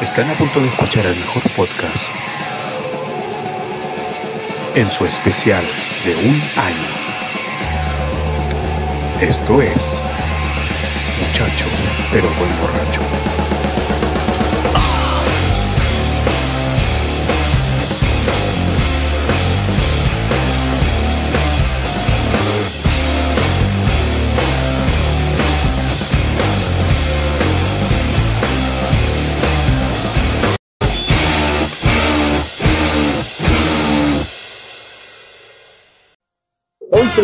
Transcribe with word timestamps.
Están 0.00 0.28
a 0.28 0.34
punto 0.34 0.60
de 0.60 0.66
escuchar 0.66 1.06
el 1.06 1.16
mejor 1.16 1.42
podcast 1.52 2.02
en 4.74 4.90
su 4.90 5.06
especial 5.06 5.64
de 6.04 6.16
un 6.16 6.42
año. 6.56 6.88
Esto 9.20 9.62
es 9.62 9.76
Muchacho, 11.20 11.66
pero 12.12 12.28
buen 12.30 12.60
borracho. 12.60 13.03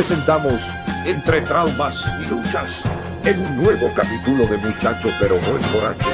Presentamos 0.01 0.75
Entre 1.05 1.43
Traumas 1.43 2.11
y 2.23 2.31
Luchas 2.31 2.83
en 3.23 3.39
un 3.39 3.63
nuevo 3.63 3.93
capítulo 3.95 4.47
de 4.47 4.57
Muchacho 4.57 5.09
pero 5.21 5.35
buen 5.41 5.61
borracho. 5.75 6.09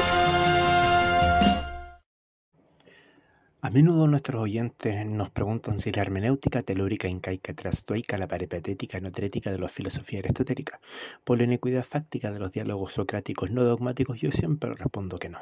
A 3.61 3.71
menudo 3.71 4.09
nuestros 4.09 4.43
oyentes 4.43 5.07
nos 5.07 5.31
preguntan 5.31 5.79
si 5.79 5.93
la 5.93 6.03
hermenéutica 6.03 6.65
telúrica, 6.65 7.07
incaica, 7.07 7.55
trastoica, 7.55 8.19
la 8.19 8.27
peripatética, 8.27 8.99
notrética 8.99 9.53
de 9.53 9.61
la 9.61 9.69
filosofía 9.69 10.19
aristotélica, 10.19 10.81
por 11.23 11.39
la 11.39 11.45
iniquidad 11.45 11.85
fáctica 11.85 12.33
de 12.33 12.41
los 12.41 12.51
diálogos 12.51 12.93
socráticos 12.93 13.53
no 13.53 13.63
dogmáticos, 13.63 14.21
yo 14.21 14.33
siempre 14.33 14.75
respondo 14.75 15.17
que 15.17 15.29
no. 15.29 15.39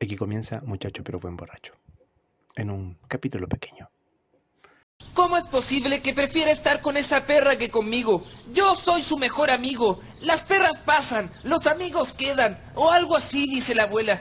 Aquí 0.00 0.16
comienza 0.16 0.62
Muchacho 0.64 1.04
pero 1.04 1.20
buen 1.20 1.36
borracho, 1.36 1.74
en 2.56 2.70
un 2.70 2.96
capítulo 3.06 3.48
pequeño. 3.48 3.90
¿Cómo 5.12 5.36
es 5.36 5.46
posible 5.46 6.00
que 6.00 6.14
prefiera 6.14 6.50
estar 6.50 6.80
con 6.80 6.96
esa 6.96 7.26
perra 7.26 7.56
que 7.56 7.70
conmigo? 7.70 8.24
Yo 8.52 8.74
soy 8.74 9.02
su 9.02 9.18
mejor 9.18 9.50
amigo. 9.50 10.00
Las 10.22 10.42
perras 10.42 10.78
pasan, 10.78 11.30
los 11.42 11.66
amigos 11.66 12.12
quedan, 12.12 12.58
o 12.74 12.90
algo 12.90 13.16
así, 13.16 13.48
dice 13.48 13.74
la 13.74 13.84
abuela. 13.84 14.20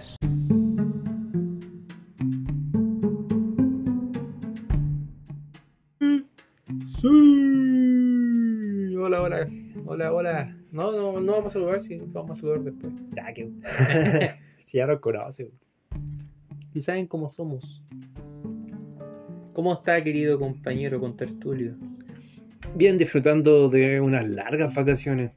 Sí. 6.86 8.96
Hola, 8.96 9.22
hola. 9.22 9.50
Hola, 9.86 10.14
hola. 10.14 10.58
No, 10.72 10.92
no, 10.92 11.20
no 11.20 11.32
vamos 11.34 11.52
a 11.52 11.54
saludar, 11.54 11.82
sí, 11.82 12.02
vamos 12.08 12.32
a 12.32 12.42
saludar 12.42 12.62
después. 12.62 12.94
Ya 13.16 13.34
que. 13.34 13.52
si 14.66 14.78
ya 14.78 14.88
nos 14.88 15.00
conocen. 15.00 15.52
Y 16.74 16.82
saben 16.82 17.08
cómo 17.08 17.30
somos. 17.30 17.84
¿Cómo 19.54 19.74
está, 19.74 20.04
querido 20.04 20.40
compañero 20.40 21.00
con 21.00 21.16
tertulio? 21.16 21.76
Bien, 22.76 22.98
disfrutando 22.98 23.70
de 23.70 24.02
unas 24.02 24.28
largas 24.28 24.74
vacaciones. 24.74 25.32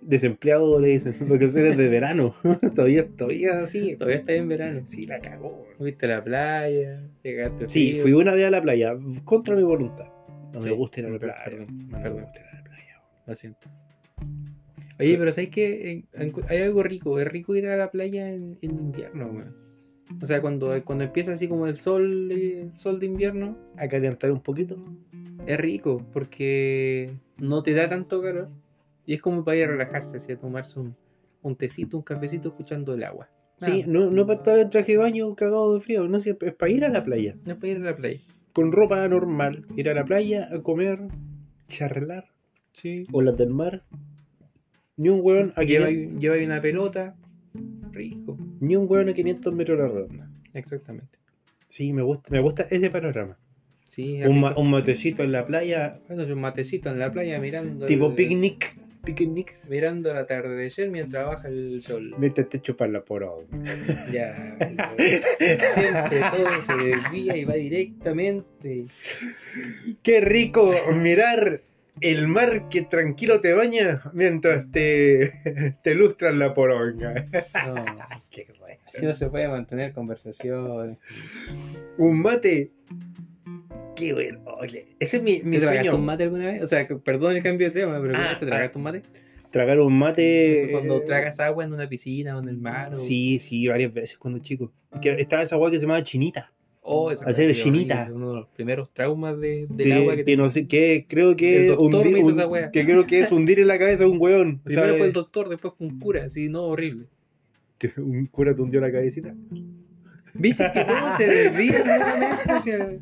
Desempleado 0.00 0.80
le 0.80 0.88
dicen, 0.88 1.14
vacaciones 1.28 1.76
de 1.76 1.88
verano. 1.88 2.34
todavía, 2.74 3.06
todavía 3.16 3.60
así. 3.60 3.96
Todavía 3.96 4.18
está 4.20 4.32
en 4.32 4.48
verano. 4.48 4.82
Sí, 4.86 5.06
la 5.06 5.20
cagó. 5.20 5.66
Fuiste 5.78 6.06
a 6.06 6.08
la 6.08 6.24
playa, 6.24 7.02
llegaste 7.22 7.68
Sí, 7.68 7.90
frío. 7.92 8.02
fui 8.02 8.12
una 8.12 8.34
vez 8.34 8.46
a 8.46 8.50
la 8.50 8.62
playa, 8.62 8.94
contra 9.24 9.54
mi 9.54 9.62
voluntad. 9.62 10.06
No 10.52 10.60
Sí, 10.60 10.68
me 10.70 10.74
gusta 10.74 11.00
ir 11.00 11.06
a 11.06 11.10
la 11.10 11.18
playa. 11.18 11.44
perdón, 11.44 11.66
no 11.88 11.96
me 11.98 12.02
perdón. 12.02 12.22
gusta 12.22 12.40
ir 12.40 12.46
a 12.46 12.54
la 12.56 12.64
playa. 12.64 13.02
Lo 13.26 13.34
siento. 13.34 13.68
Oye, 14.98 15.16
pero 15.18 15.32
¿sabes 15.32 15.50
qué? 15.50 16.04
Hay 16.48 16.58
algo 16.62 16.82
rico. 16.82 17.18
Es 17.20 17.26
rico 17.28 17.54
ir 17.56 17.66
a 17.66 17.76
la 17.76 17.90
playa 17.90 18.28
en, 18.32 18.58
en 18.62 18.70
invierno, 18.70 19.26
weón. 19.26 19.54
O 20.20 20.26
sea, 20.26 20.40
cuando, 20.40 20.72
cuando 20.84 21.04
empieza 21.04 21.32
así 21.32 21.48
como 21.48 21.66
el 21.66 21.76
sol, 21.76 22.30
el 22.30 22.70
sol 22.74 22.98
de 23.00 23.06
invierno, 23.06 23.56
A 23.76 23.88
calentar 23.88 24.30
un 24.32 24.40
poquito. 24.40 24.76
es 25.46 25.58
rico 25.58 26.04
porque 26.12 27.10
no 27.38 27.62
te 27.62 27.72
da 27.72 27.88
tanto 27.88 28.20
calor. 28.22 28.48
Y 29.06 29.14
es 29.14 29.20
como 29.22 29.44
para 29.44 29.56
ir 29.56 29.64
a 29.64 29.68
relajarse, 29.68 30.16
así, 30.18 30.32
a 30.32 30.36
tomarse 30.38 30.78
un, 30.78 30.94
un 31.42 31.56
tecito, 31.56 31.96
un 31.96 32.02
cafecito 32.04 32.48
escuchando 32.50 32.94
el 32.94 33.02
agua. 33.04 33.28
Sí, 33.58 33.80
Nada, 33.80 33.84
no, 33.86 34.10
no 34.10 34.26
para 34.26 34.38
estar 34.38 34.58
en 34.58 34.70
traje 34.70 34.92
de 34.92 34.98
baño 34.98 35.34
cagado 35.34 35.74
de 35.74 35.80
frío, 35.80 36.06
no, 36.08 36.18
es 36.18 36.28
para 36.58 36.70
ir 36.72 36.84
a 36.84 36.88
la 36.88 37.02
playa. 37.04 37.34
no 37.44 37.52
es 37.52 37.58
para 37.58 37.68
ir 37.68 37.76
a 37.78 37.80
la 37.90 37.96
playa. 37.96 38.20
Con 38.52 38.70
ropa 38.72 39.06
normal. 39.08 39.66
Ir 39.76 39.88
a 39.88 39.94
la 39.94 40.04
playa 40.04 40.48
a 40.52 40.60
comer, 40.62 41.00
charlar, 41.68 42.26
Sí. 42.72 43.04
olas 43.12 43.36
del 43.36 43.50
mar. 43.50 43.82
Ni 44.96 45.08
un 45.08 45.20
hueón 45.22 45.52
a 45.56 45.62
Lleva, 45.62 45.88
500, 45.88 46.20
lleva 46.20 46.34
ahí 46.36 46.44
una 46.44 46.60
pelota. 46.60 47.16
Rico. 47.92 48.36
Ni 48.62 48.76
un 48.76 48.86
hueón 48.90 49.08
a 49.08 49.12
500 49.12 49.52
metros 49.54 49.78
a 49.78 49.82
la 49.82 49.88
redonda. 49.88 50.30
Exactamente. 50.54 51.18
Sí, 51.68 51.92
me 51.92 52.02
gusta, 52.02 52.30
me 52.30 52.40
gusta 52.40 52.66
ese 52.70 52.90
panorama. 52.90 53.36
Sí, 53.88 54.22
Un, 54.22 54.40
ma- 54.40 54.56
un 54.56 54.70
matecito 54.70 55.22
en 55.22 55.32
la 55.32 55.46
playa, 55.46 55.98
Bueno, 56.08 56.22
un 56.32 56.40
matecito 56.40 56.88
en 56.90 56.98
la 56.98 57.12
playa 57.12 57.38
mirando. 57.38 57.84
tipo 57.86 58.06
el- 58.08 58.14
picnic. 58.14 58.74
Picnic. 59.04 59.56
Mirando 59.68 60.12
el 60.12 60.16
atardecer 60.16 60.88
mientras 60.88 61.26
baja 61.26 61.48
el 61.48 61.82
sol. 61.82 62.14
Mientras 62.18 62.48
te 62.48 62.60
chupan 62.62 62.92
la 62.92 63.02
poronga. 63.04 63.48
Ya. 64.12 64.56
Siempre 65.38 66.20
todo 66.32 66.62
se 66.62 66.76
desvía 66.76 67.36
y 67.36 67.44
va 67.44 67.54
directamente. 67.54 68.86
Qué 70.02 70.20
rico 70.20 70.72
mirar 70.96 71.62
el 72.00 72.26
mar 72.28 72.68
que 72.68 72.82
tranquilo 72.82 73.40
te 73.40 73.52
baña 73.52 74.02
mientras 74.12 74.70
te, 74.70 75.30
te 75.82 75.94
lustran 75.94 76.38
la 76.38 76.54
poronga. 76.54 77.14
No, 77.66 77.84
Qué 78.30 78.46
bueno. 78.58 78.80
así 78.88 79.04
no 79.06 79.14
se 79.14 79.28
puede 79.28 79.48
mantener 79.48 79.92
conversaciones. 79.92 80.98
Un 81.98 82.20
mate. 82.20 82.70
Qué 83.94 84.12
bueno. 84.14 84.40
Oye, 84.58 84.96
ese 84.98 85.18
es 85.18 85.22
mi, 85.22 85.42
mi 85.44 85.56
¿Te 85.58 85.62
tragaste 85.64 85.84
sueño. 85.88 85.96
un 85.98 86.06
mate 86.06 86.22
alguna 86.24 86.46
vez? 86.46 86.62
O 86.62 86.66
sea, 86.66 86.86
perdón 86.88 87.36
el 87.36 87.42
cambio 87.42 87.68
de 87.68 87.72
tema, 87.80 88.00
pero 88.00 88.14
Ah, 88.16 88.36
¿te 88.40 88.46
tragaste 88.46 88.78
un 88.78 88.84
mate? 88.84 89.02
Tragar 89.50 89.78
un 89.80 89.98
mate. 89.98 90.68
Cuando 90.72 90.96
eh, 90.96 91.02
tragas 91.04 91.38
agua 91.38 91.62
en 91.64 91.74
una 91.74 91.86
piscina 91.88 92.36
o 92.36 92.40
en 92.40 92.48
el 92.48 92.56
mar. 92.56 92.92
o- 92.92 92.96
Sí, 92.96 93.38
sí, 93.38 93.68
varias 93.68 93.92
veces 93.92 94.16
cuando 94.16 94.40
chico. 94.40 94.72
Que 95.02 95.10
estaba 95.20 95.42
esa 95.42 95.56
agua 95.56 95.70
que 95.70 95.76
se 95.76 95.82
llamaba 95.82 96.02
chinita. 96.02 96.50
Oh, 96.84 97.10
hacer 97.10 97.48
cosa, 97.48 97.62
chinita. 97.62 98.10
Uno 98.12 98.30
de 98.30 98.36
los 98.40 98.48
primeros 98.48 98.92
traumas 98.92 99.38
de, 99.38 99.66
del 99.70 99.92
agua 99.92 100.16
que, 100.16 100.24
que 100.24 100.36
no 100.36 100.50
sé, 100.50 100.66
que 100.66 101.06
creo 101.08 101.36
que 101.36 101.70
un- 101.78 101.92
que 102.72 102.84
creo 102.84 103.06
que 103.06 103.20
es 103.20 103.30
hundir 103.30 103.60
en 103.60 103.68
la 103.68 103.78
cabeza 103.78 104.02
a 104.04 104.08
un 104.08 104.20
weón. 104.20 104.58
Primero 104.64 104.96
fue 104.96 105.06
el 105.06 105.12
doctor, 105.12 105.48
después 105.48 105.74
fue 105.78 105.86
un 105.86 106.00
cura, 106.00 106.24
así, 106.24 106.48
no, 106.48 106.64
horrible. 106.64 107.06
un 107.98 108.26
cura 108.26 108.54
te 108.54 108.62
hundió 108.62 108.80
la 108.80 108.90
cabecita. 108.90 109.32
¿Viste 110.34 110.64
que 110.74 110.84
todo 110.84 111.16
se 111.18 111.26
desvía 111.26 111.84
nuevamente 111.84 112.50
hacia... 112.50 112.98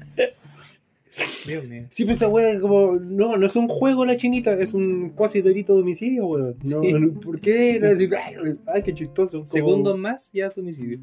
Dios 1.46 1.64
mío. 1.66 1.86
Sí, 1.90 2.04
pero 2.04 2.14
esa 2.14 2.28
weá 2.28 2.50
es 2.52 2.60
como. 2.60 2.94
No, 2.96 3.36
no 3.36 3.44
es 3.46 3.56
un 3.56 3.66
juego 3.66 4.04
la 4.06 4.14
chinita, 4.16 4.52
es 4.54 4.74
un 4.74 5.10
cuasi 5.10 5.40
delito 5.42 5.74
de 5.74 5.80
homicidio, 5.82 6.26
weón. 6.26 6.56
No, 6.64 6.82
Sí. 6.82 6.92
¿Por 7.20 7.40
qué? 7.40 7.80
No, 7.80 7.88
así, 7.88 8.08
ay, 8.16 8.56
ay, 8.66 8.82
qué 8.82 8.94
chistoso. 8.94 9.38
como- 9.38 9.44
Segundos 9.50 9.98
más, 9.98 10.30
ya 10.32 10.46
es 10.46 10.58
homicidio. 10.58 11.00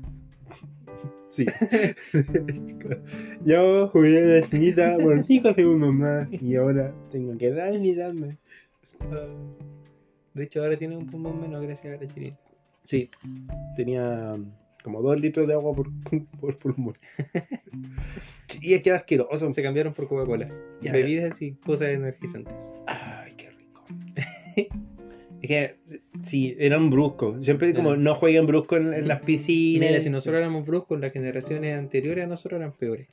Sí. 1.29 1.45
Yo 3.45 3.87
jugué 3.89 4.19
a 4.19 4.39
la 4.39 4.47
chinita 4.47 4.97
por 4.97 5.25
5 5.25 5.53
segundos 5.53 5.93
más 5.93 6.31
y 6.31 6.55
ahora 6.55 6.93
tengo 7.11 7.37
que 7.37 7.51
darme 7.51 7.87
y 7.87 7.95
darme. 7.95 8.37
De 10.33 10.43
hecho, 10.43 10.61
ahora 10.61 10.77
tiene 10.77 10.95
un 10.95 11.07
pulmón 11.07 11.41
menos 11.41 11.61
gracias 11.61 11.97
a 11.97 12.03
la 12.03 12.07
chinita. 12.07 12.37
Sí, 12.83 13.09
tenía 13.75 14.37
como 14.83 15.01
2 15.01 15.19
litros 15.19 15.47
de 15.47 15.53
agua 15.53 15.75
por, 15.75 15.89
por 16.39 16.57
pulmón. 16.57 16.93
Y 18.61 18.73
es 18.73 18.81
que 18.81 18.89
era 18.89 18.99
asqueroso. 18.99 19.51
Se 19.51 19.61
cambiaron 19.61 19.93
por 19.93 20.07
Coca-Cola. 20.07 20.49
Bebidas 20.81 21.41
y 21.41 21.53
cosas 21.53 21.89
energizantes. 21.89 22.73
Ay, 22.87 23.33
qué 23.37 23.51
rico. 23.51 23.85
Es 25.53 25.71
que, 25.91 25.99
sí, 26.23 26.55
eran 26.59 26.89
bruscos. 26.89 27.43
Siempre 27.45 27.73
como 27.73 27.95
no 27.95 28.15
jueguen 28.15 28.45
brusco 28.45 28.77
en, 28.77 28.93
en 28.93 29.07
las 29.07 29.21
piscinas. 29.21 29.89
Mira, 29.89 30.01
si 30.01 30.09
nosotros 30.09 30.39
éramos 30.39 30.65
bruscos, 30.65 30.99
las 30.99 31.11
generaciones 31.13 31.77
anteriores 31.77 32.25
a 32.25 32.27
nosotros 32.27 32.59
eran 32.59 32.73
peores. 32.73 33.07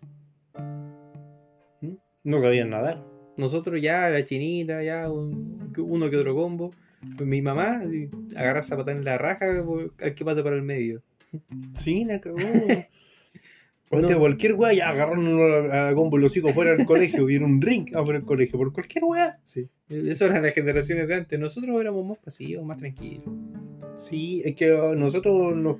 No 2.23 2.39
sabían 2.39 2.71
nadar. 2.71 3.03
Nosotros 3.37 3.81
ya, 3.83 4.09
la 4.09 4.25
chinita, 4.25 4.83
ya 4.83 5.11
un- 5.11 5.73
uno 5.77 6.09
que 6.11 6.17
otro 6.17 6.35
combo. 6.35 6.71
Pues 7.17 7.29
mi 7.29 7.43
mamá 7.43 7.83
agarra 8.37 8.63
zapatán 8.63 8.99
en 8.99 9.05
la 9.05 9.19
raja 9.19 9.63
por- 9.65 9.93
al 10.01 10.15
que 10.15 10.25
pasa 10.25 10.43
para 10.43 10.57
el 10.57 10.63
medio. 10.63 11.03
Sí, 11.75 12.05
la 12.05 12.21
cagó. 12.21 12.39
Hostia, 13.91 14.15
No. 14.15 14.21
cualquier 14.21 14.55
weá, 14.55 14.73
ya 14.73 14.89
agarraron 14.89 15.71
a, 15.71 15.89
a 15.89 15.95
combo 15.95 16.19
los 16.19 16.37
hijos 16.37 16.53
fuera 16.53 16.75
del 16.75 16.87
colegio 16.87 17.29
y 17.31 17.35
era 17.37 17.45
un 17.45 17.61
ring 17.61 17.95
a 17.95 18.03
por 18.03 18.17
el 18.17 18.25
colegio, 18.25 18.59
por 18.59 18.73
cualquier 18.73 19.05
weá. 19.05 19.39
Sí. 19.45 19.69
Eso 19.89 20.27
eran 20.27 20.43
las 20.43 20.55
generaciones 20.55 21.07
de 21.07 21.15
antes. 21.15 21.39
Nosotros 21.39 21.81
éramos 21.81 22.05
más 22.07 22.19
pasivos, 22.19 22.65
más 22.65 22.79
tranquilos. 22.79 23.25
Sí, 23.97 24.43
es 24.45 24.57
que 24.57 24.73
uh, 24.73 24.95
nosotros 24.95 25.55
no, 25.55 25.79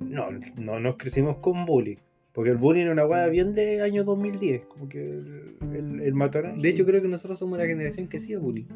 no, 0.00 0.28
no 0.56 0.80
nos 0.80 0.96
crecimos 0.96 1.36
con 1.38 1.66
bullying. 1.66 1.96
Porque 2.32 2.50
el 2.50 2.56
bullying 2.56 2.82
era 2.82 2.92
una 2.92 3.04
weá 3.06 3.26
bien 3.26 3.54
de 3.54 3.82
año 3.82 4.04
2010. 4.04 4.62
Como 4.66 4.88
que 4.88 5.02
el, 5.02 6.00
el. 6.00 6.60
De 6.62 6.68
hecho, 6.68 6.86
creo 6.86 7.02
que 7.02 7.08
nosotros 7.08 7.38
somos 7.38 7.58
la 7.58 7.66
generación 7.66 8.06
que 8.06 8.16
hacía 8.18 8.38
bullying. 8.38 8.66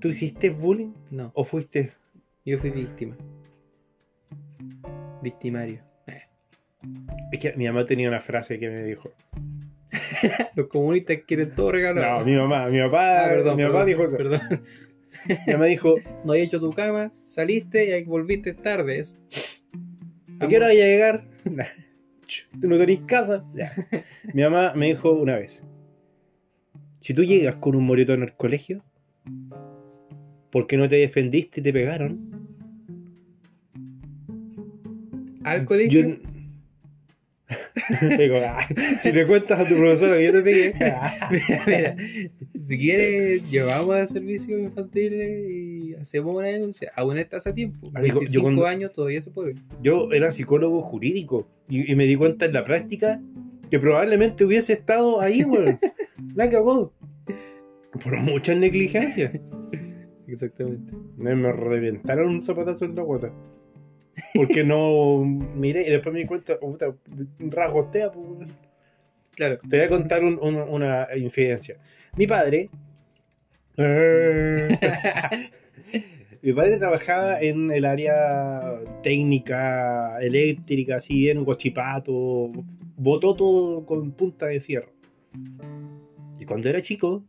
¿tú 0.00 0.08
hiciste 0.08 0.50
bullying 0.50 0.92
No, 1.10 1.30
o 1.34 1.44
fuiste? 1.44 1.92
yo 2.44 2.58
fui 2.58 2.70
víctima. 2.70 3.16
Victimario. 5.22 5.80
Es 7.32 7.38
que 7.38 7.52
mi 7.56 7.66
mamá 7.66 7.84
tenía 7.84 8.08
una 8.08 8.20
frase 8.20 8.58
que 8.58 8.70
me 8.70 8.82
dijo. 8.84 9.12
Los 10.54 10.68
comunistas 10.68 11.18
quieren 11.26 11.54
todo 11.54 11.72
regalado. 11.72 12.20
No, 12.20 12.24
mi 12.24 12.36
mamá, 12.36 12.68
mi 12.68 12.80
papá, 12.80 13.24
Ah, 13.24 13.28
perdón, 13.28 13.56
mi 13.56 13.62
papá 13.64 13.84
perdón, 13.84 13.86
dijo 13.86 14.04
eso. 14.04 14.16
Perdón. 14.16 14.40
Mi 15.46 15.52
mamá 15.52 15.64
dijo, 15.66 15.94
No 16.24 16.32
hay 16.32 16.42
hecho 16.42 16.60
tu 16.60 16.72
cama, 16.72 17.12
saliste 17.26 17.86
y 17.86 17.92
ahí 17.92 18.04
volviste 18.04 18.54
tarde. 18.54 18.98
Eso. 18.98 19.16
¿a 20.40 20.48
qué 20.48 20.56
hora 20.56 20.66
vaya 20.66 20.84
a 20.84 20.88
llegar? 20.88 21.24
Tú 22.60 22.68
no 22.68 22.76
tenés 22.78 23.00
casa. 23.06 23.44
Ya. 23.54 23.72
Mi 24.34 24.42
mamá 24.42 24.74
me 24.74 24.86
dijo 24.86 25.12
una 25.12 25.36
vez, 25.36 25.62
si 27.00 27.14
tú 27.14 27.22
llegas 27.22 27.54
con 27.56 27.76
un 27.76 27.84
moretón 27.84 28.24
al 28.24 28.36
colegio, 28.36 28.82
¿por 30.50 30.66
qué 30.66 30.76
no 30.76 30.88
te 30.88 30.96
defendiste 30.96 31.60
y 31.60 31.62
te 31.62 31.72
pegaron? 31.72 32.48
Al 35.44 35.64
colegio. 35.64 36.08
Yo... 36.08 36.35
Digo, 38.18 38.36
"Ah, 38.44 38.66
si 38.98 39.12
le 39.12 39.26
cuentas 39.26 39.60
a 39.60 39.64
tu 39.68 39.76
profesora 39.76 40.16
que 40.16 40.24
yo 40.24 40.32
te 40.32 40.42
pegué, 40.42 40.74
ah". 40.84 41.28
Mira, 41.30 41.62
mira, 41.66 41.96
si 42.60 42.78
quieres, 42.78 43.48
llevamos 43.50 43.94
a 43.96 44.06
servicios 44.06 44.58
infantiles 44.60 45.48
y 45.48 45.94
hacemos 45.94 46.34
una 46.34 46.48
denuncia. 46.48 46.90
Aún 46.96 47.18
estás 47.18 47.46
a 47.46 47.54
tiempo. 47.54 47.88
Amigo, 47.94 48.14
yo 48.14 48.20
25 48.20 48.42
cuando- 48.42 48.66
años 48.66 48.92
todavía 48.92 49.20
se 49.20 49.30
puede. 49.30 49.54
yo 49.82 50.10
era 50.12 50.30
psicólogo 50.32 50.82
jurídico 50.82 51.48
y, 51.68 51.90
y 51.90 51.94
me 51.94 52.06
di 52.06 52.16
cuenta 52.16 52.46
en 52.46 52.52
la 52.52 52.64
práctica 52.64 53.20
que 53.70 53.78
probablemente 53.78 54.44
hubiese 54.44 54.72
estado 54.72 55.20
ahí, 55.20 55.44
weón. 55.44 55.78
La 56.34 56.50
cagó. 56.50 56.92
Por 58.02 58.16
muchas 58.18 58.56
negligencias. 58.56 59.38
Exactamente. 60.26 60.92
Me, 61.16 61.34
me 61.36 61.52
reventaron 61.52 62.28
un 62.28 62.42
zapatazo 62.42 62.84
en 62.86 62.94
la 62.96 63.02
guata. 63.02 63.30
Porque 64.34 64.64
no 64.64 65.18
miré 65.24 65.86
y 65.86 65.90
después 65.90 66.12
me 66.12 66.20
di 66.20 66.26
cuenta, 66.26 66.58
puta, 66.58 66.94
pues. 68.10 68.50
Claro. 69.34 69.58
Te 69.68 69.76
voy 69.76 69.86
a 69.86 69.88
contar 69.90 70.24
un- 70.24 70.38
un- 70.40 70.56
una 70.56 71.08
infidencia. 71.16 71.76
Mi 72.16 72.26
padre. 72.26 72.70
mi 76.42 76.52
padre 76.52 76.78
trabajaba 76.78 77.40
en 77.40 77.70
el 77.70 77.84
área 77.84 78.80
técnica, 79.02 80.18
eléctrica, 80.20 80.96
así 80.96 81.14
bien, 81.14 81.44
guachipato. 81.44 82.50
Botó 82.96 83.34
todo 83.36 83.84
con 83.84 84.12
punta 84.12 84.46
de 84.46 84.60
fierro. 84.60 84.90
Y 86.38 86.46
cuando 86.46 86.68
era 86.70 86.80
chico, 86.80 87.22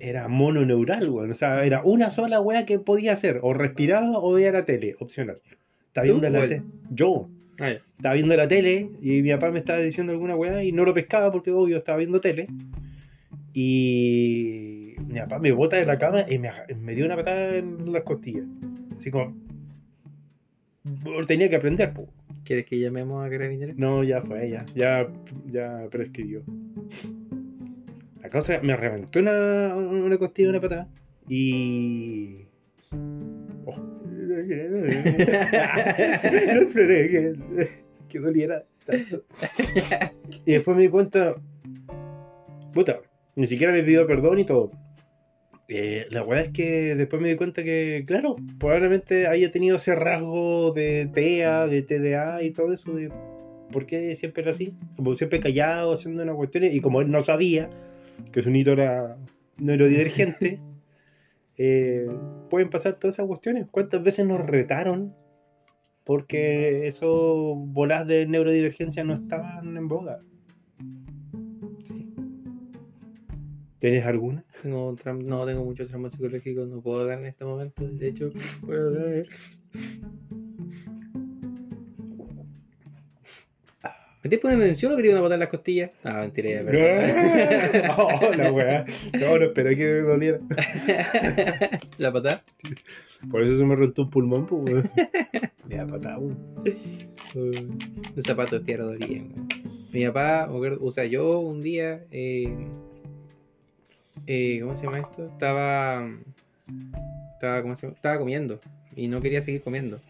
era 0.00 0.28
mononeural, 0.28 1.08
weón. 1.08 1.30
O 1.30 1.34
sea, 1.34 1.64
era 1.64 1.82
una 1.84 2.10
sola 2.10 2.40
weá 2.40 2.66
que 2.66 2.78
podía 2.78 3.12
hacer. 3.12 3.40
O 3.42 3.52
respiraba 3.54 4.18
o 4.18 4.32
veía 4.32 4.52
la 4.52 4.62
tele, 4.62 4.96
opcional. 4.98 5.40
Estaba 5.86 6.06
¿Tú 6.06 6.18
viendo 6.18 6.30
la 6.30 6.48
tele. 6.48 6.62
Yo 6.90 7.28
Ah, 7.62 7.72
estaba 7.72 8.14
viendo 8.14 8.34
la 8.36 8.48
tele 8.48 8.88
y 9.02 9.20
mi 9.20 9.30
papá 9.32 9.50
me 9.50 9.58
estaba 9.58 9.80
diciendo 9.80 10.12
alguna 10.12 10.34
weá 10.34 10.64
y 10.64 10.72
no 10.72 10.86
lo 10.86 10.94
pescaba 10.94 11.30
porque 11.30 11.50
obvio 11.50 11.76
estaba 11.76 11.98
viendo 11.98 12.18
tele. 12.18 12.48
Y 13.52 14.94
mi 15.06 15.18
papá 15.20 15.38
me 15.38 15.52
bota 15.52 15.76
de 15.76 15.84
la 15.84 15.98
cama 15.98 16.24
y 16.28 16.38
me, 16.38 16.50
me 16.80 16.94
dio 16.94 17.04
una 17.04 17.16
patada 17.16 17.56
en 17.56 17.92
las 17.92 18.02
costillas. 18.02 18.44
Así 18.98 19.10
como. 19.10 19.36
Tenía 21.26 21.50
que 21.50 21.56
aprender, 21.56 21.92
po. 21.92 22.08
¿Quieres 22.44 22.64
que 22.64 22.78
llamemos 22.78 23.26
a 23.26 23.28
carabineros? 23.28 23.76
No, 23.76 24.02
ya 24.02 24.22
fue, 24.22 24.48
ya. 24.48 24.64
Ya, 24.74 25.06
ya 25.46 25.86
prescribió. 25.90 26.42
Cosa 28.30 28.60
me 28.62 28.76
reventó 28.76 29.18
una, 29.18 29.74
una 29.74 30.16
costilla, 30.18 30.50
una 30.50 30.60
patada. 30.60 30.88
Y. 31.28 32.46
Oh. 33.66 33.76
no 36.54 36.60
esperé 36.62 37.08
que, 37.08 37.34
que 38.08 38.18
doliera 38.20 38.64
tanto. 38.84 39.24
Y 40.46 40.52
después 40.52 40.76
me 40.76 40.84
di 40.84 40.88
cuenta. 40.88 41.34
Puta, 42.72 43.00
ni 43.34 43.46
siquiera 43.46 43.72
me 43.72 43.82
pidió 43.82 44.06
perdón 44.06 44.38
y 44.38 44.44
todo. 44.44 44.70
Eh, 45.66 46.06
la 46.10 46.22
verdad 46.24 46.46
es 46.46 46.52
que 46.52 46.94
después 46.94 47.22
me 47.22 47.28
di 47.28 47.36
cuenta 47.36 47.62
que, 47.62 48.04
claro, 48.06 48.36
probablemente 48.58 49.26
haya 49.28 49.50
tenido 49.52 49.76
ese 49.76 49.94
rasgo 49.94 50.72
de 50.72 51.08
TEA, 51.12 51.66
de 51.66 51.82
TDA 51.82 52.42
y 52.42 52.50
todo 52.50 52.72
eso, 52.72 52.92
de 52.92 53.10
por 53.70 53.86
qué 53.86 54.14
siempre 54.16 54.42
era 54.42 54.50
así, 54.50 54.74
como 54.96 55.14
siempre 55.14 55.38
callado, 55.38 55.92
haciendo 55.92 56.24
una 56.24 56.34
cuestión, 56.34 56.64
y 56.64 56.80
como 56.80 57.00
él 57.00 57.10
no 57.10 57.22
sabía 57.22 57.70
que 58.32 58.42
su 58.42 58.50
hito 58.50 58.72
era 58.72 59.16
neurodivergente, 59.58 60.60
eh, 61.58 62.06
pueden 62.48 62.70
pasar 62.70 62.96
todas 62.96 63.16
esas 63.16 63.26
cuestiones. 63.26 63.66
¿Cuántas 63.70 64.02
veces 64.02 64.26
nos 64.26 64.40
retaron 64.40 65.14
porque 66.04 66.86
esos 66.86 67.56
bolas 67.56 68.06
de 68.06 68.26
neurodivergencia 68.26 69.04
no 69.04 69.14
estaban 69.14 69.76
en 69.76 69.88
boga? 69.88 70.20
Sí. 71.84 72.14
¿Tienes 73.78 74.04
alguna? 74.04 74.44
Tengo 74.62 74.96
no 75.22 75.46
tengo 75.46 75.64
muchos 75.64 75.88
traumas 75.88 76.12
psicológicos, 76.12 76.68
no 76.68 76.80
puedo 76.80 77.06
dar 77.06 77.18
en 77.18 77.26
este 77.26 77.44
momento. 77.44 77.86
De 77.86 78.08
hecho, 78.08 78.30
puedo 78.64 78.92
dar. 78.92 79.26
¿Me 84.22 84.28
tienes 84.28 84.40
poniendo 84.42 84.64
atención 84.66 84.92
o 84.92 84.96
quería 84.96 85.12
una 85.12 85.20
patada 85.22 85.34
en 85.36 85.40
las 85.40 85.48
costillas? 85.48 85.90
Ah, 86.04 86.20
mentira, 86.20 86.62
perdón. 86.62 87.90
oh, 87.98 88.30
la 88.36 88.52
weá. 88.52 88.84
No, 89.18 89.38
no 89.38 89.44
esperé 89.46 89.76
que 89.76 89.84
me 89.86 90.00
doliera. 90.00 90.38
¿La 91.98 92.12
patada? 92.12 92.42
Por 93.30 93.42
eso 93.42 93.56
se 93.56 93.64
me 93.64 93.76
rentó 93.76 94.02
un 94.02 94.10
pulmón, 94.10 94.46
pues, 94.46 94.62
weón. 94.62 94.90
Ya, 95.70 95.86
patá, 95.86 96.18
weón. 96.18 96.36
Los 98.14 98.24
zapatos 98.24 98.62
que 98.64 98.76
dolían. 98.76 99.32
weón. 99.34 99.48
Mi 99.92 100.04
papá, 100.06 100.48
o 100.50 100.90
sea, 100.90 101.04
yo 101.06 101.38
un 101.40 101.62
día, 101.62 102.04
eh, 102.10 102.54
eh, 104.26 104.58
¿cómo 104.60 104.74
se 104.76 104.84
llama 104.84 105.00
esto? 105.00 105.26
Estaba, 105.26 106.08
estaba, 107.34 107.62
¿cómo 107.62 107.74
se 107.74 107.86
llama? 107.86 107.96
Estaba 107.96 108.18
comiendo 108.18 108.60
y 108.94 109.08
no 109.08 109.20
quería 109.22 109.40
seguir 109.42 109.62
comiendo. 109.62 110.00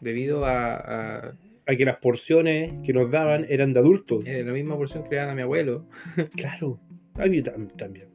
Debido 0.00 0.44
a, 0.46 0.74
a- 0.76 1.32
A 1.70 1.76
que 1.76 1.84
las 1.84 1.96
porciones 1.98 2.72
que 2.84 2.92
nos 2.92 3.10
daban 3.10 3.46
eran 3.48 3.72
de 3.72 3.80
adultos. 3.80 4.24
era 4.26 4.44
la 4.46 4.52
misma 4.52 4.76
porción 4.76 5.04
que 5.04 5.10
le 5.10 5.16
daban 5.16 5.32
a 5.32 5.34
mi 5.36 5.42
abuelo. 5.42 5.86
Claro. 6.36 6.80
A 7.14 7.26
mí 7.26 7.42
tam- 7.42 7.70
también. 7.76 8.08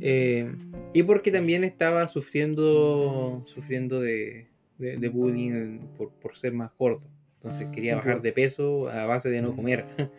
Eh, 0.00 0.50
y 0.92 1.02
porque 1.02 1.30
también 1.30 1.64
estaba 1.64 2.06
sufriendo 2.08 3.42
sufriendo 3.46 4.00
de, 4.00 4.46
de- 4.78 4.96
de 4.96 5.08
bullying 5.08 5.78
por, 5.96 6.10
por 6.12 6.36
ser 6.36 6.52
más 6.52 6.70
gordo. 6.78 7.02
Entonces 7.36 7.66
quería 7.74 7.96
bajar 7.96 8.22
de 8.22 8.32
peso 8.32 8.88
a 8.88 9.04
base 9.04 9.28
de 9.30 9.42
no 9.42 9.54
comer. 9.54 9.84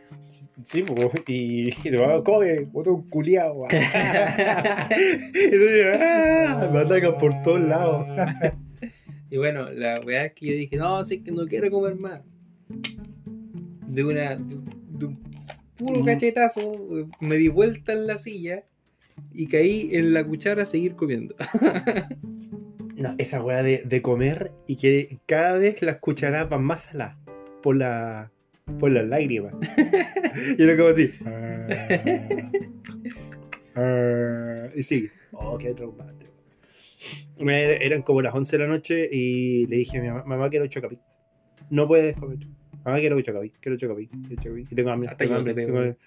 Sí, 0.63 0.83
y, 1.27 1.69
y 1.69 1.71
te 1.91 1.97
va 1.97 2.15
a 2.17 2.21
comer, 2.21 2.65
botón 2.65 3.07
culiado. 3.09 3.67
Entonces, 4.89 5.85
ah, 5.99 6.69
me 6.73 6.79
atacan 6.79 7.17
por 7.17 7.41
todos 7.43 7.61
lados. 7.61 8.07
Y 9.29 9.37
bueno, 9.37 9.69
la 9.71 9.99
weá 10.05 10.25
es 10.25 10.33
que 10.33 10.47
yo 10.47 10.53
dije, 10.53 10.77
no, 10.77 11.03
sí 11.03 11.21
que 11.23 11.31
no 11.31 11.45
quiero 11.45 11.69
comer 11.71 11.95
más. 11.95 12.21
De 13.87 14.03
una. 14.03 14.35
De, 14.35 14.55
de 14.89 15.05
un 15.05 15.19
puro 15.77 15.99
Mm. 16.01 16.05
cachetazo, 16.05 17.07
me 17.19 17.35
di 17.37 17.47
vuelta 17.49 17.91
en 17.93 18.07
la 18.07 18.17
silla 18.17 18.63
y 19.33 19.47
caí 19.47 19.89
en 19.93 20.13
la 20.13 20.23
cuchara 20.25 20.63
a 20.63 20.65
seguir 20.65 20.95
comiendo. 20.95 21.35
No, 22.97 23.13
esa 23.17 23.43
weá 23.43 23.61
de, 23.61 23.83
de 23.83 24.01
comer 24.01 24.53
y 24.67 24.77
que 24.77 25.19
cada 25.25 25.57
vez 25.57 25.81
las 25.81 25.97
cucharadas 25.97 26.47
van 26.49 26.63
más 26.63 26.83
saladas 26.83 27.17
por 27.61 27.75
la 27.75 28.31
por 28.79 28.89
las 28.89 29.05
lágrimas. 29.05 29.53
y 30.57 30.63
era 30.63 30.77
como 30.77 30.89
así. 30.89 31.11
ah, 31.25 32.51
ah, 33.75 34.67
y 34.73 34.83
sigue. 34.83 35.11
Oh, 35.33 35.57
qué 35.57 35.73
traumante. 35.73 36.27
Una- 37.37 37.59
Eran 37.59 38.01
como 38.01 38.21
las 38.21 38.33
11 38.33 38.57
de 38.57 38.63
la 38.63 38.69
noche 38.69 39.09
y 39.11 39.65
le 39.67 39.75
dije 39.75 39.97
a 39.97 40.01
mi 40.01 40.07
mamá, 40.07 40.23
mamá 40.25 40.49
quiero 40.49 40.65
chocapic. 40.67 40.99
No 41.69 41.87
puedes 41.87 42.15
comer. 42.17 42.39
Mamá 42.83 42.99
quiero 42.99 43.19
chocapic, 43.21 43.53
quiero 43.59 43.77
chocapic, 43.77 44.09
quiero 44.27 44.41
chocapic. 44.41 44.71
Y 44.71 44.75
tengo 44.75 44.89
hambre. 44.91 45.09
Hasta 45.09 45.23
tengo 45.23 45.35
hambre, 45.35 45.53
te 45.53 45.65
tengo 45.65 45.77
hambre. 45.79 45.97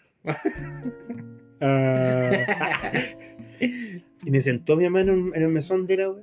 Ah. 1.61 2.33
y 3.61 4.31
me 4.31 4.41
sentó 4.41 4.77
mi 4.77 4.85
mamá 4.85 5.00
en, 5.00 5.11
un- 5.11 5.33
en 5.35 5.43
el 5.43 5.49
mesón 5.49 5.87
de 5.87 5.97
la 5.97 6.15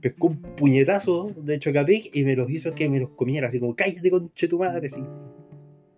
pescó 0.00 0.26
un 0.28 0.36
puñetazo 0.42 1.30
de 1.36 1.58
chocapic 1.58 2.10
y 2.14 2.24
me 2.24 2.36
los 2.36 2.50
hizo 2.50 2.74
que 2.74 2.88
me 2.88 3.00
los 3.00 3.10
comiera, 3.10 3.48
así 3.48 3.58
como 3.60 3.74
cállate 3.74 4.10
conche 4.10 4.48
tu 4.48 4.58
madre, 4.58 4.88
así. 4.88 5.02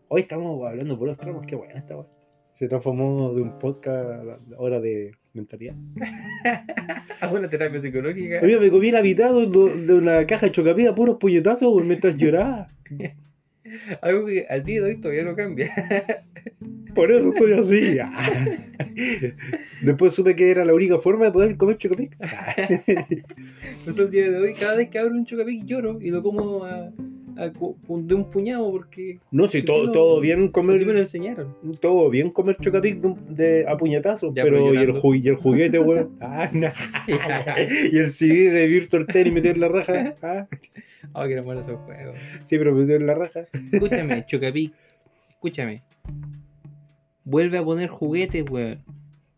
Hoy 0.08 0.20
estamos 0.20 0.64
hablando 0.66 0.96
por 0.98 1.08
los 1.08 1.16
tramos, 1.16 1.44
qué 1.46 1.56
buena 1.56 1.74
esta 1.74 1.96
wea. 1.96 2.06
Se 2.52 2.68
transformó 2.68 3.32
de 3.34 3.42
un 3.42 3.58
podcast 3.58 4.08
ahora 4.56 4.78
de 4.80 5.12
mentalidad. 5.36 5.74
Haz 7.20 7.32
una 7.32 7.48
terapia 7.48 7.80
psicológica. 7.80 8.40
Oye, 8.42 8.58
me 8.58 8.70
comí 8.70 8.90
la 8.90 9.02
mitad 9.02 9.32
de, 9.32 9.94
una 9.94 10.26
caja 10.26 10.46
de 10.46 10.52
chocapic 10.52 10.88
a 10.88 10.94
puros 10.94 11.18
puñetazos 11.18 11.84
mientras 11.84 12.16
lloraba. 12.16 12.68
Algo 14.00 14.26
que 14.26 14.46
al 14.48 14.64
día 14.64 14.80
de 14.80 14.90
hoy 14.90 14.96
todavía 14.96 15.24
no 15.24 15.36
cambia. 15.36 15.72
Por 16.94 17.12
eso 17.12 17.30
estoy 17.30 17.52
así. 17.52 17.98
Después 19.82 20.14
supe 20.14 20.34
que 20.34 20.50
era 20.50 20.64
la 20.64 20.72
única 20.72 20.98
forma 20.98 21.26
de 21.26 21.32
poder 21.32 21.56
comer 21.56 21.76
chocapic. 21.76 22.16
Eso 23.86 24.02
el 24.02 24.10
día 24.10 24.30
de 24.30 24.38
hoy, 24.38 24.54
cada 24.54 24.76
vez 24.76 24.88
que 24.88 24.98
abro 24.98 25.14
un 25.14 25.26
chocapic 25.26 25.66
lloro 25.66 25.98
y 26.00 26.10
lo 26.10 26.22
como 26.22 26.64
a, 26.64 26.90
a 27.36 27.48
de 27.50 28.14
un 28.14 28.30
puñado 28.30 28.70
porque 28.70 29.18
No, 29.30 29.48
sí, 29.50 29.62
todo, 29.62 29.80
sí 29.80 29.86
lo- 29.88 29.92
todo 29.92 30.20
bien 30.20 30.48
comer. 30.48 30.76
así 30.76 30.84
me 30.84 30.92
lo 30.94 30.98
enseñaron. 31.00 31.54
Todo 31.80 32.08
bien 32.10 32.30
comer 32.30 32.56
chocapic 32.56 33.00
de, 33.00 33.66
a 33.68 33.76
puñetazos, 33.76 34.32
Ya, 34.34 34.42
pero 34.42 34.56
pero 34.70 34.74
y 34.74 34.78
el, 34.78 34.92
ju- 34.94 35.20
y 35.22 35.28
el 35.28 35.36
juguete, 35.36 35.78
weón. 35.78 36.16
Ah, 36.20 36.48
no. 36.52 36.68
y 37.92 37.96
el 37.98 38.10
CD 38.10 38.50
de 38.50 38.66
Virtual 38.66 39.06
Ten 39.06 39.26
y 39.26 39.30
meter 39.30 39.54
en 39.54 39.60
la 39.60 39.68
raja. 39.68 40.14
Ah, 40.22 40.46
Oh, 41.12 41.24
que 41.26 41.34
era 41.34 41.42
malo 41.42 41.60
esos 41.60 41.78
juegos. 41.82 42.16
sí, 42.42 42.58
pero 42.58 42.74
meter 42.74 43.00
en 43.00 43.06
la 43.06 43.14
raja. 43.14 43.46
Escúchame, 43.72 44.24
Chocapic. 44.26 44.72
Escúchame. 45.30 45.82
Vuelve 47.24 47.58
a 47.58 47.64
poner 47.64 47.88
juguetes, 47.88 48.44
weón. 48.50 48.80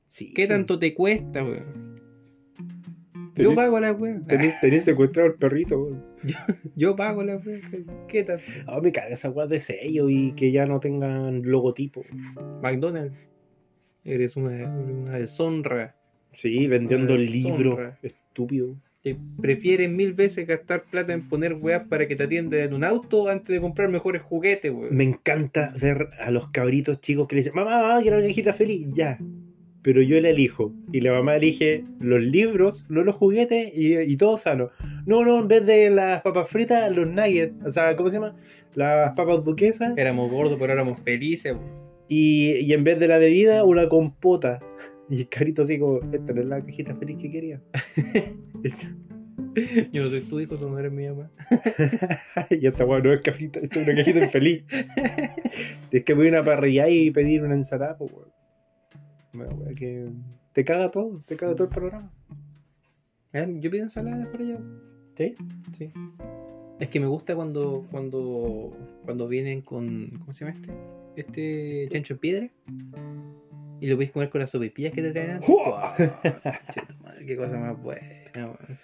Sí. 0.06 0.32
¿Qué 0.32 0.46
tanto 0.46 0.78
te 0.78 0.94
cuesta, 0.94 1.44
weón? 1.44 1.96
Yo 3.38 3.54
pago 3.54 3.80
la 3.80 3.92
weón. 3.92 4.26
Tenés, 4.26 4.60
tenés 4.60 4.84
secuestrado 4.84 5.28
el 5.28 5.34
perrito, 5.34 5.78
weón. 5.80 6.04
Yo 6.76 6.96
pago 6.96 7.22
la 7.22 7.36
weón. 7.36 7.60
¿Qué 8.08 8.24
tanto? 8.24 8.44
Ah, 8.66 8.80
me 8.82 8.92
caga 8.92 9.08
esa 9.14 9.30
weá 9.30 9.46
de 9.46 9.60
sello 9.60 10.08
y 10.10 10.32
que 10.32 10.50
ya 10.52 10.66
no 10.66 10.80
tengan 10.80 11.42
logotipo. 11.42 12.04
McDonald's. 12.62 13.16
Eres 14.04 14.36
una, 14.36 14.50
una 14.68 15.18
deshonra. 15.18 15.94
Sí, 16.32 16.66
vendiendo 16.66 17.14
Una 17.14 17.22
el 17.22 17.30
libro. 17.30 17.70
deshonra. 17.70 17.98
Estúpido. 18.02 18.76
Te 19.02 19.16
prefieres 19.40 19.88
mil 19.90 20.12
veces 20.12 20.46
gastar 20.46 20.82
plata 20.84 21.12
en 21.12 21.28
poner 21.28 21.54
weas 21.54 21.86
para 21.86 22.08
que 22.08 22.16
te 22.16 22.24
atiendan 22.24 22.60
en 22.60 22.74
un 22.74 22.82
auto 22.84 23.28
antes 23.28 23.48
de 23.48 23.60
comprar 23.60 23.88
mejores 23.88 24.22
juguetes, 24.22 24.72
weón. 24.72 24.94
Me 24.96 25.04
encanta 25.04 25.72
ver 25.80 26.08
a 26.18 26.30
los 26.32 26.50
cabritos 26.50 27.00
cchicos 27.00 27.28
que 27.28 27.36
le 27.36 27.40
dicen, 27.42 27.54
mamá, 27.54 27.80
mamá, 27.80 28.02
quiero 28.02 28.18
una 28.18 28.26
cajita 28.26 28.52
feliz. 28.52 28.88
Ya. 28.92 29.18
Pero 29.88 30.02
yo 30.02 30.20
la 30.20 30.28
elijo. 30.28 30.74
Y 30.92 31.00
la 31.00 31.12
mamá 31.12 31.36
elige 31.36 31.82
los 31.98 32.20
libros, 32.20 32.84
no 32.90 33.02
los 33.04 33.16
juguetes 33.16 33.72
y, 33.74 33.96
y 33.96 34.16
todo 34.18 34.36
sano. 34.36 34.68
No, 35.06 35.24
no, 35.24 35.38
en 35.38 35.48
vez 35.48 35.64
de 35.64 35.88
las 35.88 36.20
papas 36.20 36.50
fritas, 36.50 36.94
los 36.94 37.06
nuggets. 37.06 37.54
O 37.64 37.70
sea, 37.70 37.96
¿cómo 37.96 38.10
se 38.10 38.16
llama? 38.16 38.36
Las 38.74 39.14
papas 39.14 39.42
duquesas. 39.42 39.96
Éramos 39.96 40.30
gordos, 40.30 40.58
pero 40.60 40.74
éramos 40.74 41.00
felices. 41.00 41.56
Y, 42.06 42.56
y 42.56 42.74
en 42.74 42.84
vez 42.84 42.98
de 42.98 43.08
la 43.08 43.16
bebida, 43.16 43.64
una 43.64 43.88
compota. 43.88 44.60
Y 45.08 45.22
el 45.22 45.28
carito 45.30 45.62
así 45.62 45.78
como, 45.78 46.00
esta 46.12 46.34
no 46.34 46.42
es 46.42 46.46
la 46.48 46.60
cajita 46.62 46.94
feliz 46.94 47.16
que 47.16 47.30
quería. 47.30 47.62
Yo 49.90 50.02
no 50.02 50.10
soy 50.10 50.20
tu 50.20 50.38
hijo, 50.38 50.56
tú 50.56 50.68
no 50.68 50.78
eres 50.78 50.92
mi 50.92 51.08
mamá. 51.08 51.30
y 52.50 52.66
esta 52.66 52.84
weá 52.84 53.00
no 53.00 53.10
es 53.10 53.22
cajita, 53.22 53.60
esto 53.60 53.80
es 53.80 53.86
una 53.88 53.96
cajita 53.96 54.18
infeliz. 54.22 54.64
es 55.90 56.04
que 56.04 56.12
voy 56.12 56.26
a 56.26 56.28
una 56.28 56.44
parrilla 56.44 56.90
y 56.90 57.10
pedir 57.10 57.42
una 57.42 57.54
ensalada, 57.54 57.96
pues 57.96 58.12
weón. 58.12 58.37
Que 59.76 60.08
te 60.52 60.64
caga 60.64 60.90
todo, 60.90 61.22
te 61.26 61.36
caga 61.36 61.54
todo 61.54 61.64
el 61.64 61.70
programa. 61.74 62.10
Eh, 63.32 63.56
Yo 63.60 63.70
pido 63.70 63.84
ensaladas 63.84 64.26
por 64.28 64.40
allá. 64.40 64.58
¿Sí? 65.16 65.34
Sí. 65.76 65.92
Es 66.78 66.88
que 66.88 67.00
me 67.00 67.06
gusta 67.06 67.34
cuando 67.34 67.86
cuando 67.90 68.76
cuando 69.04 69.28
vienen 69.28 69.62
con 69.62 70.10
¿cómo 70.20 70.32
se 70.32 70.44
llama 70.44 70.56
este? 70.56 70.72
Este 71.16 71.88
chancho 71.90 72.14
en 72.14 72.20
piedra. 72.20 72.50
Y 73.80 73.86
lo 73.86 73.96
puedes 73.96 74.10
comer 74.10 74.30
con 74.30 74.40
las 74.40 74.50
sopipillas 74.50 74.92
que 74.92 75.02
te 75.02 75.12
traen 75.12 75.30
antes. 75.32 75.48
Qué 77.26 77.36
cosa 77.36 77.58
más 77.58 77.80
buena, 77.80 78.02
weón. 78.34 78.78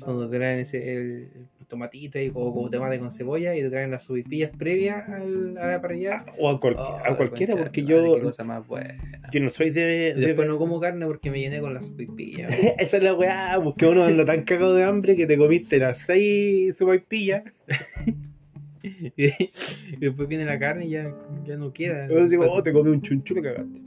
Cuando 0.00 0.28
te 0.28 0.36
traen 0.36 0.58
ese 0.60 1.02
el 1.02 1.28
tomatito 1.68 2.18
ahí 2.18 2.30
o 2.34 2.52
como 2.52 2.68
tomate 2.70 2.98
con 2.98 3.10
cebolla 3.10 3.54
y 3.56 3.62
te 3.62 3.70
traen 3.70 3.90
las 3.90 4.02
sopipillas 4.04 4.50
previas 4.56 5.08
al- 5.08 5.56
a 5.58 5.68
la 5.72 5.80
parrilla. 5.80 6.24
O 6.38 6.48
a, 6.50 6.60
cual- 6.60 6.76
Oh, 6.78 6.98
a 7.04 7.16
cualquiera, 7.16 7.56
porque 7.56 7.84
yo, 7.84 8.14
Qué 8.16 8.20
cosa 8.22 8.44
más 8.44 8.66
buena. 8.66 8.96
yo 9.32 9.40
no 9.40 9.50
soy 9.50 9.70
de. 9.70 10.14
Y 10.16 10.20
de- 10.20 10.26
después 10.26 10.46
no 10.48 10.58
como 10.58 10.78
carne 10.80 11.06
porque 11.06 11.30
me 11.30 11.40
llené 11.40 11.60
con 11.60 11.72
las 11.72 11.86
sopipillas. 11.86 12.50
weón. 12.62 12.74
Esa 12.78 12.96
es 12.98 13.02
la 13.02 13.14
weá, 13.14 13.58
porque 13.62 13.86
uno 13.86 14.04
anda 14.04 14.24
tan 14.24 14.42
cagado 14.42 14.74
de 14.74 14.84
hambre 14.84 15.16
que 15.16 15.26
te 15.26 15.38
comiste 15.38 15.78
las 15.78 15.98
seis 15.98 16.76
sopaipillas. 16.76 17.44
y, 18.82 19.24
y 19.26 19.96
después 19.98 20.28
viene 20.28 20.44
la 20.44 20.58
carne 20.58 20.86
y 20.86 20.90
ya, 20.90 21.14
ya 21.46 21.56
no 21.56 21.72
queda. 21.72 22.08
Yo 22.08 22.26
digo, 22.28 22.44
oh, 22.48 22.62
te 22.62 22.72
comí 22.72 22.90
un 22.90 23.00
chunchulo 23.00 23.40
cagaste. 23.42 23.80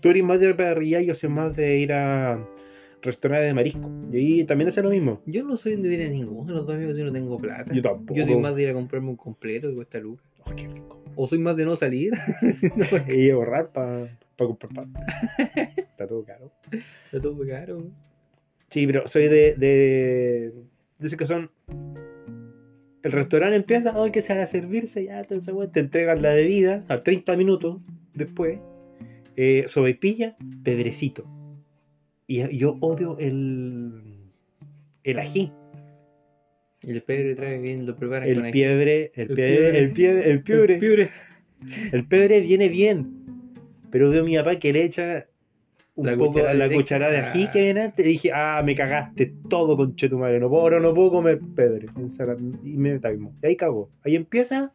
Tú 0.00 0.08
eres 0.10 0.22
más 0.24 0.40
de 0.40 0.54
parrilla 0.54 1.00
y 1.00 1.06
yo 1.06 1.14
soy 1.14 1.28
más 1.30 1.54
de 1.56 1.78
ir 1.78 1.92
a 1.92 2.46
restaurantes 3.02 3.48
de 3.48 3.54
marisco. 3.54 3.90
Y 4.12 4.16
ahí 4.16 4.44
también 4.44 4.68
hace 4.68 4.82
lo 4.82 4.90
mismo. 4.90 5.20
Yo 5.26 5.44
no 5.44 5.56
soy 5.56 5.76
de 5.76 5.94
ir 5.94 6.02
a 6.02 6.08
ninguno 6.08 6.46
de 6.46 6.52
los 6.54 6.66
dos 6.66 6.76
amigos 6.76 6.96
si 6.96 7.02
no 7.02 7.12
tengo 7.12 7.38
plata. 7.38 7.72
Yo 7.72 7.82
tampoco. 7.82 8.18
Yo 8.18 8.26
soy 8.26 8.36
más 8.36 8.54
de 8.54 8.62
ir 8.62 8.68
a 8.70 8.74
comprarme 8.74 9.10
un 9.10 9.16
completo 9.16 9.68
que 9.68 9.74
cuesta 9.74 9.98
lucas. 9.98 10.26
Oh, 10.44 10.54
qué 10.54 10.68
rico. 10.68 11.02
O 11.16 11.26
soy 11.26 11.38
más 11.38 11.56
de 11.56 11.64
no 11.64 11.76
salir. 11.76 12.12
Y 13.08 13.30
ahorrar 13.30 13.70
para 13.72 14.16
comprar 14.36 14.72
pan. 14.72 14.92
Está 15.76 16.06
todo 16.06 16.24
caro. 16.24 16.50
Está 17.06 17.20
todo 17.20 17.46
caro. 17.46 17.84
Sí, 18.68 18.86
pero 18.86 19.06
soy 19.08 19.28
de. 19.28 19.54
de. 19.56 20.52
esos 20.98 21.16
que 21.16 21.26
son. 21.26 21.50
El 23.02 23.12
restaurante 23.12 23.56
empieza, 23.56 23.98
hoy 23.98 24.10
que 24.10 24.20
se 24.20 24.34
haga 24.34 24.46
servirse, 24.46 25.04
ya, 25.04 25.24
todo 25.24 25.38
ese 25.38 25.52
te 25.68 25.80
entregan 25.80 26.20
la 26.20 26.34
bebida 26.34 26.84
a 26.88 26.98
30 26.98 27.34
minutos 27.36 27.78
después. 28.12 28.58
Eh, 29.36 29.64
sopaipilla, 29.68 30.36
pedrecito. 30.62 31.39
Y 32.30 32.56
yo 32.56 32.76
odio 32.80 33.18
el. 33.18 34.30
el 35.02 35.18
ají. 35.18 35.50
Y 36.80 36.92
el 36.92 37.02
pebre 37.02 37.34
trae 37.34 37.58
bien, 37.58 37.84
lo 37.84 37.96
preparan 37.96 38.32
con 38.32 38.44
El 38.46 38.52
piebre, 38.52 39.10
el 39.16 39.30
El 39.30 39.34
piebre, 39.34 39.78
el 39.80 39.92
piebre, 39.92 40.30
el 40.30 40.42
piebre. 40.44 40.74
El 40.74 40.80
piebre. 40.80 41.10
El 41.90 42.06
pebre 42.06 42.40
viene 42.40 42.68
bien. 42.68 43.24
Pero 43.90 44.10
veo 44.10 44.22
a 44.22 44.24
mi 44.24 44.36
papá 44.36 44.60
que 44.60 44.72
le 44.72 44.84
echa 44.84 45.26
un 45.96 46.06
La 46.06 46.12
poco 46.12 46.28
cucharada 46.28 46.54
la 46.54 46.72
cucharada 46.72 47.12
de 47.12 47.18
ají 47.18 47.50
que 47.50 47.62
viene 47.62 47.80
antes. 47.80 48.06
Y 48.06 48.08
dije, 48.10 48.30
ah, 48.32 48.62
me 48.64 48.76
cagaste 48.76 49.34
todo 49.48 49.76
con 49.76 49.96
madre. 50.12 50.38
No 50.38 50.48
puedo, 50.48 50.62
ahora 50.62 50.78
no 50.78 50.94
puedo 50.94 51.10
comer 51.10 51.40
pebre. 51.56 51.88
Ensalada, 51.96 52.38
Inmediatamente. 52.62 53.34
Y 53.42 53.46
ahí 53.48 53.56
cago. 53.56 53.90
Ahí 54.04 54.14
empieza 54.14 54.72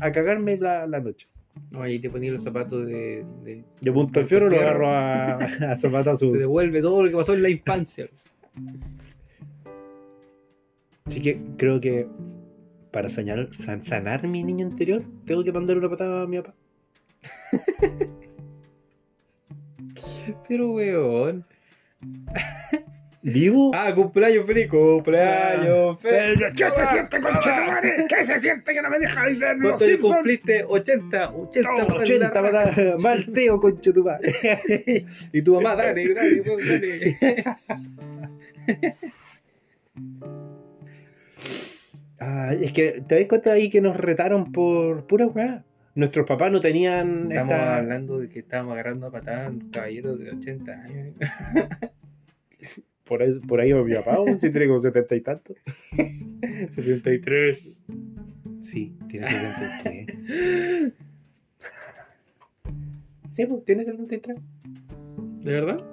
a 0.00 0.10
cagarme 0.10 0.56
la, 0.56 0.88
la 0.88 0.98
noche. 0.98 1.28
No, 1.70 1.82
ahí 1.82 1.98
te 1.98 2.08
ponía 2.10 2.32
los 2.32 2.42
zapatos 2.42 2.86
de. 2.86 3.24
de- 3.44 3.64
Yo 3.80 3.92
punto 3.94 4.20
el 4.20 4.26
fierro 4.26 4.48
lo 4.48 4.56
agarro 4.60 4.88
a, 4.88 5.36
a 5.36 5.76
zapatazo. 5.76 6.26
Se 6.26 6.38
devuelve 6.38 6.80
todo 6.80 7.02
lo 7.02 7.10
que 7.10 7.16
pasó 7.16 7.34
en 7.34 7.42
la 7.42 7.50
infancia. 7.50 8.06
Así 11.04 11.20
que 11.20 11.40
creo 11.56 11.80
que 11.80 12.06
para 12.90 13.08
sanar, 13.08 13.48
san- 13.58 13.82
sanar 13.82 14.26
mi 14.28 14.42
niño 14.42 14.66
interior, 14.66 15.02
tengo 15.24 15.42
que 15.44 15.52
mandar 15.52 15.76
una 15.78 15.88
patada 15.88 16.22
a 16.22 16.26
mi 16.26 16.36
papá. 16.40 16.54
Pero, 20.48 20.72
weón. 20.72 21.44
¿Vivo? 23.24 23.70
Ah, 23.72 23.94
cumpleaños 23.94 24.44
feliz, 24.46 24.68
cumpleaños 24.68 25.96
feliz. 26.00 26.42
¿Qué 26.56 26.64
se 26.74 26.86
siente, 26.86 27.20
conchetumare? 27.20 28.04
¿Qué 28.08 28.24
se 28.24 28.40
siente 28.40 28.74
que 28.74 28.82
no 28.82 28.90
me 28.90 28.98
deja 28.98 29.24
de 29.26 29.34
ver 29.34 29.56
los 29.58 29.70
¿Cuánto 29.70 29.84
le 29.84 29.90
Simpsons? 29.92 30.14
cumpliste? 30.16 30.64
80, 30.64 31.30
80, 31.30 31.68
No, 31.70 31.76
patadas 31.86 32.00
80 32.02 32.14
en 32.14 32.20
la 32.20 32.28
raja. 32.40 32.42
patadas. 32.74 33.00
Mal 33.02 33.26
teo, 33.32 33.60
concha 33.60 33.92
tu 33.92 34.02
madre. 34.04 34.32
Y 35.32 35.42
tu 35.42 35.54
mamá, 35.54 35.76
dale, 35.76 36.14
dale, 36.14 36.42
dale. 36.42 37.16
Ah, 42.24 42.54
es 42.54 42.72
que 42.72 43.02
te 43.06 43.16
das 43.16 43.24
cuenta 43.26 43.52
ahí 43.52 43.68
que 43.68 43.80
nos 43.80 43.96
retaron 43.96 44.52
por 44.52 45.06
pura 45.06 45.26
weá. 45.26 45.64
Nuestros 45.94 46.26
papás 46.26 46.50
no 46.52 46.60
tenían 46.60 47.30
Estamos 47.30 47.52
esta- 47.52 47.76
hablando 47.76 48.18
de 48.18 48.28
que 48.28 48.38
estábamos 48.38 48.74
agarrando 48.74 49.08
a 49.08 49.10
patadas 49.10 49.46
a 49.48 49.50
un 49.50 49.70
caballero 49.70 50.16
de 50.16 50.30
80 50.30 50.72
años. 50.72 51.14
Por 53.04 53.22
ahí, 53.22 53.38
por 53.40 53.60
ahí 53.60 53.72
va 53.72 53.82
mi 53.84 53.94
papá, 53.94 54.20
¿o? 54.20 54.36
si 54.36 54.50
tiene 54.50 54.68
como 54.68 54.80
setenta 54.80 55.14
y 55.16 55.20
tantos. 55.20 55.56
73. 56.70 57.84
Sí, 58.60 58.96
tiene 59.08 59.28
73. 59.28 60.92
sí, 63.32 63.46
pues 63.46 63.64
tiene 63.64 63.84
73. 63.84 64.38
¿De 65.44 65.52
verdad? 65.52 65.84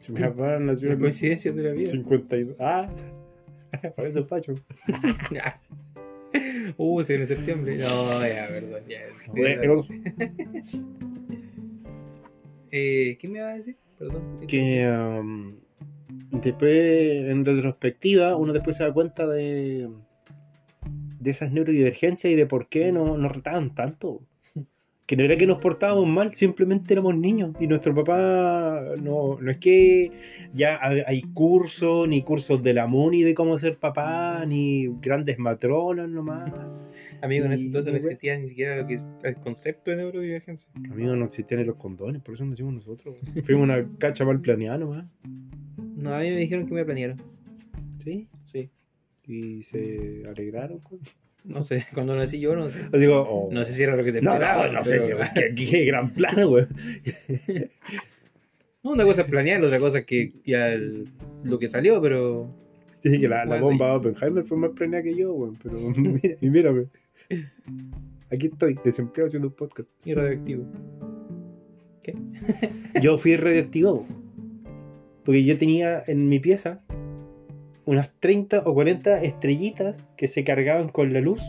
Si 0.00 0.12
mi 0.12 0.20
papá 0.20 0.58
nació 0.58 0.92
en 0.92 0.98
coincidencias 1.00 1.54
de 1.56 1.62
la 1.62 1.72
vida. 1.72 1.86
52. 1.86 2.56
Ah, 2.58 2.88
por 3.96 4.06
eso 4.06 4.20
es 4.20 4.26
facho. 4.26 4.54
uh, 6.76 7.02
si 7.02 7.14
en 7.14 7.26
septiembre. 7.26 7.76
No, 7.78 8.26
ya, 8.26 8.48
perdón. 8.48 8.82
Ya, 8.88 9.00
Bueno, 9.28 9.84
Eh, 12.70 13.18
¿Qué 13.20 13.28
me 13.28 13.40
va 13.40 13.50
a 13.50 13.54
decir? 13.54 13.76
Perdón. 13.98 14.40
que 14.48 14.88
um, 14.88 15.54
después, 16.32 17.22
en 17.28 17.44
retrospectiva, 17.44 18.36
uno 18.36 18.52
después 18.52 18.76
se 18.76 18.84
da 18.84 18.92
cuenta 18.92 19.26
de, 19.26 19.88
de 21.20 21.30
esas 21.30 21.52
neurodivergencias 21.52 22.32
y 22.32 22.36
de 22.36 22.46
por 22.46 22.68
qué 22.68 22.92
no- 22.92 23.16
nos 23.16 23.32
retaban 23.32 23.74
tanto. 23.74 24.20
Que 25.04 25.16
no 25.16 25.24
era 25.24 25.36
que 25.36 25.46
nos 25.48 25.58
portábamos 25.58 26.06
mal, 26.06 26.32
simplemente 26.32 26.94
éramos 26.94 27.14
niños. 27.18 27.54
Y 27.60 27.66
nuestro 27.66 27.92
papá, 27.94 28.82
no, 29.02 29.36
no 29.38 29.50
es 29.50 29.58
que 29.58 30.10
ya 30.54 30.78
hay 30.82 31.22
cursos, 31.34 32.08
ni 32.08 32.22
cursos 32.22 32.62
de 32.62 32.72
la 32.72 32.86
MUNI 32.86 33.22
de 33.22 33.34
cómo 33.34 33.58
ser 33.58 33.76
papá, 33.76 34.46
ni 34.46 34.86
grandes 35.02 35.38
matronas 35.38 36.08
nomás. 36.08 36.50
Amigo, 37.20 37.44
en 37.44 37.52
ese 37.52 37.66
entonces 37.66 37.92
no 37.92 37.96
existía 37.98 38.38
ni 38.38 38.48
siquiera 38.48 38.76
lo 38.76 38.86
que 38.86 38.94
es 38.94 39.06
el 39.24 39.34
concepto 39.34 39.90
de 39.90 39.98
neurodivergencia. 39.98 40.72
Amigos, 40.90 41.18
no 41.18 41.24
existían 41.26 41.60
ni 41.60 41.66
los 41.66 41.76
condones, 41.76 42.22
por 42.22 42.34
eso 42.34 42.44
nos 42.44 42.54
hicimos 42.54 42.72
nosotros. 42.72 43.16
Fuimos 43.44 43.64
una 43.64 43.84
cacha 43.98 44.24
mal 44.24 44.40
planeada 44.40 44.78
nomás. 44.78 45.12
No, 46.02 46.14
a 46.14 46.18
mí 46.20 46.30
me 46.30 46.36
dijeron 46.36 46.66
que 46.66 46.74
me 46.74 46.84
planearon. 46.84 47.20
¿Sí? 48.02 48.28
Sí. 48.44 48.70
y 49.26 49.62
se 49.62 50.24
alegraron. 50.28 50.80
con- 50.80 50.98
No 51.44 51.62
sé, 51.62 51.86
cuando 51.94 52.16
nací 52.16 52.40
yo 52.40 52.54
no 52.56 52.68
sé. 52.70 52.90
Como, 52.90 53.20
oh. 53.20 53.48
No 53.52 53.64
sé 53.64 53.72
si 53.74 53.82
era 53.82 53.94
lo 53.96 54.02
que 54.04 54.10
se 54.12 54.20
No, 54.20 54.32
esperaba. 54.32 54.66
no, 54.66 54.72
no 54.74 54.84
sé 54.84 54.98
pero- 54.98 55.24
si 55.24 55.34
qué, 55.34 55.70
qué 55.70 55.84
gran 55.84 56.10
plan, 56.10 56.46
güey. 56.48 56.66
No, 58.84 58.90
una 58.90 59.04
cosa 59.04 59.22
es 59.22 59.28
planear, 59.30 59.60
la 59.60 59.68
otra 59.68 59.78
cosa 59.78 59.98
es 59.98 60.04
que 60.06 60.32
ya 60.44 60.68
el- 60.72 61.06
lo 61.44 61.58
que 61.60 61.68
salió, 61.68 62.02
pero. 62.02 62.52
Sí, 63.00 63.20
que 63.20 63.28
la, 63.28 63.44
bomba 63.60 63.94
Oppenheimer 63.94 64.42
fue 64.42 64.56
más 64.58 64.70
planeada 64.72 65.04
que 65.04 65.14
yo, 65.14 65.32
güey. 65.32 65.52
Pero 65.62 65.78
mira, 65.96 66.36
y 66.40 66.50
mírame. 66.50 66.86
Aquí 68.30 68.46
estoy, 68.48 68.76
desempleado 68.84 69.28
haciendo 69.28 69.48
un 69.48 69.54
podcast. 69.54 69.88
Y 70.04 70.14
radioactivo. 70.14 70.66
Yo 73.00 73.18
fui 73.18 73.36
radioactivado. 73.36 74.04
Porque 75.24 75.44
yo 75.44 75.56
tenía 75.58 76.02
en 76.06 76.28
mi 76.28 76.38
pieza 76.40 76.80
unas 77.84 78.10
30 78.20 78.62
o 78.64 78.74
40 78.74 79.22
estrellitas 79.22 80.02
que 80.16 80.28
se 80.28 80.44
cargaban 80.44 80.88
con 80.88 81.12
la 81.12 81.20
luz. 81.20 81.42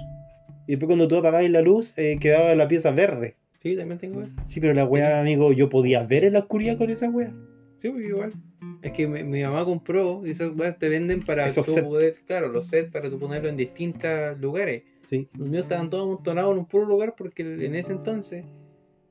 Y 0.67 0.71
después 0.73 0.87
cuando 0.87 1.07
tú 1.07 1.17
apagabas 1.17 1.49
la 1.49 1.61
luz, 1.61 1.93
eh, 1.97 2.17
quedaba 2.19 2.55
la 2.55 2.67
pieza 2.67 2.91
verde. 2.91 3.35
Sí, 3.59 3.75
también 3.75 3.99
tengo 3.99 4.21
eso. 4.21 4.35
Sí, 4.45 4.59
pero 4.59 4.73
la 4.73 4.85
weá, 4.85 5.19
amigo, 5.21 5.53
yo 5.53 5.69
podía 5.69 6.03
ver 6.03 6.25
en 6.25 6.33
la 6.33 6.39
oscuridad 6.39 6.77
con 6.77 6.89
esa 6.89 7.09
weá. 7.09 7.33
Sí, 7.77 7.89
pues 7.89 8.05
igual. 8.05 8.33
Es 8.81 8.91
que 8.91 9.07
mi, 9.07 9.23
mi 9.23 9.43
mamá 9.43 9.65
compró 9.65 10.25
y 10.25 10.31
esas 10.31 10.55
weas 10.55 10.77
te 10.77 10.89
venden 10.89 11.21
para 11.23 11.47
Esos 11.47 11.65
tú 11.65 11.73
sets. 11.73 11.87
poder, 11.87 12.15
claro, 12.25 12.49
los 12.49 12.67
sets 12.67 12.91
para 12.91 13.09
tú 13.09 13.19
ponerlo 13.19 13.49
en 13.49 13.57
distintos 13.57 14.39
lugares. 14.39 14.83
Sí. 15.01 15.27
Los 15.37 15.47
míos 15.47 15.63
estaban 15.63 15.89
todos 15.89 16.03
amontonados 16.05 16.53
en 16.53 16.59
un 16.59 16.65
puro 16.65 16.85
lugar 16.85 17.15
porque 17.17 17.41
en 17.43 17.75
ese 17.75 17.91
entonces 17.93 18.45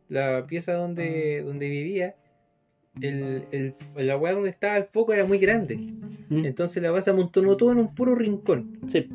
la 0.08 0.46
pieza 0.46 0.74
donde, 0.74 1.42
donde 1.42 1.68
vivía, 1.68 2.16
el, 3.00 3.44
el, 3.50 3.74
la 3.96 4.16
weá 4.16 4.34
donde 4.34 4.50
estaba 4.50 4.76
el 4.76 4.84
foco 4.84 5.12
era 5.12 5.24
muy 5.24 5.38
grande. 5.38 5.76
Mm. 6.28 6.44
Entonces 6.44 6.82
la 6.82 6.90
base 6.90 7.10
amontonó 7.10 7.56
todo 7.56 7.72
en 7.72 7.78
un 7.78 7.94
puro 7.94 8.14
rincón. 8.14 8.78
Sí. 8.86 9.08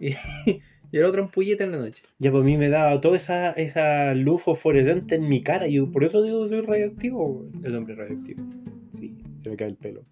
Y, 0.00 0.14
y 0.46 0.96
era 0.96 1.08
otra 1.08 1.22
ampolleta 1.22 1.64
en 1.64 1.72
la 1.72 1.78
noche. 1.78 2.02
Ya 2.18 2.30
pues 2.30 2.42
a 2.42 2.46
mí 2.46 2.56
me 2.56 2.68
daba 2.68 3.00
toda 3.00 3.16
esa, 3.16 3.52
esa 3.52 4.14
luz 4.14 4.42
fosforescente 4.42 5.14
en 5.14 5.28
mi 5.28 5.42
cara. 5.42 5.68
Y 5.68 5.74
yo 5.74 5.90
por 5.90 6.04
eso 6.04 6.22
digo 6.22 6.46
soy 6.48 6.60
radioactivo. 6.60 7.48
El 7.62 7.76
hombre 7.76 7.94
radioactivo. 7.94 8.42
Sí, 8.90 9.16
se 9.42 9.50
me 9.50 9.56
cae 9.56 9.68
el 9.68 9.76
pelo. 9.76 10.04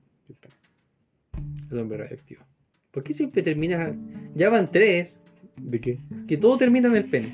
El 1.71 1.79
hombre 1.79 1.99
radioactivo. 1.99 2.43
¿Por 2.91 3.03
qué 3.05 3.15
siempre 3.15 3.43
termina? 3.43 3.97
Ya 4.35 4.51
van 4.51 4.71
tres, 4.71 5.23
¿De 5.57 5.81
qué? 5.81 5.99
que 6.27 6.37
todo 6.37 6.57
termina 6.59 6.89
en 6.89 6.97
el 6.97 7.05
pene. 7.05 7.29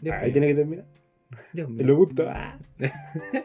Dios 0.00 0.14
Ahí 0.14 0.24
mío, 0.26 0.32
tiene 0.32 0.46
que 0.48 0.54
terminar. 0.54 0.84
Dios 1.52 1.70
mío. 1.70 1.86
Lo 1.86 1.96
gusta. 1.96 2.58
Ah. 2.76 3.40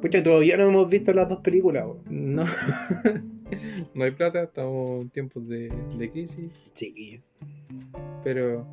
Pucha, 0.00 0.22
todavía 0.22 0.56
no 0.56 0.68
hemos 0.68 0.90
visto 0.90 1.12
las 1.12 1.28
dos 1.28 1.40
películas. 1.40 1.86
No. 2.10 2.44
no 3.94 4.04
hay 4.04 4.10
plata, 4.10 4.42
estamos 4.42 5.02
en 5.02 5.10
tiempos 5.10 5.48
de, 5.48 5.72
de 5.96 6.10
crisis, 6.10 6.50
Sí. 6.74 7.20
pero 8.24 8.66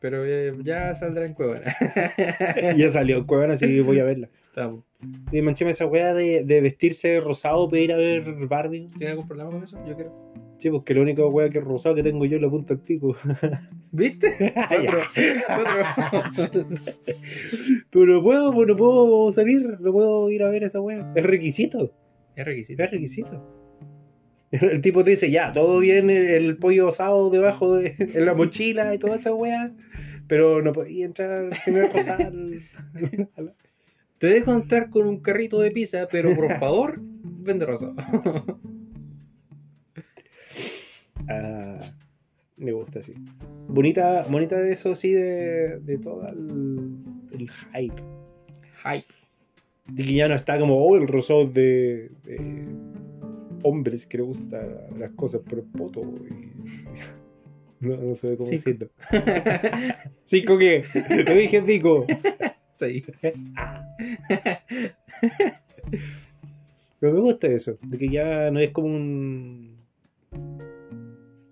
pero 0.00 0.26
ya, 0.26 0.52
ya 0.64 0.94
saldrá 0.96 1.24
en 1.26 1.34
Cuevana. 1.34 1.76
ya 2.76 2.90
salió 2.90 3.24
Cuevana, 3.24 3.54
así 3.54 3.66
que 3.68 3.82
voy 3.82 4.00
a 4.00 4.04
verla. 4.04 4.28
Estamos. 4.48 4.84
Y 5.30 5.42
me 5.42 5.50
encima 5.50 5.70
esa 5.70 5.86
weá 5.86 6.12
de, 6.12 6.42
de 6.44 6.60
vestirse 6.60 7.20
rosado 7.20 7.68
para 7.68 7.82
ir 7.82 7.92
a 7.92 7.96
ver 7.96 8.22
Barbie. 8.48 8.88
¿Tiene 8.98 9.12
algún 9.12 9.28
problema 9.28 9.50
con 9.50 9.62
eso? 9.62 9.78
Yo 9.86 9.96
creo. 9.96 10.31
Sí, 10.62 10.70
porque 10.70 10.94
la 10.94 11.00
única 11.00 11.26
weá 11.26 11.50
que 11.50 11.58
es 11.58 11.64
rosado 11.64 11.96
que 11.96 12.04
tengo 12.04 12.24
yo 12.24 12.36
es 12.36 12.42
la 12.42 12.48
punta 12.48 12.74
del 12.74 12.84
pico. 12.84 13.16
¿Viste? 13.90 14.54
Otro. 14.80 15.00
Pero 17.90 18.06
no 18.06 18.22
puedo, 18.22 18.52
pues 18.54 18.68
no 18.68 18.76
puedo 18.76 19.32
salir, 19.32 19.80
no 19.80 19.90
puedo 19.92 20.30
ir 20.30 20.44
a 20.44 20.50
ver 20.50 20.62
esa 20.62 20.80
weá. 20.80 21.12
Es 21.16 21.24
requisito, 21.24 21.92
Es 22.36 22.44
requisito. 22.44 22.80
es 22.84 22.90
requisito. 22.92 23.58
El 24.52 24.80
tipo 24.82 25.02
te 25.02 25.10
dice, 25.10 25.30
ya, 25.32 25.50
todo 25.52 25.80
bien, 25.80 26.10
el, 26.10 26.28
el 26.28 26.56
pollo 26.58 26.86
asado 26.88 27.28
debajo 27.30 27.74
de 27.74 27.94
en 28.14 28.24
la 28.24 28.34
mochila 28.34 28.94
y 28.94 28.98
toda 28.98 29.16
esa 29.16 29.34
weá, 29.34 29.72
pero 30.28 30.62
no 30.62 30.72
podía 30.72 31.06
entrar 31.06 31.56
sin 31.56 31.76
el 31.78 31.92
rosado. 31.92 32.24
al- 32.24 32.60
Te 34.18 34.26
dejo 34.28 34.52
entrar 34.52 34.90
con 34.90 35.08
un 35.08 35.20
carrito 35.20 35.58
de 35.60 35.72
pizza, 35.72 36.06
pero 36.08 36.36
por 36.36 36.56
favor, 36.60 37.00
vende 37.00 37.66
rosado. 37.66 37.94
Ah, 41.28 41.78
me 42.56 42.72
gusta, 42.72 43.02
sí. 43.02 43.14
Bonita, 43.68 44.24
bonita 44.28 44.60
eso 44.68 44.94
sí 44.94 45.12
de, 45.12 45.78
de 45.80 45.98
todo 45.98 46.26
el, 46.28 46.96
el 47.32 47.50
hype. 47.50 48.02
Hype. 48.84 49.06
De 49.88 50.04
que 50.04 50.14
ya 50.14 50.28
no 50.28 50.34
está 50.34 50.58
como, 50.58 50.76
oh, 50.84 50.96
el 50.96 51.08
rosado 51.08 51.44
de, 51.46 52.10
de 52.24 52.66
hombres 53.62 54.06
que 54.06 54.18
le 54.18 54.24
gustan 54.24 54.68
las 54.98 55.10
cosas 55.12 55.40
por 55.42 55.58
el 55.58 55.64
poto. 55.64 56.00
y- 56.02 56.52
No, 57.80 57.96
no 57.96 58.14
sé 58.14 58.36
cómo 58.36 58.48
Sí. 58.48 58.56
decirlo. 58.58 58.90
¿Cinco 60.24 60.56
qué? 60.56 60.84
Lo 61.26 61.34
dije 61.34 61.62
cinco. 61.66 62.06
Sí. 62.74 63.04
Pero 67.00 67.12
me 67.14 67.20
gusta 67.20 67.48
eso, 67.48 67.76
de 67.82 67.98
que 67.98 68.08
ya 68.08 68.50
no 68.50 68.60
es 68.60 68.70
como 68.70 68.86
un, 68.88 69.71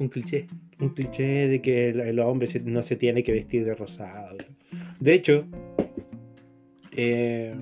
Un 0.01 0.09
cliché. 0.09 0.47
un 0.81 0.89
cliché 0.95 1.47
de 1.47 1.61
que 1.61 1.91
el, 1.91 2.01
el 2.01 2.19
hombre 2.21 2.49
se- 2.49 2.61
no 2.61 2.83
se 2.83 2.97
tiene 2.97 3.23
que 3.23 3.33
vestir 3.33 3.65
de 3.65 3.75
rosado. 3.75 4.37
De 4.99 5.13
hecho, 5.15 5.45
eh, 6.97 7.55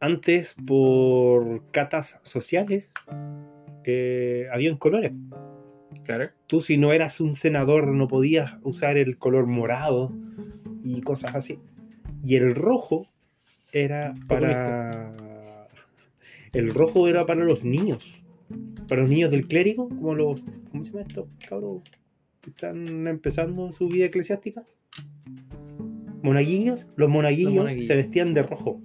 antes 0.00 0.54
por 0.66 1.70
catas 1.70 2.18
sociales 2.22 2.92
eh, 3.84 4.48
habían 4.52 4.76
colores. 4.76 5.12
Claro. 6.04 6.30
Tú 6.48 6.60
si 6.60 6.76
no 6.78 6.92
eras 6.92 7.20
un 7.20 7.34
senador 7.34 7.86
no 7.88 8.08
podías 8.08 8.54
usar 8.62 8.96
el 8.96 9.18
color 9.18 9.46
morado 9.46 10.12
y 10.82 11.00
cosas 11.02 11.36
así. 11.36 11.58
Y 12.24 12.34
el 12.36 12.54
rojo 12.56 13.06
era 13.72 14.14
para... 14.26 15.14
El 16.52 16.74
rojo 16.74 17.08
era 17.08 17.24
para 17.24 17.44
los 17.44 17.64
niños. 17.64 18.21
Para 18.88 19.02
los 19.02 19.10
niños 19.10 19.30
del 19.30 19.46
clérigo, 19.46 19.88
como 19.88 20.14
los... 20.14 20.40
¿Cómo 20.70 20.84
se 20.84 20.90
llama 20.90 21.02
esto? 21.06 21.28
Cabros 21.48 21.82
que 22.40 22.50
están 22.50 23.06
empezando 23.06 23.70
su 23.72 23.88
vida 23.88 24.06
eclesiástica. 24.06 24.64
Monaguillos. 26.22 26.86
Los 26.96 27.08
monaguillos, 27.08 27.52
Los 27.54 27.62
monaguillos. 27.64 27.86
se 27.86 27.96
vestían 27.96 28.34
de 28.34 28.42
rojo. 28.42 28.80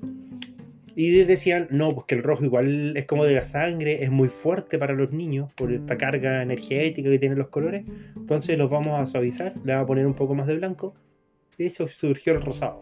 Y 0.95 1.11
de- 1.11 1.25
decían, 1.25 1.67
no, 1.69 1.91
pues 1.91 2.05
que 2.07 2.15
el 2.15 2.23
rojo 2.23 2.43
igual 2.43 2.97
es 2.97 3.05
como 3.05 3.25
de 3.25 3.35
la 3.35 3.43
sangre, 3.43 4.03
es 4.03 4.09
muy 4.11 4.29
fuerte 4.29 4.79
para 4.79 4.93
los 4.93 5.11
niños 5.11 5.51
por 5.53 5.71
esta 5.71 5.97
carga 5.97 6.41
energética 6.41 7.09
que 7.09 7.19
tienen 7.19 7.37
los 7.37 7.49
colores. 7.49 7.85
Entonces 8.15 8.57
los 8.57 8.69
vamos 8.69 8.99
a 8.99 9.05
suavizar, 9.05 9.53
le 9.63 9.73
vamos 9.73 9.83
a 9.83 9.87
poner 9.87 10.07
un 10.07 10.15
poco 10.15 10.33
más 10.33 10.47
de 10.47 10.55
blanco. 10.55 10.95
Y 11.57 11.65
eso 11.65 11.87
surgió 11.87 12.33
el 12.33 12.41
rosado. 12.41 12.81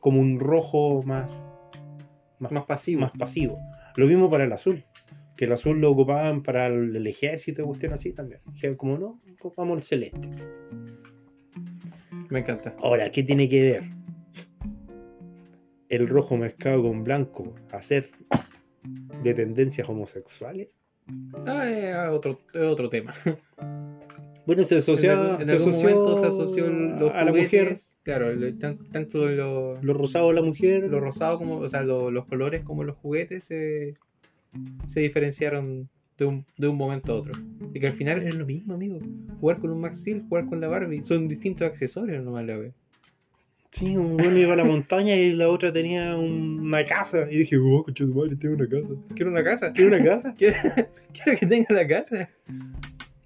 Como 0.00 0.20
un 0.20 0.38
rojo 0.40 1.02
más, 1.04 1.38
Más 2.38 2.64
pasivo. 2.64 3.02
más 3.02 3.12
pasivo. 3.18 3.58
Lo 3.96 4.06
mismo 4.06 4.28
para 4.30 4.44
el 4.44 4.52
azul. 4.52 4.82
Que 5.36 5.46
el 5.46 5.52
azul 5.52 5.80
lo 5.80 5.90
ocupaban 5.92 6.42
para 6.42 6.66
el, 6.66 6.94
el 6.94 7.06
ejército, 7.06 7.64
cuestión 7.64 7.92
así 7.92 8.12
también. 8.12 8.40
Dijeron, 8.52 8.76
como 8.76 8.98
no, 8.98 9.20
ocupamos 9.40 9.76
el 9.78 9.82
celeste. 9.82 10.28
Me 12.30 12.40
encanta. 12.40 12.74
Ahora, 12.82 13.10
¿qué 13.10 13.22
tiene 13.22 13.48
que 13.48 13.62
ver 13.62 13.82
el 15.88 16.08
rojo 16.08 16.36
mezclado 16.36 16.82
con 16.82 17.04
blanco 17.04 17.54
a 17.70 17.82
ser 17.82 18.06
de 19.22 19.34
tendencias 19.34 19.88
homosexuales? 19.88 20.78
Ah, 21.46 21.68
es 21.68 21.94
otro, 22.10 22.38
es 22.52 22.62
otro 22.62 22.88
tema. 22.88 23.12
Bueno, 24.44 24.64
se 24.64 24.74
asoció, 24.78 25.12
en 25.12 25.18
algún, 25.18 25.40
en 25.42 25.46
se 25.46 25.52
algún 25.52 25.68
asoció 25.68 25.88
momento 25.88 26.20
se 26.20 26.26
asoció 26.26 26.68
los 26.68 27.12
a 27.14 27.22
la 27.24 27.30
mujer, 27.32 27.76
Claro, 28.02 28.32
lo- 28.34 28.52
tanto 28.90 29.28
lo, 29.28 29.80
lo 29.80 29.94
rosado 29.94 30.30
a 30.30 30.32
la 30.32 30.42
mujer. 30.42 30.82
lo 30.90 30.98
rosado 30.98 31.38
como, 31.38 31.58
o 31.58 31.68
sea, 31.68 31.84
lo- 31.84 32.10
los 32.10 32.26
colores 32.26 32.64
como 32.64 32.82
los 32.82 32.96
juguetes 32.96 33.44
se, 33.44 33.94
se 34.86 35.00
diferenciaron 35.00 35.88
de 36.18 36.24
un, 36.26 36.44
de 36.58 36.68
un 36.68 36.76
momento 36.76 37.12
a 37.12 37.16
otro. 37.16 37.32
Y 37.74 37.80
que 37.80 37.86
al 37.88 37.92
final 37.94 38.22
es 38.26 38.34
lo 38.34 38.44
mismo, 38.46 38.74
amigo. 38.74 38.98
Jugar 39.40 39.58
con 39.58 39.70
un 39.70 39.80
Max 39.80 40.00
Steel, 40.00 40.22
jugar 40.28 40.46
con 40.46 40.60
la 40.60 40.68
Barbie, 40.68 41.02
son 41.02 41.26
distintos 41.28 41.66
accesorios 41.66 42.22
nomás 42.24 42.44
la 42.46 42.56
vez. 42.58 42.74
Sí, 43.70 43.96
un 43.96 44.36
iba 44.36 44.52
a 44.52 44.56
la 44.56 44.64
montaña 44.64 45.16
y 45.16 45.32
la 45.32 45.48
otra 45.48 45.72
tenía 45.72 46.14
un- 46.16 46.60
una 46.60 46.84
casa. 46.84 47.26
Y 47.30 47.38
dije, 47.38 47.56
oh, 47.56 47.82
coche 47.82 48.04
de 48.04 48.12
madre, 48.14 48.36
tengo 48.36 48.54
una 48.54 48.68
casa. 48.68 48.92
Quiero 49.14 49.30
una 49.30 49.42
casa. 49.42 49.72
¿Tiene 49.72 49.96
una 49.96 50.04
casa? 50.04 50.34
Quiero, 50.38 50.56
quiero 51.14 51.38
que 51.38 51.46
tenga 51.46 51.74
la 51.74 51.86
casa. 51.88 52.28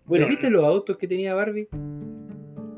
Bueno, 0.05 0.29
¿Viste 0.29 0.49
los 0.51 0.65
autos 0.65 0.97
que 0.97 1.09
tenía 1.09 1.35
Barbie? 1.35 1.67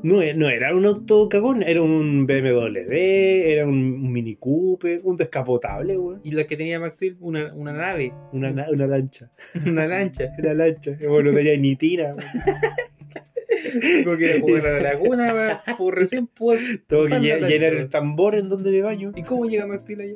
No, 0.03 0.21
e- 0.21 0.33
no 0.33 0.49
era 0.49 0.73
un 0.75 0.85
auto 0.85 1.27
cagón, 1.29 1.61
era 1.63 1.81
un 1.81 2.25
BMW, 2.25 2.91
era 2.91 3.65
un, 3.65 3.73
un 3.75 4.11
Mini 4.11 4.35
Cooper, 4.35 5.01
un 5.03 5.17
descapotable, 5.17 5.97
weón. 5.97 6.21
Y 6.23 6.31
la 6.31 6.45
que 6.45 6.55
tenía 6.55 6.79
Max 6.79 6.95
Steel, 6.95 7.17
una, 7.19 7.53
una 7.53 7.73
nave, 7.73 8.13
Una, 8.31 8.51
na- 8.51 8.67
una 8.71 8.87
lancha. 8.87 9.29
una 9.65 9.85
lancha. 9.87 10.29
Una 10.39 10.53
lancha. 10.53 10.97
Bueno, 11.07 11.31
no 11.31 11.37
tenía 11.37 11.57
ni 11.57 11.75
tira, 11.75 12.15
weón. 12.15 12.29
Tengo 14.03 14.17
que 14.17 14.23
ir 14.25 14.37
a 14.37 14.39
jugar 14.41 14.65
a 14.67 14.71
la 14.73 14.79
laguna 14.93 15.61
por 15.77 15.95
recién 15.95 16.27
poder 16.27 16.59
Tengo 16.87 17.03
que 17.03 17.09
lancha, 17.09 17.47
llenar 17.47 17.73
el 17.73 17.89
tambor 17.89 18.35
en 18.35 18.47
donde 18.49 18.71
me 18.71 18.81
baño. 18.81 19.11
¿Y 19.15 19.23
cómo 19.23 19.45
llega 19.45 19.65
Max 19.67 19.83
Steel 19.83 20.01
allá? 20.01 20.15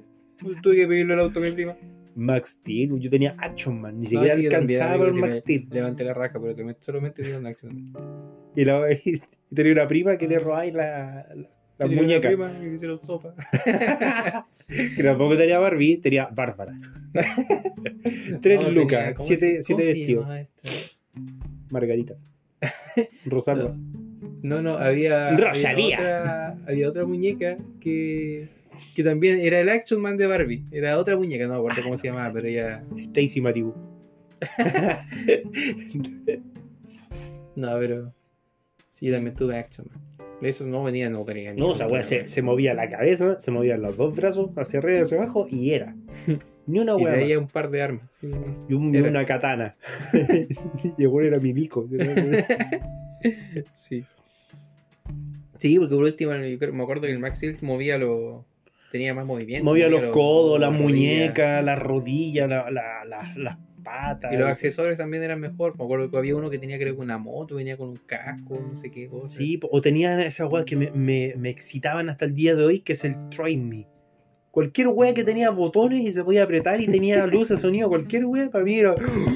Tuve 0.62 0.76
que 0.76 0.88
pedirle 0.88 1.14
el 1.14 1.20
auto 1.20 1.40
a 1.40 1.44
mi 1.44 1.52
prima. 1.52 1.76
Max 2.16 2.58
Steel, 2.60 3.00
yo 3.00 3.10
tenía 3.10 3.36
Action 3.40 3.82
Man, 3.82 3.96
ni 4.00 4.04
No, 4.04 4.10
siquiera 4.10 4.36
sí, 4.36 4.46
alcanzaba 4.46 4.98
por 4.98 5.14
sí 5.14 5.20
Max 5.20 5.38
Steel. 5.38 5.68
Levanté 5.72 6.04
la 6.04 6.14
raja, 6.14 6.40
pero 6.40 6.76
solamente 6.80 7.24
dio 7.24 7.40
una 7.40 7.50
acción. 7.50 7.92
Y, 8.56 8.66
la- 8.66 8.88
y 9.54 9.56
tenía 9.56 9.72
una 9.74 9.88
prima 9.88 10.18
que 10.18 10.28
le 10.28 10.40
robáis 10.40 10.74
la, 10.74 11.28
la, 11.30 11.36
la 11.36 11.48
Tenía 11.78 11.94
una 11.94 12.02
muñeca. 12.02 12.28
prima 12.30 12.60
que 12.60 12.74
hicieron 12.74 13.02
sopa. 13.04 13.36
que 14.68 15.04
tampoco 15.04 15.38
tenía 15.38 15.60
Barbie, 15.60 15.98
tenía 15.98 16.28
Bárbara. 16.32 16.74
Tres 18.42 18.60
No, 18.60 18.70
lucas, 18.72 19.00
tenía- 19.00 19.14
¿cómo 19.14 19.28
siete, 19.28 19.58
se- 19.58 19.64
siete 19.64 19.84
vestidos. 19.94 20.28
Margarita. 21.70 22.16
Rosalba. 23.26 23.76
No, 24.42 24.62
no, 24.62 24.78
había. 24.78 25.32
Rosalía. 25.38 25.98
Había 25.98 26.20
otra, 26.20 26.58
había 26.68 26.90
otra 26.90 27.06
muñeca 27.06 27.58
que. 27.80 28.50
Que 28.96 29.04
también 29.04 29.40
era 29.40 29.60
el 29.60 29.70
Action 29.70 30.02
Man 30.02 30.18
de 30.18 30.26
Barbie. 30.28 30.66
Era 30.72 30.98
otra 30.98 31.16
muñeca, 31.16 31.46
no 31.46 31.54
me 31.54 31.60
acuerdo 31.60 31.84
cómo 31.84 31.96
se 31.98 32.08
llamaba, 32.10 32.34
pero 32.34 32.48
ella. 32.48 32.84
Stacy 32.98 33.40
Malibu. 33.40 33.74
No, 37.56 37.78
pero. 37.80 38.14
Sí, 38.94 39.10
también 39.12 39.36
tuve 39.36 39.58
Action 39.58 39.88
Man. 39.90 40.00
De 40.40 40.50
eso 40.50 40.66
no 40.66 40.84
venía, 40.84 41.10
no 41.10 41.24
tenía 41.24 41.52
ni 41.52 41.60
No, 41.60 41.70
o 41.70 41.76
sea, 41.76 41.88
weá, 41.88 42.04
se, 42.04 42.28
se 42.28 42.42
movía 42.44 42.76
la 42.76 42.90
cabeza, 42.90 43.40
se 43.40 43.50
movían 43.50 43.82
los 43.82 43.98
dos 43.98 44.16
brazos 44.16 44.52
hacia 44.56 44.80
arriba 44.80 45.00
y 45.00 45.02
hacia 45.02 45.18
abajo 45.18 45.48
y 45.50 45.72
era. 45.72 45.96
Ni 46.68 46.80
una 46.80 46.94
Y 46.94 47.04
weá. 47.04 47.14
traía 47.16 47.40
un 47.40 47.48
par 47.48 47.70
de 47.72 47.82
armas. 47.82 48.04
sí. 48.22 48.30
Y, 48.70 48.74
un- 48.74 48.94
y 48.94 49.00
una 49.00 49.26
katana. 49.26 49.76
y 50.98 51.06
weón 51.08 51.26
era 51.28 51.40
milico. 51.40 51.88
Sí. 53.74 54.04
Sí, 55.58 55.80
porque 55.80 55.96
por 55.96 56.04
último, 56.04 56.36
yo 56.36 56.60
creo- 56.60 56.74
me 56.74 56.84
acuerdo 56.84 57.04
que 57.04 57.12
el 57.12 57.20
Max 57.20 57.38
Steel 57.38 57.58
movía 57.62 57.98
los. 57.98 58.44
Tenía 58.92 59.14
más 59.16 59.26
movimiento. 59.26 59.66
Movía 59.66 59.88
los 59.90 60.04
codos, 60.12 60.60
las 60.60 60.72
muñecas, 60.72 61.64
las 61.64 61.80
rodillas, 61.80 62.48
la- 62.48 62.70
la- 62.70 63.04
la- 63.06 63.34
las 63.38 63.58
patas. 63.84 64.34
Y 64.34 64.38
los 64.38 64.48
accesorios 64.50 64.98
también 64.98 65.24
eran 65.24 65.40
mejor. 65.40 65.78
Me 65.78 65.84
acuerdo 65.84 66.10
que 66.10 66.18
había 66.18 66.36
uno 66.36 66.50
que 66.50 66.58
tenía 66.60 66.78
creo 66.80 66.96
que 66.96 67.02
una 67.02 67.18
moto, 67.18 67.56
venía 67.56 67.78
con 67.78 67.90
un 67.90 67.98
casco, 68.06 68.60
no 68.70 68.76
sé 68.76 68.90
qué 68.92 69.08
cosa. 69.08 69.38
Sí, 69.38 69.60
o 69.70 69.82
tenían 69.82 70.20
esas 70.22 70.50
weas 70.52 70.66
que 70.66 70.76
me, 70.76 70.92
me- 70.92 71.34
me 71.38 71.50
excitaban 71.50 72.10
hasta 72.10 72.26
el 72.26 72.34
día 72.34 72.56
de 72.56 72.64
hoy, 72.64 72.80
que 72.80 72.94
es 72.94 73.04
el 73.06 73.16
Try 73.30 73.58
Me. 73.58 73.88
Cualquier 74.52 74.90
wea 74.90 75.16
que 75.16 75.24
tenía 75.24 75.50
botones 75.50 76.08
y 76.08 76.14
se 76.14 76.24
podía 76.24 76.44
apretar 76.44 76.80
y 76.80 76.86
tenía 76.86 77.26
luces, 77.28 77.60
sonido, 77.60 77.90
cualquier 77.90 78.26
wea, 78.26 78.50
para 78.52 78.64
mí 78.64 78.76
era. 78.76 78.94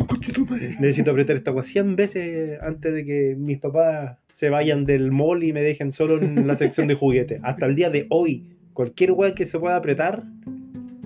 "Concha 0.08 0.32
tu 0.32 0.46
madre". 0.46 0.76
Necesito 0.80 1.10
apretar 1.10 1.36
esta 1.36 1.52
wea 1.52 1.64
100 1.64 1.96
veces 1.96 2.60
antes 2.62 2.94
de 2.94 3.04
que 3.04 3.36
mis 3.36 3.58
papás 3.60 4.18
se 4.32 4.50
vayan 4.52 4.86
del 4.86 5.12
mall 5.12 5.44
y 5.44 5.54
me 5.54 5.64
dejen 5.64 5.92
solo 5.92 6.22
en 6.22 6.46
la 6.46 6.56
sección 6.56 6.86
de 6.88 6.94
juguetes. 6.94 7.40
Hasta 7.44 7.66
el 7.66 7.74
día 7.74 7.90
de 7.90 8.06
hoy, 8.12 8.56
cualquier 8.74 9.14
wea 9.14 9.34
que 9.34 9.48
se 9.48 9.58
pueda 9.58 9.76
apretar, 9.76 10.24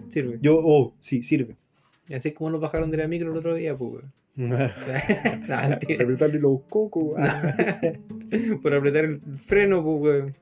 Sirve. 0.09 0.39
yo, 0.41 0.59
oh, 0.61 0.93
sí, 0.99 1.23
sirve. 1.23 1.55
Y 2.07 2.13
así 2.15 2.29
es 2.29 2.35
como 2.35 2.49
nos 2.49 2.61
bajaron 2.61 2.91
de 2.91 2.97
la 2.97 3.07
micro 3.07 3.31
el 3.31 3.37
otro 3.37 3.55
día, 3.55 3.77
pues. 3.77 3.91
weón. 3.91 4.13
No, 4.35 4.57
mentira. 5.69 6.03
Apretarle 6.03 6.39
los 6.39 6.61
cocos. 6.69 7.15
ah. 7.17 7.53
Por 8.61 8.73
apretar 8.73 9.05
el 9.05 9.19
freno, 9.37 9.83
pues, 9.83 10.01
weón. 10.01 10.35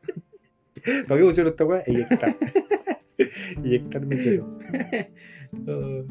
¿Para 1.08 1.20
qué 1.20 1.26
pusieron 1.28 1.52
esta 1.52 1.66
wea? 1.66 1.84
Eyectar. 1.86 2.36
Eyectarme 3.64 4.16
el 4.16 4.24
dedo. 4.24 4.58
Oh. 5.68 6.06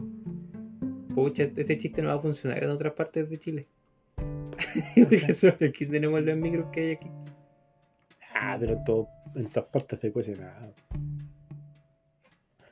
Pucha, 1.14 1.44
este 1.44 1.78
chiste 1.78 2.02
no 2.02 2.08
va 2.08 2.14
a 2.14 2.20
funcionar 2.20 2.62
en 2.62 2.70
otras 2.70 2.92
partes 2.92 3.30
de 3.30 3.38
Chile. 3.38 3.68
Porque 4.94 5.32
solo 5.34 5.54
aquí 5.68 5.86
tenemos 5.86 6.22
las 6.22 6.36
micros 6.36 6.66
que 6.72 6.80
hay 6.80 6.90
aquí. 6.92 7.10
Ah, 8.34 8.56
pero 8.60 8.74
en, 8.74 8.84
todo- 8.84 9.08
en 9.34 9.46
todas 9.48 9.68
partes 9.70 9.98
se 10.00 10.12
cuece 10.12 10.36
nada. 10.36 10.72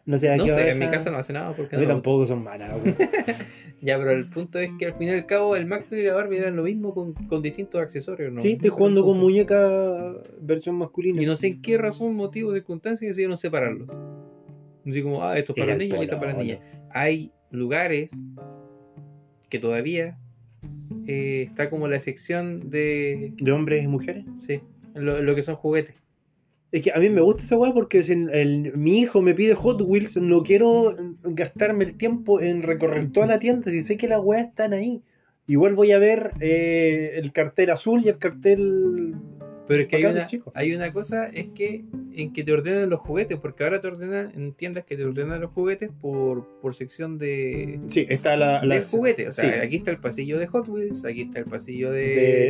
No 0.07 0.19
sé, 0.19 0.37
No 0.37 0.45
en 0.47 0.79
mi 0.79 0.87
casa 0.87 1.11
no 1.11 1.17
hace 1.19 1.33
nada 1.33 1.53
porque 1.57 1.75
A 1.75 1.79
mí 1.79 1.85
no- 1.85 1.93
tampoco 1.95 2.27
son 2.27 2.43
malas. 2.45 2.71
Ya, 3.83 3.99
pero 3.99 4.13
el 4.13 4.29
punto 4.31 4.59
es 4.59 4.71
que 4.79 4.87
al 4.87 4.95
fin 4.95 5.09
y 5.09 5.11
al 5.11 5.27
cabo 5.27 5.55
el 5.55 5.67
Max 5.67 5.93
y 5.93 6.03
la 6.03 6.15
Barbie 6.15 6.39
eran 6.39 6.57
lo 6.57 6.63
mismo 6.63 6.95
con, 6.95 7.13
con 7.13 7.43
distintos 7.43 7.79
accesorios, 7.81 8.33
¿no? 8.33 8.41
Sí, 8.41 8.53
estoy 8.53 8.71
jugando 8.71 9.05
con 9.05 9.19
muñeca 9.19 10.15
versión 10.41 10.77
masculina. 10.77 11.21
Y 11.23 11.27
no 11.27 11.37
sé 11.37 11.49
en 11.49 11.61
qué 11.61 11.77
razón, 11.77 12.15
motivo, 12.15 12.55
circunstancia 12.55 13.07
decidieron 13.07 13.37
separarlos. 13.37 13.89
Así 14.89 15.03
como, 15.03 15.23
ah, 15.23 15.39
esto 15.39 15.53
es 15.55 15.63
para 15.63 15.77
niños 15.77 15.99
y 16.01 16.03
esto 16.05 16.15
es 16.15 16.21
para 16.21 16.33
niñas. 16.33 16.61
Hay 16.91 17.33
lugares 17.51 18.11
que 19.51 19.59
todavía 19.59 20.19
eh, 21.07 21.45
está 21.49 21.69
como 21.69 21.87
la 21.87 22.01
sección 22.01 22.71
de. 22.71 23.35
¿De 23.37 23.53
hombres 23.53 23.85
y 23.85 23.89
mujeres? 23.89 24.25
Sí, 24.37 24.61
lo, 24.95 25.21
lo 25.23 25.35
que 25.35 25.43
son 25.43 25.57
juguetes. 25.57 25.95
Es 26.73 26.83
que 26.83 26.91
a 26.93 26.99
mí 26.99 27.09
me 27.09 27.21
gusta 27.21 27.43
esa 27.45 27.57
weá 27.57 27.73
porque 27.73 28.03
si 28.03 28.13
el- 28.13 28.73
mi 28.77 28.99
hijo 29.01 29.23
me 29.23 29.35
pide 29.35 29.55
Hot 29.55 29.81
Wheels, 29.83 30.17
no 30.17 30.43
quiero 30.43 30.95
gastarme 31.23 31.85
el 31.85 31.97
tiempo 31.97 32.41
en 32.41 32.63
recorrer 32.63 33.11
toda 33.13 33.27
la 33.27 33.39
tienda 33.39 33.71
si 33.71 33.83
sé 33.83 33.97
que 33.97 34.09
las 34.09 34.21
weas 34.23 34.47
están 34.49 34.73
ahí. 34.73 35.03
Igual 35.47 35.75
voy 35.75 35.93
a 35.93 35.99
ver 35.99 36.33
eh, 36.41 37.13
el 37.15 37.33
cartel 37.33 37.71
azul 37.71 38.03
y 38.05 38.09
el 38.09 38.19
cartel. 38.19 39.15
Pero 39.69 39.83
es 39.83 39.89
que 39.89 39.97
hay 39.97 40.05
una, 40.05 40.27
hay 40.55 40.75
una 40.75 40.93
cosa, 40.93 41.27
es 41.27 41.49
que 41.49 41.85
en 42.15 42.33
que 42.33 42.45
te 42.45 42.53
ordenan 42.53 42.89
los 42.89 43.01
juguetes, 43.01 43.37
porque 43.39 43.65
ahora 43.65 43.81
te 43.81 43.89
ordenan 43.89 44.31
en 44.37 44.53
tiendas 44.53 44.85
que 44.85 44.97
te 44.97 45.05
ordenan 45.05 45.41
los 45.41 45.51
juguetes 45.51 45.91
por, 46.01 46.47
por 46.61 46.75
sección 46.77 47.19
de, 47.19 47.81
Sí, 47.89 48.07
está 48.09 48.37
la. 48.37 48.65
la 48.65 48.77
de 48.77 48.83
juguetes. 48.83 49.29
O 49.29 49.33
sea, 49.33 49.45
sí, 49.55 49.67
aquí 49.67 49.77
está 49.77 49.91
el 49.91 49.99
pasillo 49.99 50.39
de 50.39 50.47
Hot 50.47 50.69
Wheels, 50.69 51.05
aquí 51.05 51.23
está 51.23 51.41
el 51.41 51.47
pasillo 51.47 51.91
de, 51.91 52.03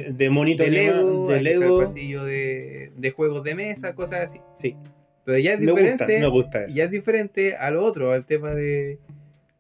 de, 0.09 0.13
de 0.15 0.31
monito 0.31 0.63
de 0.63 0.71
Lego, 0.71 1.29
de 1.29 1.37
aquí 1.39 1.47
está 1.49 1.59
Lego. 1.61 1.79
el 1.81 1.87
pasillo 1.87 2.25
de, 2.25 2.93
de 2.97 3.11
juegos 3.13 3.43
de 3.45 3.55
mesa, 3.55 3.95
cosas 3.95 4.21
así. 4.21 4.41
Sí, 4.57 4.77
Pero 5.25 5.39
ya 5.39 5.55
es 5.55 5.61
me 5.61 5.73
gusta, 5.73 5.83
diferente, 5.93 6.21
me 6.21 6.29
gusta 6.29 6.65
eso. 6.65 6.77
ya 6.77 6.85
es 6.85 6.91
diferente 6.91 7.57
a 7.57 7.71
lo 7.71 7.83
otro, 7.85 8.13
al 8.13 8.27
tema 8.27 8.55
de, 8.55 8.99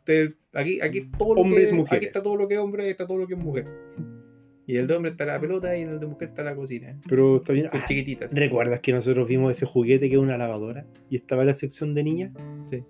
de- 0.04 0.34
aquí, 0.52 0.80
aquí 0.82 1.08
todo 1.18 1.34
lo 1.34 1.40
Hombres, 1.40 1.70
que, 1.70 1.74
mujeres. 1.74 1.96
aquí 1.96 2.06
está 2.06 2.22
todo 2.22 2.36
lo 2.36 2.46
que 2.48 2.54
es 2.54 2.60
hombre, 2.60 2.90
está 2.90 3.06
todo 3.06 3.16
lo 3.16 3.26
que 3.26 3.32
es 3.34 3.40
mujer. 3.40 3.66
Y 4.66 4.76
el 4.76 4.86
de 4.86 4.94
hombre 4.96 5.12
está 5.12 5.24
la 5.24 5.40
pelota 5.40 5.76
y 5.76 5.82
el 5.82 6.00
de 6.00 6.06
mujer 6.06 6.28
está 6.28 6.42
la 6.42 6.56
cocina. 6.56 6.98
Pero 7.08 7.36
está 7.36 7.52
bien. 7.52 7.68
Con 7.68 7.80
Ah, 7.80 7.84
chiquititas. 7.86 8.32
¿Recuerdas 8.32 8.80
que 8.80 8.92
nosotros 8.92 9.28
vimos 9.28 9.56
ese 9.56 9.64
juguete 9.64 10.08
que 10.08 10.16
es 10.16 10.20
una 10.20 10.36
lavadora? 10.36 10.86
Y 11.08 11.16
estaba 11.16 11.42
en 11.42 11.48
la 11.48 11.54
sección 11.54 11.94
de 11.94 12.02
niñas. 12.02 12.32
Sí. 12.68 12.82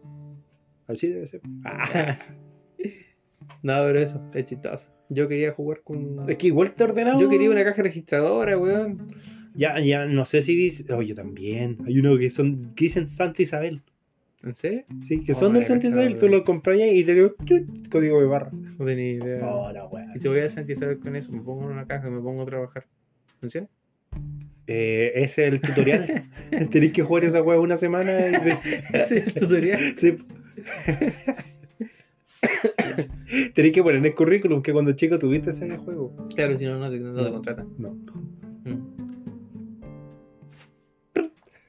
Así 0.87 1.09
debe 1.09 1.27
ser. 1.27 1.41
Ah, 1.65 2.17
No, 3.63 3.75
pero 3.85 3.99
eso, 3.99 4.23
es 4.35 4.45
chistoso. 4.45 4.89
Yo 5.09 5.29
quería 5.29 5.53
jugar 5.53 5.83
con. 5.83 6.29
es 6.29 6.37
que 6.37 6.49
igual 6.49 6.73
te 6.73 6.85
ordenado. 6.85 7.21
Yo 7.21 7.29
quería 7.29 7.51
una 7.51 7.65
caja 7.65 7.83
registradora, 7.83 8.57
weón. 8.59 9.09
Ya, 9.55 9.81
ya, 9.81 10.05
no 10.07 10.25
sé 10.25 10.43
si 10.43 10.55
dice. 10.55 10.93
Oh, 10.93 11.03
yo 11.03 11.15
también. 11.15 11.79
Hay 11.87 11.99
uno 11.99 12.17
que 12.19 12.31
son 12.31 12.75
que 12.75 12.85
dicen 12.85 13.07
Santa 13.07 13.43
Isabel. 13.43 13.83
¿En 14.47 14.55
serio? 14.55 14.85
Sí, 15.03 15.23
que 15.25 15.33
Oh, 15.33 15.35
son 15.35 15.53
no 15.53 15.59
del 15.59 15.79
Isabel. 15.85 16.15
Tú 16.19 16.27
weón. 16.27 16.33
lo 16.39 16.45
compras 16.45 16.79
y 16.81 17.05
te 17.05 17.15
tut, 17.29 17.89
código 17.91 18.21
de 18.21 18.27
barra. 18.27 18.51
No 18.53 18.85
tenía 18.85 19.13
idea. 19.15 19.45
Oh, 19.47 19.73
la 19.73 19.87
wea. 19.87 20.07
Y 20.15 20.21
si 20.21 20.29
voy 20.29 20.39
a 20.41 20.49
Santi 20.49 20.73
Isabel 20.73 20.99
con 21.01 21.17
eso, 21.17 21.33
me 21.33 21.41
pongo 21.43 21.65
en 21.65 21.71
una 21.73 21.87
caja 21.87 22.07
y 22.07 22.13
me 22.13 22.21
pongo 22.21 22.43
a 22.43 22.47
trabajar. 22.47 22.87
¿Funciona? 23.41 23.67
Eh, 24.69 25.13
es 25.17 25.37
el 25.39 25.61
tutorial. 25.61 26.25
Tenéis 26.71 26.93
que 26.93 27.03
jugar 27.03 27.25
esa 27.25 27.43
wea 27.43 27.59
una 27.59 27.77
semana. 27.77 28.13
De- 28.13 28.57
es 28.95 29.11
el 29.13 29.35
tutorial. 29.35 29.79
Sí. 29.97 30.17
Tenéis 33.53 33.75
que 33.75 33.83
poner 33.83 33.97
en 33.99 34.07
el 34.07 34.15
currículum 34.15 34.63
que 34.63 34.73
cuando 34.73 34.93
chico 34.93 35.19
tuviste 35.19 35.51
ese 35.51 35.77
juego. 35.77 36.29
Claro, 36.35 36.57
si 36.57 36.65
no, 36.67 36.79
no 36.79 36.89
te, 36.91 36.99
no 37.01 37.25
te 37.25 37.31
contratan. 37.33 37.69
No. 37.79 37.91
Mm. 38.65 38.97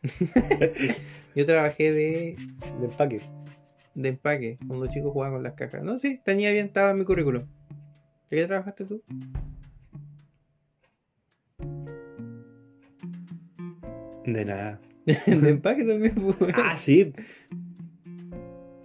Yo 1.37 1.45
trabajé 1.45 1.91
de, 1.91 2.35
De 2.79 2.85
empaque. 2.85 3.21
de 3.93 4.09
empaque 4.09 4.57
cuando 4.65 4.85
los 4.85 4.93
chicos 4.93 5.11
jugaban 5.13 5.35
con 5.35 5.43
las 5.43 5.53
cajas. 5.53 5.83
No, 5.83 5.99
sí, 5.99 6.19
tenía 6.25 6.51
bien, 6.51 6.65
estaba 6.65 6.89
en 6.89 6.97
mi 6.97 7.05
currículum. 7.05 7.43
¿De 8.31 8.37
qué 8.37 8.47
trabajaste 8.47 8.85
tú? 8.85 9.03
De 14.25 14.45
nada. 14.45 14.79
de 15.05 15.49
empaque 15.49 15.83
también, 15.83 16.15
pues. 16.15 16.53
Ah, 16.55 16.75
sí. 16.75 17.13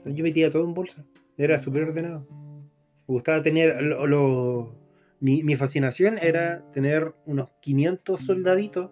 Yo 0.04 0.22
metía 0.22 0.50
todo 0.50 0.64
en 0.64 0.74
bolsa. 0.74 1.04
Era 1.36 1.56
súper 1.58 1.84
ordenado. 1.84 2.26
Me 3.08 3.14
gustaba 3.14 3.42
tener. 3.42 3.82
Lo, 3.82 4.06
lo- 4.06 4.74
mi, 5.20 5.42
mi 5.42 5.56
fascinación 5.56 6.18
era 6.18 6.62
tener 6.72 7.14
unos 7.26 7.48
500 7.60 8.20
soldaditos. 8.20 8.90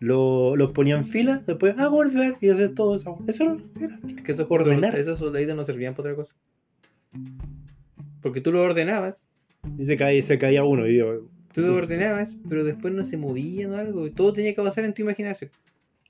Lo- 0.00 0.56
los 0.56 0.72
ponía 0.72 0.96
en 0.96 1.04
fila, 1.04 1.42
después 1.46 1.78
a 1.78 1.86
guardar 1.86 2.36
y 2.40 2.48
hacer 2.48 2.74
todo 2.74 2.96
eso. 2.96 3.18
Eso 3.28 3.44
era. 3.44 3.56
Es 4.16 4.22
que 4.24 4.32
esos, 4.32 4.46
Ordenar. 4.50 4.98
esos 4.98 5.18
soldaditos 5.20 5.54
no 5.54 5.64
servían 5.64 5.94
para 5.94 6.08
otra 6.10 6.16
cosa. 6.16 6.34
Porque 8.22 8.40
tú 8.40 8.52
lo 8.52 8.62
ordenabas, 8.62 9.24
Y 9.78 9.84
se 9.84 9.96
caía, 9.96 10.22
se 10.22 10.38
caía 10.38 10.64
uno. 10.64 10.86
Y 10.88 10.96
yo, 10.96 11.28
tú 11.52 11.60
lo 11.60 11.74
ordenabas, 11.74 12.38
pero 12.48 12.64
después 12.64 12.94
no 12.94 13.04
se 13.04 13.16
movían 13.16 13.72
o 13.72 13.76
algo. 13.76 14.06
y 14.06 14.10
Todo 14.10 14.32
tenía 14.32 14.54
que 14.54 14.62
pasar 14.62 14.84
en 14.84 14.94
tu 14.94 15.02
imaginación. 15.02 15.50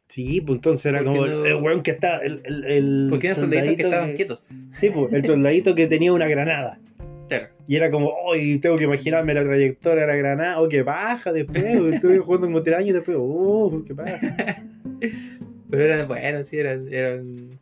sí, 0.08 0.40
pues 0.40 0.56
entonces 0.58 0.86
era 0.86 1.02
¿Por 1.02 1.12
qué 1.12 1.18
como 1.18 1.26
no? 1.32 1.44
el 1.46 1.54
weón 1.56 1.82
que 1.82 1.90
estaba. 1.92 2.18
El, 2.18 2.40
el, 2.44 2.64
el 2.64 3.06
Porque 3.10 3.28
eran 3.28 3.40
soldaditos 3.40 3.76
que 3.76 3.82
estaban 3.82 4.12
quietos. 4.14 4.48
Sí, 4.72 4.90
pues 4.90 5.12
el 5.12 5.24
soldadito 5.24 5.74
que 5.74 5.86
tenía 5.88 6.12
una 6.12 6.28
granada. 6.28 6.78
Y 7.66 7.76
era 7.76 7.90
como, 7.90 8.08
hoy 8.08 8.58
tengo 8.58 8.76
que 8.76 8.84
imaginarme 8.84 9.34
la 9.34 9.44
trayectoria 9.44 10.02
de 10.02 10.06
la 10.08 10.16
granada. 10.16 10.60
Oh, 10.60 10.68
qué 10.68 10.82
baja 10.82 11.32
después. 11.32 11.64
Estuve 11.92 12.18
jugando 12.18 12.46
como 12.48 12.62
tres 12.62 12.76
años 12.78 12.90
y 12.90 12.92
después, 12.94 13.16
oh, 13.20 13.82
qué 13.86 13.92
baja. 13.92 14.18
Pero 15.70 15.84
eran, 15.84 16.08
bueno, 16.08 16.42
sí, 16.42 16.58
eran, 16.58 16.92
eran 16.92 17.58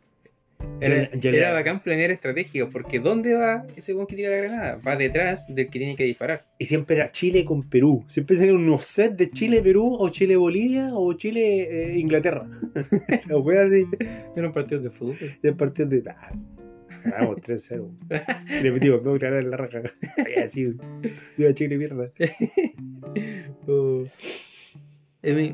Era, 0.81 1.11
Yo- 1.11 1.19
yo 1.19 1.29
era 1.29 1.49
le- 1.49 1.53
bacán 1.53 1.79
planear 1.79 2.09
estratégico, 2.11 2.69
porque 2.69 2.99
¿dónde 2.99 3.33
va 3.35 3.65
ese 3.75 3.93
weón 3.93 4.07
que 4.07 4.15
tira 4.15 4.29
la 4.31 4.37
granada? 4.37 4.79
Va 4.85 4.95
detrás 4.95 5.45
del 5.53 5.69
que 5.69 5.77
tiene 5.79 5.95
que 5.95 6.03
disparar. 6.05 6.43
Y 6.57 6.65
siempre 6.65 6.95
era 6.95 7.11
Chile 7.11 7.45
con 7.45 7.61
Perú. 7.69 8.03
Siempre 8.07 8.35
salían 8.37 8.55
unos 8.57 8.85
sets 8.85 9.15
de 9.15 9.29
Chile-Perú 9.29 9.95
o 9.99 10.09
Chile-Bolivia 10.09 10.89
o 10.93 11.13
Chile-Inglaterra. 11.13 12.47
Los 13.27 13.41
weas 13.45 13.67
así. 13.67 13.85
Eran 14.35 14.51
partidos 14.51 14.83
de 14.83 14.89
fútbol. 14.89 15.15
De 15.41 15.53
partidos 15.53 15.89
de. 15.91 16.03
Ah, 16.09 16.31
ganamos 17.03 17.37
3-0. 17.37 18.61
Le 18.61 18.71
metimos 18.71 19.03
dos 19.03 19.19
granadas 19.19 19.45
en 19.45 19.51
la 19.51 19.57
raja. 19.57 19.81
Así. 20.43 20.73
Viva 21.37 21.53
Chile, 21.53 21.77
mierda. 21.77 22.11
Oh. 23.71 24.03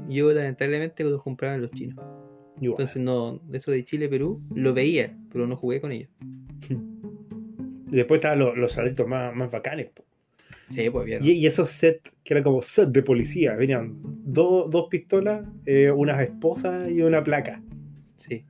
Yo 0.09 0.31
lamentablemente 0.31 1.03
los 1.03 1.21
compraban 1.21 1.61
los 1.61 1.71
chinos. 1.71 1.97
Entonces 2.61 3.01
no, 3.01 3.41
eso 3.51 3.71
de 3.71 3.83
Chile-Perú 3.83 4.41
lo 4.53 4.73
veía, 4.73 5.17
pero 5.31 5.47
no 5.47 5.57
jugué 5.57 5.81
con 5.81 5.91
ellos. 5.91 6.09
Y 7.91 7.97
después 7.97 8.17
estaban 8.17 8.39
los, 8.39 8.57
los 8.57 8.75
más, 9.07 9.33
más 9.35 9.51
bacanes. 9.51 9.91
po. 9.93 10.03
Sí, 10.69 10.89
pues 10.89 11.05
bien. 11.05 11.23
Y, 11.23 11.33
y 11.33 11.45
esos 11.45 11.69
sets 11.69 12.11
que 12.23 12.33
eran 12.33 12.43
como 12.43 12.61
sets 12.61 12.91
de 12.91 13.03
policía. 13.03 13.55
Venían 13.55 13.93
dos 14.25 14.69
dos 14.71 14.87
pistolas, 14.89 15.45
eh, 15.65 15.91
unas 15.91 16.19
esposas 16.21 16.89
y 16.89 17.01
una 17.03 17.23
placa. 17.23 17.61
Sí. 18.15 18.43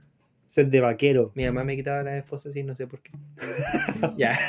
Set 0.55 0.69
de 0.69 0.79
vaquero. 0.79 1.33
Mi 1.35 1.43
mamá 1.43 1.65
me 1.65 1.75
quitaba 1.75 2.01
las 2.01 2.13
esposas 2.13 2.55
y 2.55 2.63
no 2.63 2.77
sé 2.77 2.87
por 2.87 3.01
qué. 3.01 3.11
ya. 4.17 4.39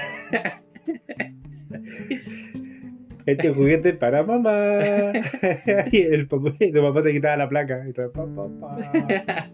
Este 3.27 3.51
juguete 3.51 3.93
para 3.93 4.23
mamá. 4.23 4.79
y 5.91 6.03
el 6.03 6.29
papá, 6.29 6.53
y 6.61 6.71
tu 6.71 6.81
papá 6.81 7.03
te 7.03 7.13
quitaba 7.13 7.37
la 7.37 7.49
placa. 7.49 7.85
Y 7.89 7.93
todo, 7.93 8.13
pa, 8.13 8.25
pa, 8.25 8.49
pa. 8.61 9.51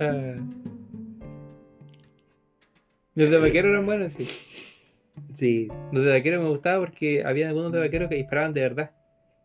Ah. 0.00 0.36
Los 3.16 3.28
de 3.28 3.38
vaquero 3.38 3.68
eran 3.68 3.84
buenos, 3.84 4.14
sí. 4.14 4.26
Sí, 5.34 5.68
Los 5.92 6.06
de 6.06 6.12
vaquero 6.12 6.42
me 6.42 6.48
gustaba 6.48 6.78
porque 6.78 7.22
había 7.22 7.48
algunos 7.48 7.70
de 7.70 7.80
vaqueros 7.80 8.08
que 8.08 8.14
disparaban 8.14 8.54
de 8.54 8.62
verdad. 8.62 8.92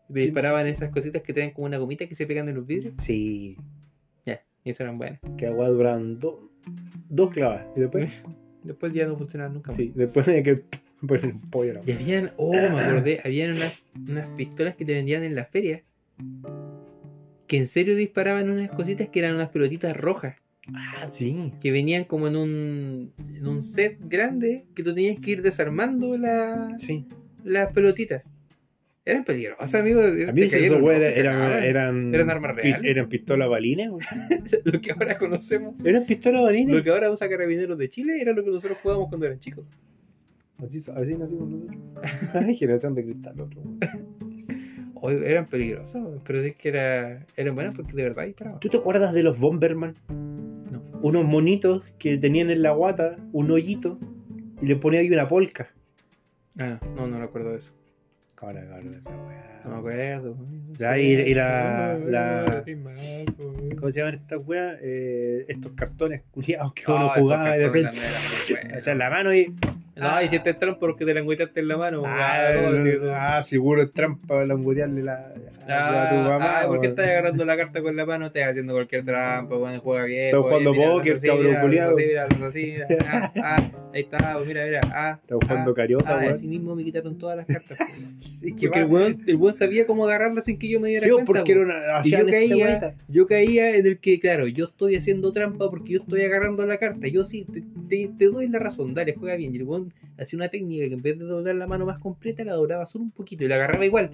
Sí. 0.08 0.14
disparaban 0.14 0.66
esas 0.66 0.88
cositas 0.88 1.20
que 1.22 1.34
tienen 1.34 1.52
como 1.52 1.66
una 1.66 1.76
gomita 1.76 2.06
que 2.06 2.14
se 2.14 2.26
pegan 2.26 2.48
en 2.48 2.54
los 2.54 2.66
vidrios. 2.66 2.94
sí. 2.96 3.58
Y 4.64 4.70
eso 4.70 4.82
eran 4.82 4.98
buenas. 4.98 5.20
Que 5.38 5.46
agua 5.46 5.68
duran 5.68 6.18
do- 6.18 6.50
dos 7.08 7.30
clavas. 7.32 7.64
Y 7.76 7.80
después, 7.80 8.22
Después 8.62 8.92
ya 8.92 9.06
no 9.06 9.16
funcionaban 9.16 9.54
nunca 9.54 9.68
más. 9.68 9.76
sí, 9.76 9.90
después 9.94 10.28
hay 10.28 10.42
que 10.42 10.62
poner 11.06 11.26
un 11.32 11.40
pollo. 11.50 11.74
¿no? 11.74 11.80
Y 11.86 11.92
habían, 11.92 12.32
oh, 12.36 12.52
me 12.52 12.80
acordé, 12.80 13.20
habían 13.24 13.52
unas, 13.56 13.82
unas 14.08 14.28
pistolas 14.36 14.76
que 14.76 14.84
te 14.84 14.92
vendían 14.94 15.22
en 15.22 15.34
la 15.34 15.46
feria. 15.46 15.82
Que 17.46 17.56
en 17.56 17.66
serio 17.66 17.96
disparaban 17.96 18.48
unas 18.50 18.70
cositas 18.70 19.08
que 19.08 19.18
eran 19.20 19.34
unas 19.34 19.48
pelotitas 19.48 19.96
rojas. 19.96 20.36
Ah, 20.74 21.06
sí. 21.08 21.52
Que 21.60 21.72
venían 21.72 22.04
como 22.04 22.28
en 22.28 22.36
un, 22.36 23.12
en 23.34 23.46
un 23.46 23.62
set 23.62 23.98
grande 24.08 24.66
que 24.74 24.82
tú 24.84 24.94
tenías 24.94 25.18
que 25.18 25.30
ir 25.32 25.42
desarmando 25.42 26.16
la, 26.18 26.74
Sí. 26.78 27.06
las 27.42 27.72
pelotitas. 27.72 28.22
Eran 29.04 29.24
peligrosas, 29.24 29.74
amigos. 29.74 30.04
A 30.28 30.32
mí 30.32 30.42
esos 30.42 30.80
güeyes 30.80 31.16
eran, 31.16 31.40
eran, 31.42 31.62
eran, 31.64 32.14
Eran 32.14 32.30
armas 32.30 32.52
pi- 32.54 32.62
reales. 32.62 32.84
Eran 32.84 33.08
pistolas 33.08 33.48
balines. 33.48 33.90
Lo 34.64 34.80
que 34.80 34.92
ahora 34.92 35.16
conocemos. 35.16 35.74
Eran 35.84 36.04
pistolas 36.04 36.42
balines. 36.42 36.74
Lo 36.76 36.82
que 36.82 36.90
ahora 36.90 37.10
usa 37.10 37.28
Carabineros 37.28 37.78
de 37.78 37.88
Chile 37.88 38.20
era 38.20 38.32
lo 38.32 38.44
que 38.44 38.50
nosotros 38.50 38.78
jugábamos 38.82 39.08
cuando 39.08 39.26
eran 39.26 39.38
chicos. 39.40 39.64
Así, 40.58 40.78
así 40.94 41.14
nacimos 41.16 41.48
nosotros. 41.48 42.58
Generación 42.58 42.94
de 42.94 43.04
cristal, 43.04 43.40
otro. 43.40 43.60
O 45.02 45.10
eran 45.10 45.46
peligrosas, 45.46 46.02
pero 46.26 46.42
sí 46.42 46.52
que 46.52 46.68
era, 46.68 47.24
eran 47.34 47.54
buenas 47.54 47.74
porque 47.74 47.94
de 47.94 48.02
verdad 48.02 48.26
disparaban. 48.26 48.60
¿Tú 48.60 48.68
te 48.68 48.76
acuerdas 48.76 49.14
de 49.14 49.22
los 49.22 49.38
Bomberman? 49.38 49.94
No. 50.10 50.82
Unos 51.00 51.24
monitos 51.24 51.82
que 51.98 52.18
tenían 52.18 52.50
en 52.50 52.60
la 52.60 52.72
guata 52.72 53.16
un 53.32 53.50
hoyito 53.50 53.98
y 54.60 54.66
le 54.66 54.76
ponía 54.76 55.00
ahí 55.00 55.10
una 55.10 55.26
polca. 55.26 55.70
Ah, 56.58 56.78
no, 56.94 57.06
no 57.06 57.18
recuerdo 57.18 57.56
eso. 57.56 57.72
Cabra, 58.40 58.62
cabra, 58.66 58.96
esa 58.96 59.10
weá. 59.10 59.49
No 59.64 59.70
me 59.72 59.76
acuerdo. 59.78 60.36
Ya, 60.78 60.98
y- 60.98 61.12
y 61.12 61.34
la- 61.34 61.98
la-. 62.06 62.64
¿Cómo 63.78 63.90
se 63.90 64.00
llaman 64.00 64.14
estas 64.14 64.40
weas? 64.46 64.78
Eh, 64.82 65.44
estos 65.48 65.72
cartones 65.72 66.22
culiados 66.30 66.72
que 66.74 66.82
Ah, 66.86 66.94
uno 66.94 67.06
esos 67.06 67.18
jugaba 67.22 67.56
y 67.56 67.60
de 67.60 67.66
repente. 67.66 67.96
O 68.76 68.80
sea, 68.80 68.92
en 68.92 68.98
la 68.98 69.10
mano 69.10 69.34
y. 69.34 69.54
No, 69.96 70.22
y 70.22 70.30
si 70.30 70.38
te 70.38 70.54
trampa 70.54 70.78
porque 70.80 71.04
te 71.04 71.12
la 71.12 71.20
engüetaste 71.20 71.60
en 71.60 71.68
la 71.68 71.76
mano. 71.76 72.02
Ah, 72.06 72.52
¿cómo 72.56 72.68
así 72.78 72.88
eso? 72.88 73.12
ah, 73.14 73.42
seguro 73.42 73.82
es 73.82 73.92
trampa 73.92 74.44
langutearle 74.46 75.02
la. 75.02 75.14
a 75.14 75.34
tu 75.34 76.16
Ah, 76.16 76.26
mamá. 76.30 76.60
ah, 76.62 76.66
¿por 76.66 76.76
qué 76.80 76.86
weón. 76.88 76.90
estás 76.98 77.06
agarrando 77.06 77.44
la 77.44 77.56
carta 77.58 77.82
con 77.82 77.96
la 77.96 78.06
mano? 78.06 78.26
Estás 78.26 78.44
haciendo 78.44 78.72
cualquier 78.72 79.04
trampa, 79.04 79.56
bueno, 79.56 79.78
juega 79.80 80.04
bien. 80.06 80.24
Estás 80.26 80.40
jugando 80.40 80.72
póker, 80.74 81.14
así, 81.16 81.26
cabrón 81.26 81.46
mira, 81.48 81.60
culiao. 81.60 81.90
así, 81.90 82.06
mira, 82.06 82.24
así, 82.46 82.62
mira, 82.72 82.86
ah, 83.06 83.32
ah, 83.44 83.70
ahí 83.92 84.00
está, 84.00 84.38
mira, 84.46 84.64
mira, 84.64 84.80
ah. 84.90 85.18
Estás 85.20 85.38
jugando 85.46 85.70
ah, 85.70 85.74
carioca, 85.74 86.04
Ah, 86.14 86.16
weón. 86.18 86.32
así 86.32 86.48
mismo 86.48 86.74
me 86.74 86.82
quitaron 86.84 87.18
todas 87.18 87.36
las 87.36 87.46
cartas. 87.46 87.78
Sí, 88.40 88.54
que 88.54 88.68
Porque 88.68 88.78
el 88.78 88.84
weón, 88.86 89.22
el 89.26 89.36
weón 89.50 89.58
sabía 89.58 89.86
cómo 89.86 90.06
agarrarlas 90.06 90.44
sin 90.44 90.58
que 90.58 90.68
yo 90.68 90.80
me 90.80 90.88
diera 90.88 91.04
Sí, 91.04 91.10
cuenta. 91.10 91.26
porque 91.26 91.54
po. 91.54 91.60
era 91.60 91.60
una. 91.62 92.00
Y 92.04 92.10
yo 92.10 92.26
caía, 92.26 92.66
weita. 92.66 92.94
yo 93.08 93.26
caía 93.26 93.76
en 93.76 93.86
el 93.86 93.98
que, 93.98 94.18
claro, 94.20 94.46
yo 94.46 94.66
estoy 94.66 94.96
haciendo 94.96 95.32
trampa 95.32 95.70
porque 95.70 95.92
yo 95.94 96.00
estoy 96.00 96.22
agarrando 96.22 96.64
la 96.66 96.78
carta. 96.78 97.08
Yo 97.08 97.24
sí, 97.24 97.44
te, 97.44 97.62
te- 97.88 98.10
te 98.18 98.26
doy 98.26 98.48
la 98.48 98.58
razón, 98.58 98.94
dale, 98.94 99.14
juega 99.14 99.36
bien. 99.36 99.54
Y 99.54 99.58
el 99.58 99.64
weón 99.64 99.92
hacía 100.18 100.36
una 100.36 100.48
técnica 100.48 100.86
que 100.88 100.94
en 100.94 101.02
vez 101.02 101.18
de 101.18 101.24
doblar 101.24 101.54
la 101.56 101.66
mano 101.66 101.86
más 101.86 101.98
completa, 101.98 102.44
la 102.44 102.52
doblaba 102.54 102.86
solo 102.86 103.04
un 103.04 103.10
poquito 103.10 103.44
y 103.44 103.48
la 103.48 103.56
agarraba 103.56 103.84
igual, 103.86 104.10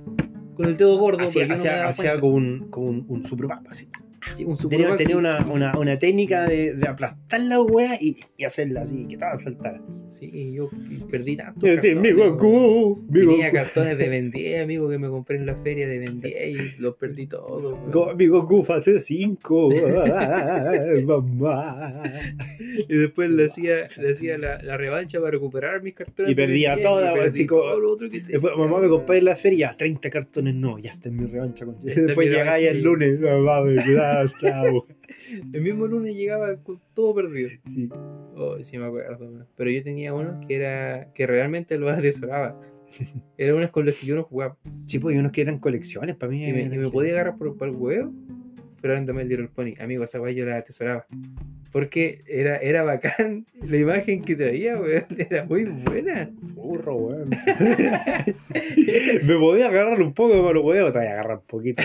con 0.55 0.67
el 0.67 0.77
dedo 0.77 0.97
gordo. 0.99 1.25
Hacía, 1.25 1.47
no 1.47 2.21
como 2.21 2.35
un, 2.35 2.69
como 2.71 2.87
un, 2.89 3.05
un 3.09 3.23
super 3.23 3.47
mapa, 3.47 3.71
así. 3.71 3.87
Sí, 4.35 4.45
un 4.45 4.57
tenía 4.69 4.97
y- 4.99 5.15
una, 5.15 5.47
una, 5.47 5.79
una 5.79 5.99
técnica 5.99 6.47
de, 6.47 6.75
de 6.75 6.89
aplastar 6.89 7.41
la 7.41 7.61
wea 7.61 7.97
y, 8.01 8.17
y 8.37 8.45
hacerla 8.45 8.83
así, 8.83 9.07
que 9.09 9.17
todas 9.17 9.43
saltaran. 9.43 9.83
Sí, 10.09 10.53
yo 10.53 10.71
perdí 11.11 11.37
tanto. 11.37 11.67
Sí, 11.81 11.95
mi 11.95 12.13
Goku, 12.13 13.05
Tenía 13.13 13.51
cartones 13.51 13.99
de 13.99 14.23
10, 14.31 14.63
amigo, 14.63 14.89
que 14.89 14.99
me 14.99 15.09
compré 15.09 15.37
en 15.37 15.47
la 15.47 15.57
feria 15.57 15.89
de 15.89 15.99
10 15.99 16.77
y 16.79 16.81
los 16.81 16.95
perdí 16.95 17.27
todos. 17.27 17.77
Mi 18.17 18.27
Goku 18.29 18.63
fase 18.63 19.01
5. 19.01 19.71
mamá. 21.05 22.03
Y 22.89 22.95
después 22.95 23.31
le 23.31 23.47
hacía, 23.47 23.89
le 23.99 24.13
hacía 24.13 24.39
la, 24.39 24.63
la 24.63 24.77
revancha 24.77 25.19
para 25.19 25.33
recuperar 25.33 25.83
mis 25.83 25.95
cartones. 25.95 26.31
Y 26.33 26.35
perdía 26.35 26.71
Ben 26.71 26.79
10, 26.79 26.89
todas, 26.89 27.11
y 27.15 27.19
perdí 27.19 27.47
todo 27.47 27.81
lo 27.81 27.93
otro 27.93 28.11
que 28.11 28.21
Después, 28.21 28.57
mamá 28.57 28.81
me 28.81 28.89
compré 28.89 29.19
en 29.19 29.25
la 29.25 29.37
feria, 29.37 29.75
30 29.77 30.09
cartones, 30.11 30.55
no, 30.55 30.79
ya 30.79 30.93
está 30.93 31.09
en 31.09 31.17
mi 31.17 31.27
revancha. 31.27 31.65
Con... 31.65 31.79
Después 31.83 32.29
llegáis 32.29 32.69
el 32.69 32.83
lunes, 32.83 33.21
mamá, 33.21 33.63
me 33.63 33.83
El 35.53 35.63
mismo 35.63 35.87
lunes 35.87 36.17
llegaba 36.17 36.57
con 36.57 36.81
todo 36.95 37.15
perdido. 37.15 37.51
Sí. 37.65 37.89
Oh, 38.35 38.57
sí 38.63 38.79
me 38.79 38.87
acuerdo. 38.87 39.31
man. 39.31 39.47
Pero 39.57 39.71
yo 39.71 39.83
tenía 39.83 40.15
uno 40.15 40.41
que 40.47 40.57
era 40.57 41.13
que 41.15 41.27
realmente 41.27 41.79
lo 41.79 41.89
atesoraba. 41.89 42.61
Era 43.37 43.55
unos 43.55 43.71
con 43.71 43.85
los 43.85 43.97
que 43.97 44.07
yo 44.07 44.15
no 44.15 44.23
jugaba. 44.23 44.57
Sí, 44.85 44.99
pues 44.99 45.15
hay 45.15 45.21
unos 45.21 45.33
que 45.33 45.43
eran 45.43 45.59
colecciones 45.59 46.17
para 46.17 46.31
mí. 46.31 46.47
Y 46.47 46.53
me, 46.53 46.63
y 46.63 46.91
podía 46.91 47.15
agarrar 47.15 47.37
por, 47.37 47.57
por 47.57 47.69
el 47.69 47.75
huevo, 47.75 48.13
pero 48.81 48.95
también 48.95 49.21
el 49.21 49.29
Little 49.29 49.49
Pony. 49.49 49.75
Amigo, 49.81 50.05
esa 50.05 50.21
weá 50.21 50.33
yo 50.33 50.45
la 50.47 50.57
atesoraba. 50.59 51.07
Porque 51.73 52.23
era, 52.29 52.57
era 52.59 52.83
bacán 52.85 53.47
la 53.69 53.77
imagen 53.77 54.23
que 54.23 54.35
traía, 54.37 54.79
weón. 54.79 55.05
Era 55.19 55.45
muy 55.45 55.65
buena. 55.65 56.31
Burro, 56.55 56.95
weón. 56.97 57.31
me 59.23 59.37
podía 59.37 59.69
agarrar 59.69 60.01
un 60.01 60.13
poco 60.13 60.35
de 60.47 60.55
los 60.55 60.65
huevos, 60.65 60.93
te 60.93 60.99
voy 60.99 61.09
a 61.09 61.13
agarrar 61.13 61.39
un 61.39 61.47
poquito. 61.47 61.83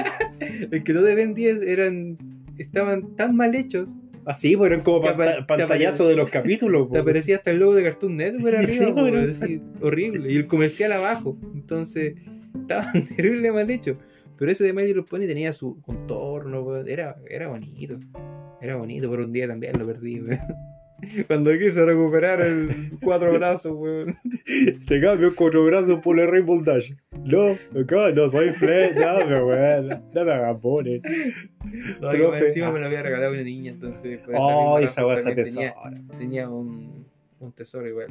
El 0.70 0.82
que 0.82 0.92
no 0.92 1.02
de 1.02 1.14
Ben 1.14 1.34
10 1.34 1.62
eran. 1.62 2.18
estaban 2.58 3.14
tan 3.16 3.36
mal 3.36 3.54
hechos. 3.54 3.96
Así, 4.24 4.56
pues 4.56 4.70
eran 4.70 4.82
como 4.84 5.00
panta- 5.00 5.46
pantallazos 5.46 6.06
de 6.08 6.14
los 6.16 6.28
capítulos. 6.30 6.84
Te 6.84 6.88
pues. 6.90 7.02
aparecía 7.02 7.36
hasta 7.36 7.50
el 7.50 7.58
logo 7.60 7.74
de 7.74 7.82
Cartoon 7.82 8.16
Network 8.16 8.56
arriba, 8.56 8.72
Sí, 8.74 8.84
weón. 8.92 9.30
así, 9.30 9.62
horrible. 9.80 10.30
Y 10.30 10.36
el 10.36 10.46
comercial 10.46 10.92
abajo. 10.92 11.38
Entonces, 11.54 12.14
estaban 12.60 13.06
terrible 13.06 13.52
mal 13.52 13.70
hechos. 13.70 13.96
Pero 14.38 14.52
ese 14.52 14.64
de 14.64 14.72
My 14.72 14.84
Little 14.86 15.02
Pony 15.02 15.26
tenía 15.26 15.52
su 15.52 15.80
contorno. 15.82 16.76
Era, 16.86 17.16
era 17.28 17.48
bonito. 17.48 17.98
Era 18.60 18.76
bonito, 18.76 19.10
pero 19.10 19.24
un 19.24 19.32
día 19.32 19.46
también 19.48 19.78
lo 19.78 19.86
perdí, 19.86 20.20
weón. 20.20 20.38
Cuando 21.28 21.52
quise 21.56 21.84
recuperar 21.84 22.40
el 22.40 22.70
cuatro 23.02 23.32
brazos, 23.32 23.72
weón. 23.76 24.18
Te 24.86 25.00
cambio 25.00 25.32
cuatro 25.34 25.64
brazos 25.64 26.00
por 26.00 26.18
el 26.18 26.28
Rainbow 26.28 26.62
Dash. 26.62 26.92
No, 27.24 27.52
acá 27.80 28.10
no 28.12 28.28
soy 28.28 28.50
Flash, 28.50 28.94
no 28.96 29.26
me 29.26 29.44
weón. 29.44 29.88
No 30.12 30.24
me 30.24 30.32
hagas 30.32 30.56
poner. 30.60 31.00
No, 32.00 32.10
Profe. 32.10 32.46
encima 32.46 32.72
me 32.72 32.80
lo 32.80 32.86
había 32.86 33.02
regalado 33.02 33.32
una 33.32 33.42
niña, 33.42 33.72
entonces. 33.72 34.20
por 34.20 34.34
esa 34.34 34.42
Oh, 34.44 34.78
esa 34.78 35.16
se 35.16 35.24
también 35.24 35.44
tenía, 35.44 35.74
tenía 36.18 36.48
un, 36.48 37.06
un 37.38 37.52
tesoro 37.52 37.88
igual. 37.88 38.08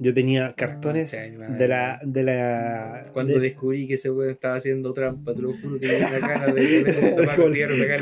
Yo 0.00 0.14
tenía 0.14 0.54
cartones 0.54 1.10
Sí, 1.10 1.16
mi 1.30 1.38
madre. 1.38 1.56
de 1.56 1.68
la. 1.68 2.00
De 2.04 2.22
la 2.22 3.06
Cuando 3.12 3.34
de- 3.34 3.40
descubrí 3.40 3.88
que 3.88 3.94
ese 3.94 4.10
weón 4.10 4.30
estaba 4.30 4.54
haciendo 4.56 4.92
trampa, 4.92 5.34
te 5.34 5.42
lo 5.42 5.52
juro 5.52 5.78
que 5.80 5.88
dio 5.88 5.98
una 5.98 6.20
cara 6.20 6.52
de 6.52 6.62
que 6.84 6.84
me 6.84 6.92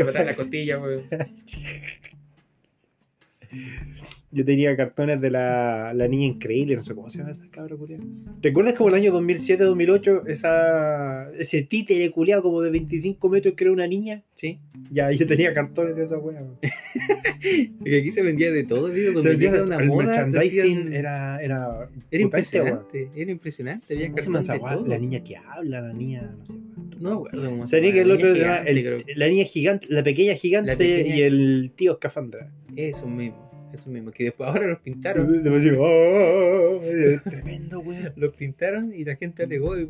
patada 0.05 0.21
en 0.21 0.27
la 0.27 0.35
costilla, 0.35 0.79
weón. 0.79 1.03
Yo 4.37 4.45
tenía 4.45 4.77
cartones 4.77 5.19
de 5.21 5.31
la, 5.31 5.95
la 5.95 6.07
niña 6.09 6.27
increíble, 6.27 6.77
no 6.77 6.83
sé 6.83 6.95
cómo 6.95 7.09
se 7.09 7.17
llama 7.19 7.31
esa 7.31 7.49
cabra 7.51 7.75
culiada. 7.75 8.05
¿Recuerdas 8.43 8.75
como 8.75 8.91
el 8.91 8.95
año 8.97 9.11
2007-2008 9.19 10.25
esa 10.29 11.31
ese 11.39 11.63
títere 11.63 12.11
culiado 12.11 12.43
como 12.43 12.61
de 12.61 12.71
25 12.71 13.29
metros 13.31 13.55
que 13.55 13.65
era 13.65 13.73
una 13.73 13.87
niña? 13.87 14.23
Sí. 14.35 14.59
Ya, 14.91 15.11
yo 15.11 15.25
tenía 15.27 15.55
cartones 15.55 15.97
de 15.97 16.05
esa 16.05 16.19
wea. 16.19 16.45
Que 17.85 17.99
aquí 18.01 18.11
se 18.11 18.23
vendía 18.23 18.51
de 18.53 18.65
todo, 18.65 18.87
amigo. 18.87 19.23
Se 19.23 19.31
vendía- 19.31 19.53
llega 19.53 19.65
una 19.65 19.77
el 19.77 19.87
moda, 19.87 20.05
merchandising 20.07 20.61
hacían- 20.79 20.93
era, 20.93 21.41
era, 21.43 21.89
Era 22.11 22.23
impresionante. 22.23 23.11
Era 23.15 23.31
impresionante. 23.31 23.95
Había 23.95 24.09
¿Cómo 24.11 24.19
se 24.21 24.25
llama 24.27 24.39
cartones 24.47 24.71
de 24.71 24.77
todo. 24.77 24.87
La 24.89 24.99
niña 24.99 25.25
que 25.25 25.37
habla, 25.37 25.81
la 25.81 25.93
niña, 25.93 26.35
no 26.39 26.45
sé. 26.47 26.55
No 27.01 27.11
me 27.11 27.17
acuerdo 27.17 27.51
cómo 27.51 27.67
se 27.67 27.77
Sabía 27.77 27.93
que 27.93 28.01
el 28.01 28.11
otro 28.11 28.33
el- 28.33 28.39
creo. 28.83 28.99
la 29.17 29.29
niña 29.29 29.45
gigante, 29.45 29.87
la 29.89 30.03
pequeña 30.03 30.35
gigante 30.35 30.73
La 30.73 30.77
pequeña- 30.77 31.17
y 31.17 31.23
el 31.23 31.73
tío 31.75 31.93
escafandra. 31.93 32.53
Eso 32.77 33.07
mismo. 33.07 33.46
Eso 33.73 33.91
mismo. 33.91 34.11
Que 34.13 34.25
después 34.25 34.49
ahora 34.51 34.67
los 34.67 34.79
pintaron. 34.81 35.43
Demasiado. 35.43 35.85
¡ah! 35.85 37.21
Tremendo, 37.25 37.81
weón. 37.81 38.13
Los 38.17 38.35
pintaron 38.35 38.93
y 38.95 39.05
la 39.05 39.17
gente 39.17 39.43
alegó. 39.45 39.79
y, 39.79 39.89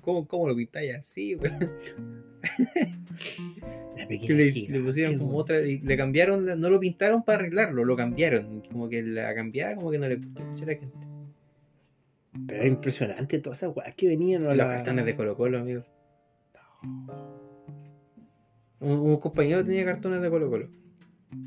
¿Cómo, 0.00 0.26
cómo 0.28 0.48
lo 0.48 0.54
pintáis 0.56 0.94
así, 0.94 1.34
weón? 1.36 1.58
La 3.96 4.02
Que 4.02 4.06
pequeña 4.06 4.34
le, 4.34 4.68
le 4.68 4.80
pusieron 4.80 5.18
como 5.18 5.36
otra. 5.38 5.60
Le 5.60 5.96
cambiaron. 5.96 6.44
no 6.60 6.70
lo 6.70 6.78
pintaron 6.80 7.22
para 7.22 7.38
arreglarlo, 7.38 7.84
lo 7.84 7.96
cambiaron. 7.96 8.60
Como 8.70 8.88
que 8.88 9.02
la 9.02 9.34
cambiada, 9.34 9.76
como 9.76 9.90
que 9.90 9.98
no 9.98 10.08
le 10.08 10.16
gustó 10.16 10.42
mucho 10.44 10.64
a 10.64 10.66
la 10.66 10.74
gente. 10.74 10.96
Pero 12.48 12.60
era 12.60 12.68
impresionante 12.68 13.38
todas 13.38 13.58
esas 13.62 13.74
weas 13.74 13.94
que 13.94 14.08
venían. 14.08 14.42
a 14.44 14.48
Los 14.48 14.56
la- 14.58 14.66
cartones 14.66 15.06
de 15.06 15.14
Colo 15.16 15.36
Colo, 15.36 15.58
amigo. 15.60 15.84
Un, 18.80 18.90
un 18.98 19.16
compañero 19.18 19.64
tenía 19.64 19.84
cartones 19.84 20.20
de 20.20 20.28
Colo 20.28 20.50
Colo. 20.50 20.68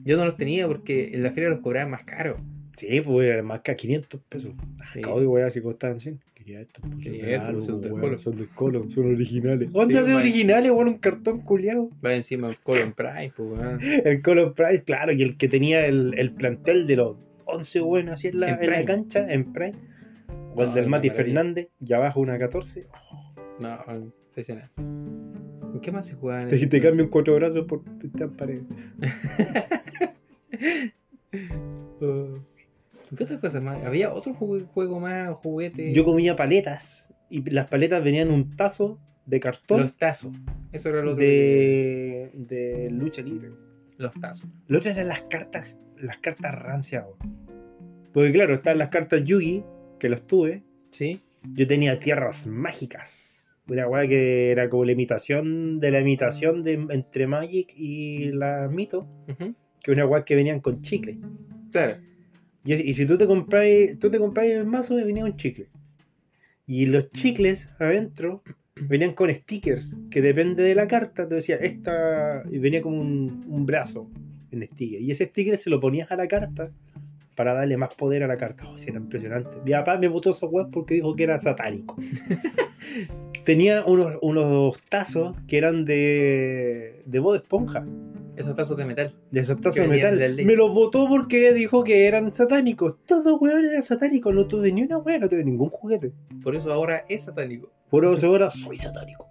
Yo 0.04 0.18
no 0.18 0.26
los 0.26 0.38
tenía 0.38 0.68
porque 0.68 1.12
en 1.14 1.24
la 1.24 1.32
feria 1.32 1.50
los 1.50 1.60
cobraban 1.60 1.92
más 1.92 2.04
caros. 2.04 2.40
Sí, 2.78 3.02
pues 3.02 3.28
era 3.28 3.42
más 3.44 3.62
que 3.62 3.72
a 3.72 3.76
500 3.76 4.22
pesos. 4.30 4.52
Sí. 4.94 5.00
Acabo 5.00 5.20
de 5.20 5.28
weá 5.28 5.50
si 5.50 5.62
costaban 5.62 6.00
100. 6.00 6.20
500, 6.36 6.82
pues, 6.82 6.92
son 6.92 7.00
de 7.02 7.10
500, 7.20 7.48
algo, 7.50 7.62
son 7.62 7.82
del 7.82 7.92
weón, 7.92 8.02
Colo. 8.04 8.20
Son 8.20 8.36
del 8.38 8.50
son 8.94 9.14
originales. 9.14 9.72
¿Dónde 9.72 10.06
Sí, 10.06 10.14
originales, 10.14 10.72
weón? 10.72 10.88
Un 10.88 10.98
cartón 11.00 11.42
culiado. 11.42 11.90
Va 12.06 12.16
encima 12.16 12.50
Colo 12.64 12.82
en 12.82 12.94
Prime, 12.94 13.32
pues, 13.36 13.50
weón. 13.60 13.80
El 14.06 14.22
Colo 14.22 14.54
Price, 14.54 14.84
claro, 14.84 15.12
y 15.12 15.24
el 15.24 15.36
que 15.36 15.50
tenía 15.50 15.86
el, 15.86 16.14
el 16.18 16.32
plantel 16.32 16.88
de 16.88 16.96
los 16.96 17.18
11 17.46 17.80
buenos 17.82 18.14
así 18.14 18.28
en 18.28 18.40
la, 18.40 18.50
En 18.50 18.64
en 18.64 18.70
la 18.70 18.86
cancha, 18.86 19.26
en 19.30 19.52
Prime. 19.52 19.74
O 20.56 20.62
el 20.64 20.70
No, 20.70 20.76
del 20.76 20.88
Mati. 20.88 21.10
Fernández, 21.10 21.68
y 21.86 21.94
abajo 21.94 22.20
una 22.22 22.38
14. 22.38 22.86
No, 23.60 23.78
impresionante. 23.94 24.72
¿En 25.78 25.82
qué 25.82 25.92
más 25.92 26.08
se 26.08 26.16
jugaban? 26.16 26.52
en 26.52 26.70
Te, 26.70 26.82
cambian 26.82 27.08
cuatro 27.08 27.36
brazos 27.36 27.66
por 27.66 27.84
estas 28.04 28.32
paredes. 28.32 28.64
¿Qué 32.00 33.24
otras 33.24 33.40
cosas 33.40 33.62
más? 33.62 33.86
¿Había 33.86 34.12
otro 34.12 34.34
juego 34.34 35.00
más, 35.00 35.36
juguete? 35.36 35.94
Yo 35.94 36.04
comía 36.04 36.36
paletas 36.36 37.14
y 37.30 37.48
las 37.52 37.70
paletas 37.70 38.04
venían 38.04 38.30
en 38.30 38.34
un 38.34 38.56
tazo 38.56 39.00
de 39.28 39.40
cartón 39.40 39.82
Los 39.82 39.96
tazos. 39.96 40.34
Eso 40.72 40.90
era 40.90 41.04
lo 41.04 41.12
otro. 41.12 41.20
que- 41.20 42.32
de, 42.34 42.90
lucha 42.90 43.22
libre. 43.22 43.52
Los 43.98 44.16
tazos. 44.20 44.50
Lo 44.66 44.80
otro 44.80 44.90
eran 44.90 45.08
las 45.08 45.22
cartas, 45.24 45.78
las 45.96 46.18
cartas 46.18 46.60
rancias. 46.60 47.06
Porque 48.14 48.32
claro, 48.32 48.56
están 48.56 48.80
las 48.80 48.90
cartas 48.90 49.24
Yugi, 49.24 49.64
que 50.00 50.10
los 50.10 50.26
tuve. 50.26 50.64
¿Sí? 50.90 51.22
Yo 51.54 51.68
tenía 51.68 52.00
tierras 52.00 52.48
mágicas. 52.48 53.27
Una 53.70 53.88
weá 53.88 54.08
que 54.08 54.52
era 54.52 54.70
como 54.70 54.86
la 54.86 54.94
imitación 54.94 55.80
de 55.80 55.92
la 55.92 56.00
imitación 56.00 56.64
de, 56.64 56.74
entre 56.90 57.28
Magic 57.28 57.74
y 57.76 58.32
la 58.32 58.70
Mito. 58.72 59.08
Que 59.82 59.92
una 59.92 60.06
weá 60.06 60.24
que 60.24 60.36
venían 60.36 60.60
con 60.62 60.82
chicle. 60.82 61.18
Claro. 61.72 61.98
Y, 62.64 62.74
y 62.74 62.94
si 62.94 63.06
tú 63.06 63.18
te 63.18 63.28
compráis, 63.28 64.00
tú 64.00 64.10
te 64.10 64.20
compráis 64.20 64.54
el 64.54 64.66
mazo, 64.66 64.96
venía 64.96 65.26
un 65.26 65.36
chicle. 65.36 65.68
Y 66.66 66.86
los 66.86 67.12
chicles 67.12 67.70
adentro 67.80 68.44
venían 68.76 69.14
con 69.14 69.34
stickers, 69.34 69.96
que 70.12 70.22
depende 70.22 70.64
de 70.64 70.76
la 70.76 70.88
carta, 70.88 71.28
te 71.28 71.36
decía, 71.36 71.56
esta, 71.56 72.44
y 72.52 72.60
venía 72.60 72.82
como 72.82 73.00
un, 73.00 73.46
un 73.48 73.66
brazo 73.66 74.10
en 74.52 74.66
sticker. 74.66 75.02
Y 75.02 75.12
ese 75.12 75.26
sticker 75.26 75.58
se 75.58 75.70
lo 75.70 75.80
ponías 75.80 76.12
a 76.12 76.16
la 76.16 76.28
carta 76.28 76.72
para 77.38 77.54
darle 77.54 77.78
más 77.78 77.94
poder 77.94 78.24
a 78.24 78.28
la 78.28 78.36
carta. 78.36 78.66
Oh, 78.68 78.80
sí, 78.80 78.90
era 78.90 78.98
impresionante. 78.98 79.62
Mi 79.64 79.72
papá 79.72 80.00
me 80.00 80.08
votó 80.08 80.32
esa 80.32 80.48
web 80.48 80.70
porque 80.72 80.96
dijo 80.96 81.16
que 81.16 81.24
era 81.24 81.40
satánico. 81.40 81.96
Tenía 83.46 83.86
unos, 83.86 84.18
unos 84.24 84.82
tazos 84.90 85.38
que 85.48 85.60
eran 85.60 85.86
de, 85.86 87.04
de 87.06 87.20
Bob 87.20 87.36
Esponja. 87.36 87.86
Esos 88.36 88.56
tazos 88.56 88.76
de 88.76 88.86
metal. 88.86 89.16
De 89.30 89.42
esos 89.42 89.62
tazos 89.62 89.82
de 89.82 89.88
metal. 89.88 90.18
Me 90.44 90.56
los 90.56 90.74
votó 90.74 91.08
porque 91.08 91.54
dijo 91.54 91.84
que 91.84 92.08
eran 92.08 92.34
satánicos. 92.34 92.96
Todo 93.06 93.38
weón 93.38 93.66
era 93.66 93.84
satánico. 93.84 94.34
No 94.34 94.48
tuve 94.48 94.72
ni 94.72 94.82
una 94.82 94.98
weón, 94.98 95.22
no 95.22 95.30
tuve 95.30 95.44
ningún 95.44 95.70
juguete. 95.70 96.14
Por 96.44 96.56
eso 96.56 96.74
ahora 96.74 97.06
es 97.08 97.26
satánico. 97.26 97.72
Por 97.88 98.04
eso 98.04 98.28
ahora 98.30 98.50
soy 98.50 98.78
satánico. 98.78 99.30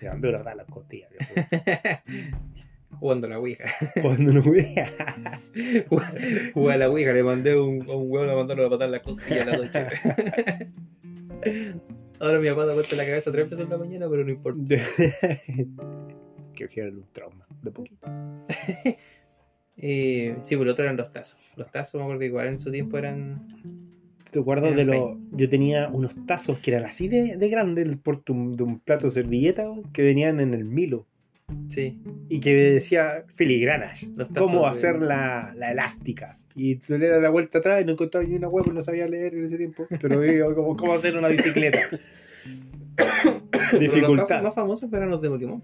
Me 0.00 0.08
una 0.08 0.38
verdad 0.38 0.56
las 0.56 0.66
costillas. 0.66 1.08
Jugando 3.02 3.26
la 3.26 3.40
Ouija. 3.40 3.64
Cuando 4.00 4.32
no 4.32 4.42
vea. 4.42 4.88
Jugué 6.54 6.72
a 6.72 6.76
la 6.76 6.88
Ouija, 6.88 7.12
le 7.12 7.24
mandé 7.24 7.58
un, 7.58 7.82
a 7.90 7.96
un 7.96 8.08
huevo 8.08 8.30
a 8.30 8.36
mandarlo 8.36 8.64
a 8.64 8.70
patar 8.70 8.90
la 8.90 9.02
costilla 9.02 9.42
a 9.42 9.46
la 9.46 9.56
noche. 9.56 9.86
Ahora 12.20 12.38
mi 12.38 12.48
papá 12.48 12.64
da 12.64 12.74
vuelta 12.74 12.94
la 12.94 13.04
cabeza 13.04 13.32
tres 13.32 13.50
veces 13.50 13.64
en 13.64 13.70
la 13.70 13.78
mañana, 13.78 14.08
pero 14.08 14.24
no 14.24 14.30
importa. 14.30 14.60
que 16.54 16.68
era 16.76 16.90
un 16.90 17.04
trauma. 17.12 17.44
De 17.60 17.72
poquito. 17.72 18.06
Eh, 19.84 20.36
sí, 20.44 20.54
pues 20.54 20.66
lo 20.66 20.72
otro 20.72 20.84
eran 20.84 20.96
los 20.96 21.10
tazos. 21.10 21.40
Los 21.56 21.72
tazos, 21.72 21.94
me 21.94 22.02
acuerdo 22.02 22.20
que 22.20 22.26
igual 22.26 22.46
en 22.46 22.58
su 22.60 22.70
tiempo 22.70 22.98
eran. 22.98 23.98
¿Te 24.30 24.38
acuerdas 24.38 24.76
de 24.76 24.84
los.? 24.84 25.16
Yo 25.32 25.48
tenía 25.48 25.88
unos 25.88 26.14
tazos 26.24 26.58
que 26.58 26.70
eran 26.70 26.84
así 26.84 27.08
de, 27.08 27.36
de 27.36 27.48
grandes, 27.48 27.86
el 27.86 28.00
de 28.00 28.62
un 28.62 28.78
plato 28.78 29.06
de 29.06 29.10
servilleta, 29.10 29.66
que 29.92 30.02
venían 30.02 30.38
en 30.38 30.54
el 30.54 30.66
Milo. 30.66 31.08
Sí, 31.68 32.00
Y 32.28 32.40
que 32.40 32.54
decía 32.54 33.24
filigranas. 33.28 34.06
cómo 34.36 34.62
de- 34.62 34.66
hacer 34.68 35.00
la, 35.00 35.52
la 35.56 35.72
elástica. 35.72 36.38
Y 36.54 36.76
tú 36.76 36.98
le 36.98 37.08
das 37.08 37.22
la 37.22 37.30
vuelta 37.30 37.58
atrás 37.58 37.80
y 37.80 37.84
no 37.86 37.92
encontraba 37.92 38.26
ni 38.26 38.34
una 38.34 38.48
web, 38.48 38.70
no 38.72 38.82
sabía 38.82 39.06
leer 39.06 39.34
en 39.34 39.44
ese 39.46 39.56
tiempo. 39.56 39.86
Pero 40.00 40.20
digo, 40.20 40.54
como, 40.54 40.76
cómo 40.76 40.94
hacer 40.94 41.16
una 41.16 41.28
bicicleta. 41.28 41.80
Pero 42.96 43.40
Los 43.72 43.80
Dificultad. 43.80 44.42
más 44.42 44.54
famosos 44.54 44.92
eran 44.92 45.08
los 45.10 45.22
de 45.22 45.30
Pokémon. 45.30 45.62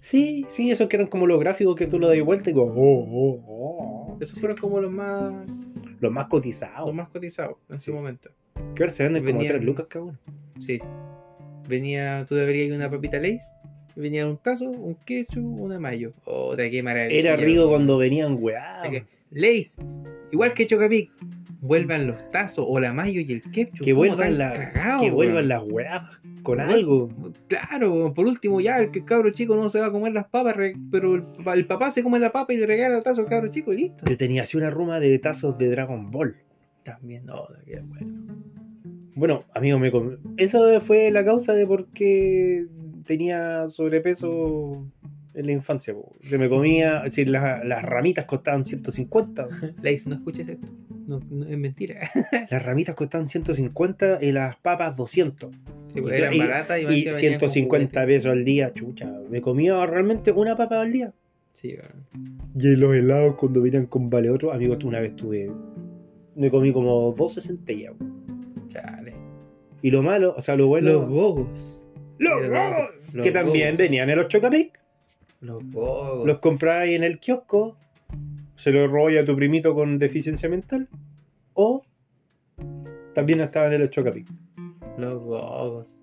Sí, 0.00 0.44
sí, 0.48 0.70
esos 0.70 0.88
que 0.88 0.96
eran 0.96 1.06
como 1.08 1.26
los 1.26 1.38
gráficos 1.40 1.76
que 1.76 1.86
tú 1.86 1.98
lo 1.98 2.08
das 2.08 2.20
vuelta 2.22 2.50
y 2.50 2.52
como, 2.52 2.72
oh, 2.74 3.06
oh, 3.08 3.44
oh. 3.46 4.18
Esos 4.20 4.38
fueron 4.40 4.58
como 4.58 4.80
los 4.80 4.90
más 4.90 5.70
Los 6.00 6.12
más 6.12 6.26
cotizados. 6.26 6.86
los 6.86 6.94
más 6.94 7.08
cotizados 7.08 7.56
en 7.70 7.78
su 7.78 7.84
Sí. 7.86 7.92
momento. 7.92 8.30
Que 8.74 8.82
ahora 8.82 8.90
se 8.90 9.04
venden 9.04 9.22
como 9.24 9.38
Venían- 9.38 9.52
3 9.54 9.64
lucas 9.64 9.86
cada 9.88 10.04
uno. 10.06 10.18
Sí. 10.58 10.80
Venía, 11.68 12.24
tú 12.28 12.34
deberías 12.34 12.66
ir 12.68 12.74
una 12.74 12.90
papita 12.90 13.18
Lays. 13.18 13.54
Venía 13.96 14.26
un 14.26 14.38
tazo, 14.38 14.70
un 14.70 14.94
ketchup, 15.04 15.44
una 15.60 15.78
mayo. 15.78 16.12
Oh, 16.24 16.54
qué 16.56 16.82
maravilla. 16.82 17.18
Era 17.18 17.36
rico 17.36 17.68
cuando 17.68 17.98
venían 17.98 18.36
weá. 18.40 18.82
Lays, 19.30 19.78
igual 20.30 20.52
que 20.54 20.66
Chocapic, 20.66 21.10
vuelvan 21.60 22.06
los 22.06 22.30
tazos 22.30 22.66
o 22.68 22.80
la 22.80 22.92
mayo 22.92 23.20
y 23.20 23.32
el 23.32 23.42
ketchup. 23.42 23.84
Que 23.84 23.92
¿Cómo 23.92 24.06
vuelvan, 24.06 24.38
la, 24.38 24.98
que 25.00 25.10
vuelvan 25.10 25.48
las 25.48 25.62
weas 25.64 26.02
con 26.42 26.60
algo. 26.60 27.08
Claro, 27.48 28.12
por 28.14 28.26
último 28.26 28.60
ya 28.60 28.78
el 28.78 28.90
que 28.90 29.04
cabro 29.04 29.30
chico 29.30 29.56
no 29.56 29.70
se 29.70 29.80
va 29.80 29.86
a 29.86 29.92
comer 29.92 30.12
las 30.12 30.26
papas, 30.26 30.56
pero 30.90 31.14
el, 31.14 31.22
papá- 31.22 31.54
el 31.54 31.66
papá 31.66 31.90
se 31.90 32.02
come 32.02 32.18
la 32.18 32.32
papa 32.32 32.52
y 32.52 32.56
le 32.58 32.66
regala 32.66 32.96
el 32.96 33.02
tazo 33.02 33.22
al 33.22 33.28
cabro 33.28 33.48
chico 33.48 33.72
y 33.72 33.76
listo. 33.78 34.04
Yo 34.06 34.16
tenía 34.16 34.42
así 34.42 34.56
una 34.56 34.70
ruma 34.70 35.00
de 35.00 35.18
tazos 35.18 35.56
de 35.56 35.68
Dragon 35.68 36.10
Ball. 36.10 36.36
También, 36.82 37.24
no, 37.26 37.46
qué 37.64 37.80
bueno. 37.80 38.26
Bueno, 39.14 39.44
amigo, 39.54 39.78
me 39.78 39.92
eso 40.38 40.80
fue 40.80 41.10
la 41.10 41.24
causa 41.24 41.52
de 41.54 41.66
por 41.66 41.86
qué 41.92 42.66
tenía 43.04 43.68
sobrepeso 43.68 44.86
en 45.34 45.46
la 45.46 45.52
infancia. 45.52 45.94
po. 45.94 46.12
Se 46.22 46.36
me 46.38 46.48
comía, 46.48 47.02
si 47.10 47.24
las, 47.24 47.64
las 47.64 47.82
ramitas 47.82 48.24
costaban 48.26 48.64
150. 48.64 49.48
Lays, 49.82 50.06
no 50.06 50.14
escuches 50.16 50.48
esto. 50.48 50.68
No, 51.06 51.20
no, 51.30 51.44
es 51.46 51.58
mentira. 51.58 52.08
Las 52.50 52.64
ramitas 52.64 52.94
costaban 52.94 53.26
150 53.28 54.18
y 54.22 54.30
las 54.30 54.54
papas 54.56 54.96
200. 54.96 55.50
Sí, 55.92 56.00
pues, 56.00 56.14
Y- 56.14 56.22
eran 56.22 56.38
baratas 56.38 56.78
y, 56.78 56.82
Y 56.82 56.84
encima 57.08 57.16
venían 57.16 57.40
con 57.40 57.48
150 57.50 58.00
juguete. 58.00 58.06
pesos 58.14 58.30
al 58.32 58.44
día, 58.44 58.72
chucha. 58.72 59.12
Me 59.28 59.40
comía 59.40 59.84
realmente 59.84 60.30
una 60.30 60.56
papa 60.56 60.80
al 60.80 60.92
día. 60.92 61.12
Sí, 61.52 61.74
weón. 61.76 62.38
Y 62.58 62.76
los 62.76 62.94
helados 62.94 63.34
cuando 63.34 63.60
venían 63.60 63.86
con 63.86 64.08
vale 64.10 64.30
otro, 64.30 64.52
amigo, 64.52 64.76
una 64.84 65.00
vez 65.00 65.16
tuve. 65.16 65.50
Me 66.36 66.50
comí 66.50 66.72
como 66.72 67.12
12 67.16 67.40
centellas. 67.40 67.94
chale. 68.68 69.14
Y 69.82 69.90
lo 69.90 70.02
malo, 70.02 70.34
o 70.36 70.40
sea, 70.40 70.54
lo 70.56 70.68
bueno. 70.68 70.92
Los 70.92 71.08
gogos. 71.10 71.81
Los 72.22 73.24
que 73.24 73.30
también 73.32 73.76
venían 73.76 74.08
en 74.10 74.16
los 74.16 74.28
Chocapic. 74.28 74.78
Los 75.40 75.62
gogos. 75.70 76.26
Los 76.26 76.38
compráis 76.38 76.94
en 76.94 77.02
el 77.02 77.18
kiosco, 77.18 77.76
se 78.56 78.70
los 78.70 78.90
robáis 78.90 79.20
a 79.20 79.24
tu 79.24 79.34
primito 79.34 79.74
con 79.74 79.98
deficiencia 79.98 80.48
mental, 80.48 80.88
o 81.54 81.82
también 83.14 83.40
estaban 83.40 83.72
en 83.72 83.80
los 83.80 83.90
Chocapic. 83.90 84.26
Los 84.98 85.20
gogos. 85.20 86.02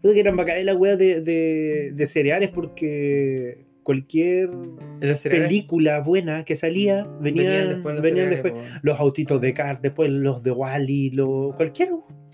Creo 0.00 0.14
que 0.14 0.20
eran 0.20 0.36
bacanas 0.36 0.64
las 0.64 0.76
weas 0.76 0.98
de, 0.98 1.20
de, 1.20 1.92
de 1.92 2.06
cereales 2.06 2.50
porque 2.50 3.64
cualquier 3.84 4.50
película 5.22 6.00
buena 6.00 6.44
que 6.44 6.56
salía, 6.56 7.06
venían, 7.20 7.68
después 7.68 7.94
los 7.94 8.02
venían 8.02 8.30
después. 8.30 8.54
Los 8.82 8.98
autitos 8.98 9.40
de 9.40 9.54
Cars, 9.54 9.80
después 9.80 10.10
los 10.10 10.42
de 10.42 10.50
Wally, 10.50 11.10
los, 11.10 11.54
cualquier 11.54 11.90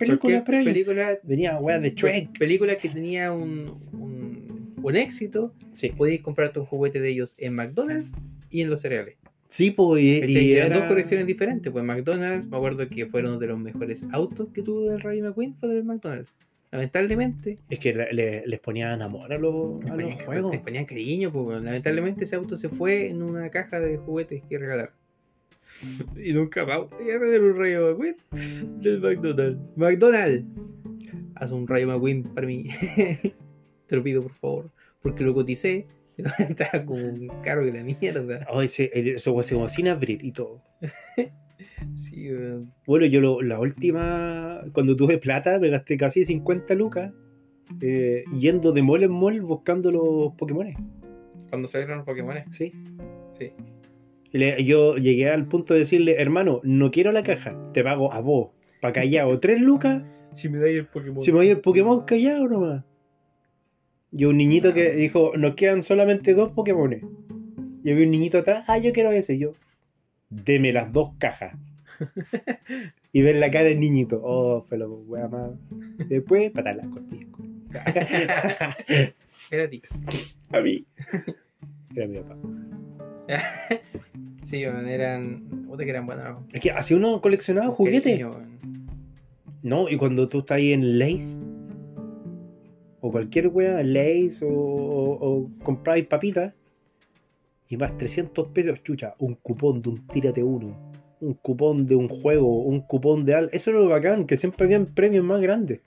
película 0.06 0.44
previa. 0.44 0.64
película 0.64 1.18
Venía 1.22 1.58
de 1.80 1.90
Shrek. 1.90 2.38
película 2.38 2.76
que 2.76 2.88
tenía 2.88 3.32
un, 3.32 3.80
un, 3.92 4.74
un 4.82 4.96
éxito, 4.96 5.54
Sí, 5.72 5.90
podías 5.90 6.20
comprarte 6.22 6.58
un 6.58 6.66
juguete 6.66 7.00
de 7.00 7.10
ellos 7.10 7.34
en 7.38 7.54
McDonald's 7.54 8.10
y 8.50 8.60
en 8.62 8.70
los 8.70 8.80
cereales. 8.80 9.16
sí 9.48 9.70
pues, 9.70 10.02
y, 10.02 10.16
Este, 10.20 10.30
y 10.42 10.52
eran 10.54 10.68
era- 10.72 10.78
dos 10.80 10.88
colecciones 10.88 11.26
diferentes. 11.26 11.72
Pues 11.72 11.84
McDonald's, 11.84 12.46
me 12.48 12.56
acuerdo 12.56 12.88
que 12.88 13.06
fueron 13.06 13.38
de 13.38 13.46
los 13.46 13.58
mejores 13.58 14.06
autos 14.12 14.48
que 14.52 14.62
tuvo 14.62 14.88
del 14.90 15.00
Rayo 15.00 15.22
McQueen, 15.24 15.54
fue 15.56 15.68
del 15.68 15.84
McDonald's. 15.84 16.34
Lamentablemente, 16.72 17.58
Es 17.68 17.78
que 17.80 17.92
le- 17.92 18.12
le- 18.12 18.46
les 18.46 18.60
ponían 18.60 19.02
amor 19.02 19.32
a 19.32 19.38
los, 19.38 19.82
les 19.82 19.90
a 19.90 19.94
los 19.96 20.04
ponían, 20.04 20.24
juegos. 20.24 20.52
les 20.52 20.60
ponían 20.60 20.84
cariño, 20.84 21.32
pues 21.32 21.60
lamentablemente 21.62 22.22
ese 22.24 22.36
auto 22.36 22.56
se 22.56 22.68
fue 22.68 23.08
en 23.10 23.22
una 23.22 23.50
caja 23.50 23.80
de 23.80 23.96
juguetes 23.96 24.42
que 24.48 24.56
regalaron. 24.56 24.94
Y 26.16 26.32
nunca 26.32 26.64
voy 26.64 27.10
a 27.10 27.18
tener 27.20 27.42
un 27.42 27.56
Rayo 27.58 27.90
McQueen 27.90 28.16
del 28.82 29.00
McDonald's. 29.00 29.60
McDonald's, 29.76 30.44
haz 31.36 31.50
un 31.52 31.66
Rayo 31.66 31.86
McQueen 31.88 32.22
para 32.24 32.46
mí. 32.46 32.64
Te 33.86 33.96
lo 33.96 34.02
pido 34.02 34.22
por 34.22 34.32
favor, 34.34 34.70
porque 35.02 35.24
lo 35.24 35.34
coticé. 35.34 35.86
Estaba 36.38 36.84
como 36.84 37.42
caro 37.42 37.64
que 37.64 37.72
la 37.72 37.82
mierda. 37.82 38.46
Ay, 38.52 38.68
sí, 38.68 38.88
el- 38.92 39.08
eso 39.08 39.32
como 39.32 39.68
sin 39.68 39.88
abrir 39.88 40.22
y 40.24 40.32
todo. 40.32 40.62
Sí, 41.94 42.30
weón. 42.30 42.72
Bueno, 42.86 43.06
yo 43.06 43.20
lo- 43.20 43.40
la 43.42 43.58
última, 43.58 44.60
cuando 44.72 44.94
tuve 44.96 45.16
plata, 45.18 45.58
me 45.58 45.70
gasté 45.70 45.96
casi 45.96 46.24
50 46.24 46.74
lucas 46.74 47.12
eh, 47.80 48.24
yendo 48.38 48.72
de 48.72 48.82
mall 48.82 49.02
en 49.04 49.12
mall 49.12 49.40
buscando 49.40 49.90
los 49.90 50.34
Pokémon. 50.36 50.68
Cuando 51.48 51.68
salieron 51.68 51.98
los 51.98 52.06
Pokémon. 52.06 52.36
Sí. 52.52 52.72
Sí. 53.38 53.52
Le- 54.32 54.64
yo 54.64 54.96
llegué 54.96 55.28
al 55.28 55.46
punto 55.46 55.74
de 55.74 55.80
decirle, 55.80 56.20
hermano, 56.20 56.60
no 56.62 56.90
quiero 56.90 57.12
la 57.12 57.22
caja, 57.22 57.60
te 57.72 57.82
pago 57.82 58.12
a 58.12 58.20
vos, 58.20 58.50
para 58.80 58.92
callado, 58.92 59.38
tres 59.38 59.60
lucas, 59.60 60.04
Si 60.32 60.48
me 60.48 60.58
dais 60.58 60.76
el 60.76 60.86
Pokémon. 60.86 61.20
si 61.22 61.32
me 61.32 61.38
voy 61.38 61.48
el 61.48 61.60
Pokémon 61.60 62.04
callado 62.04 62.48
nomás. 62.48 62.84
Y 64.12 64.24
un 64.24 64.36
niñito 64.36 64.72
que 64.74 64.92
dijo, 64.92 65.32
nos 65.36 65.54
quedan 65.54 65.82
solamente 65.82 66.34
dos 66.34 66.52
Pokémon. 66.52 66.92
Y 67.84 67.90
había 67.90 68.04
un 68.04 68.10
niñito 68.10 68.38
atrás, 68.38 68.64
ah, 68.68 68.78
yo 68.78 68.92
quiero 68.92 69.10
ese, 69.12 69.38
yo, 69.38 69.52
deme 70.28 70.72
las 70.72 70.92
dos 70.92 71.10
cajas. 71.18 71.56
y 73.12 73.22
ver 73.22 73.36
la 73.36 73.50
cara 73.50 73.64
del 73.66 73.80
niñito, 73.80 74.20
oh, 74.22 74.64
fue 74.68 74.78
lo 74.78 74.92
wea 74.92 75.28
más. 75.28 75.50
Después, 76.08 76.50
patar 76.52 76.76
las 76.76 76.86
costillas. 76.88 77.28
Era 79.50 79.68
ti. 79.68 79.82
a 80.52 80.60
mí. 80.60 80.84
Era 81.94 82.06
mi 82.06 82.18
papá. 82.18 82.36
Sí, 84.44 84.64
eran. 84.64 85.44
Puta 85.68 85.84
que 85.84 85.90
eran 85.90 86.06
buenos. 86.06 86.24
¿no? 86.24 86.46
Es 86.52 86.60
que 86.60 86.72
así 86.72 86.94
uno 86.94 87.20
coleccionaba 87.20 87.68
juguetes. 87.68 88.18
Cariño. 88.18 88.32
No, 89.62 89.88
y 89.88 89.96
cuando 89.96 90.28
tú 90.28 90.40
estás 90.40 90.56
ahí 90.56 90.72
en 90.72 90.98
Lays, 90.98 91.38
o 93.00 93.12
cualquier 93.12 93.46
wea, 93.48 93.82
Lays, 93.84 94.42
o, 94.42 94.48
o, 94.48 95.12
o 95.12 95.50
compráis 95.62 96.06
papitas, 96.06 96.52
y 97.68 97.76
más 97.76 97.96
300 97.96 98.48
pesos, 98.48 98.82
chucha, 98.82 99.14
un 99.18 99.36
cupón 99.36 99.80
de 99.82 99.90
un 99.90 100.06
tírate 100.08 100.42
uno, 100.42 100.76
un 101.20 101.34
cupón 101.34 101.86
de 101.86 101.94
un 101.94 102.08
juego, 102.08 102.62
un 102.62 102.80
cupón 102.80 103.24
de 103.24 103.34
algo. 103.36 103.50
Eso 103.52 103.70
era 103.70 103.78
lo 103.78 103.88
bacán, 103.88 104.26
que 104.26 104.36
siempre 104.36 104.64
habían 104.64 104.86
premios 104.86 105.24
más 105.24 105.40
grandes. 105.40 105.80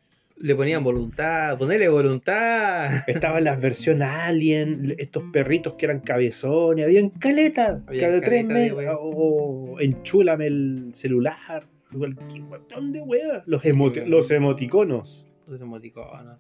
Le 0.44 0.56
ponían 0.56 0.84
voluntad, 0.84 1.58
ponele 1.58 1.88
voluntad. 1.88 3.08
Estaban 3.08 3.46
las 3.46 3.62
versiones 3.62 4.10
Alien, 4.12 4.94
estos 4.98 5.24
perritos 5.32 5.76
que 5.76 5.86
eran 5.86 6.02
cabezones, 6.02 6.84
habían 6.84 7.12
caletas, 7.12 7.82
Había 7.88 8.02
cada 8.02 8.20
tres 8.20 8.46
caleta 8.46 8.54
meses, 8.54 8.98
o 9.00 9.80
enchúlame 9.80 10.48
el 10.48 10.90
celular, 10.92 11.64
cualquier 11.98 12.42
montón 12.42 12.92
de 12.92 13.00
weas. 13.00 13.48
Los, 13.48 13.64
emoti- 13.64 14.04
los 14.06 14.30
emoticonos. 14.32 15.26
Los 15.48 15.62
emoticonos. 15.62 16.38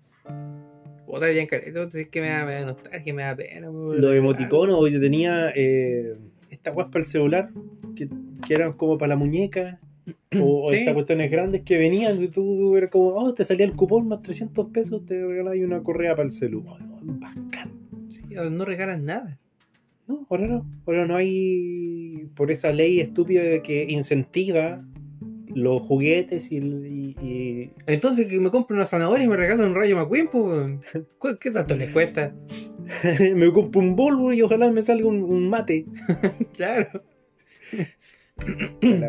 Puta, 1.05 1.25
habían 1.27 1.47
caleta. 1.47 1.87
Es 1.97 2.09
que 2.09 2.19
me 2.19 2.27
da, 2.27 2.45
me 2.45 2.55
da 2.55 2.65
nostalgia, 2.65 3.13
me 3.13 3.23
da 3.23 3.35
pena. 3.37 3.67
Los 3.71 4.15
emoticonos, 4.15 4.91
yo 4.91 4.99
tenía 4.99 5.49
eh, 5.55 6.17
esta 6.49 6.71
guas 6.71 6.87
para 6.87 6.99
el 6.99 7.05
celular, 7.05 7.51
que, 7.95 8.09
que 8.45 8.53
eran 8.53 8.73
como 8.73 8.97
para 8.97 9.11
la 9.11 9.15
muñeca, 9.15 9.79
o, 10.41 10.67
Sí. 10.69 10.75
estas 10.77 10.93
cuestiones 10.93 11.31
grandes 11.31 11.61
que 11.61 11.77
venían, 11.77 12.21
y 12.23 12.27
tú 12.27 12.75
era 12.75 12.87
como, 12.89 13.09
oh, 13.15 13.33
te 13.33 13.43
salía 13.45 13.65
el 13.65 13.73
cupón 13.73 14.07
más 14.07 14.21
300 14.21 14.67
pesos, 14.71 15.05
te 15.05 15.25
regalaba 15.25 15.55
una 15.57 15.81
correa 15.83 16.11
para 16.15 16.23
el 16.25 16.31
celular. 16.31 16.77
bacán. 17.01 17.71
Sí, 18.09 18.23
no 18.51 18.65
regalan 18.65 19.05
nada. 19.05 19.39
No, 20.07 20.25
ahora 20.29 20.47
no, 20.47 20.65
ahora 20.85 21.05
no 21.07 21.15
hay, 21.15 22.27
por 22.35 22.51
esa 22.51 22.71
ley 22.71 22.99
estúpida 22.99 23.61
que 23.63 23.85
incentiva 23.89 24.83
los 25.55 25.81
juguetes 25.83 26.51
y, 26.51 26.57
y- 26.57 27.15
y- 27.25 27.69
Entonces 27.85 28.25
que 28.27 28.39
me 28.39 28.49
compre 28.49 28.75
una 28.75 28.85
zanahoria 28.85 29.25
y 29.25 29.27
me 29.29 29.37
regalan 29.37 29.69
un 29.69 29.75
rayo 29.75 29.95
McQueen, 29.95 30.27
pues. 30.29 30.43
weón. 30.43 30.81
¿Cu- 31.19 31.37
¿Qué 31.39 31.51
tanto 31.51 31.75
les 31.77 31.89
cuesta? 31.91 32.33
me 33.35 33.51
compro 33.53 33.79
un 33.81 33.95
Volvo 33.95 34.33
y 34.33 34.41
ojalá 34.41 34.69
me 34.71 34.81
salga 34.81 35.07
un, 35.07 35.23
un 35.23 35.47
mate. 35.49 35.85
Claro. 36.53 37.01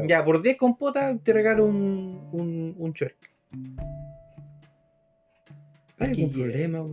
Ya, 0.08 0.24
por 0.24 0.42
10 0.42 0.56
compotas 0.56 1.18
te 1.22 1.32
regalo 1.32 1.64
un, 1.66 2.20
un, 2.32 2.74
un 2.78 2.92
Shrek. 2.92 3.16
¿Hay 5.98 6.12
que 6.12 6.22
algún 6.22 6.32
problema? 6.32 6.84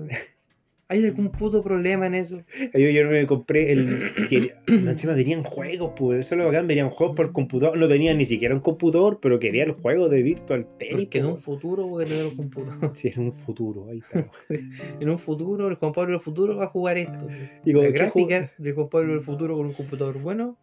¿Hay 0.87 1.05
algún 1.05 1.29
puto 1.31 1.63
problema 1.63 2.05
en 2.07 2.15
eso? 2.15 2.41
Yo, 2.73 2.89
yo 2.89 3.09
me 3.09 3.25
compré 3.25 3.71
el. 3.71 4.11
que- 4.27 4.53
encima 4.67 5.13
venían 5.13 5.41
juegos, 5.41 5.93
pues 5.95 6.19
eso 6.19 6.35
es 6.35 6.39
lo 6.39 6.45
bacán, 6.47 6.67
venían 6.67 6.89
juegos 6.89 7.15
por 7.15 7.31
computador. 7.31 7.77
No 7.77 7.87
tenían 7.87 8.17
ni 8.17 8.25
siquiera 8.25 8.53
un 8.53 8.59
computador, 8.59 9.19
pero 9.21 9.39
quería 9.39 9.63
el 9.63 9.71
juego 9.71 10.09
de 10.09 10.21
Virtual 10.21 10.67
Tennis. 10.77 11.05
Porque 11.05 11.19
en 11.19 11.25
un 11.27 11.37
futuro 11.37 11.87
voy 11.87 12.03
a 12.03 12.07
tener 12.07 12.25
un 12.25 12.35
computador. 12.35 12.91
Sí, 12.93 13.09
en 13.15 13.21
un 13.23 13.31
futuro, 13.31 13.87
ahí 13.89 13.99
está. 13.99 14.27
En 14.99 15.09
un 15.09 15.17
futuro, 15.17 15.69
el 15.69 15.75
Juan 15.75 15.93
Pablo 15.93 16.11
del 16.11 16.21
futuro 16.21 16.57
va 16.57 16.65
a 16.65 16.67
jugar 16.67 16.97
esto. 16.97 17.25
Y 17.63 17.71
Las 17.71 17.83
¿qué 17.85 17.91
gráficas 17.93 18.55
del 18.61 18.73
Juan 18.73 18.89
Pablo 18.89 19.13
del 19.13 19.21
futuro 19.21 19.55
con 19.55 19.67
un 19.67 19.73
computador 19.73 20.19
bueno. 20.21 20.57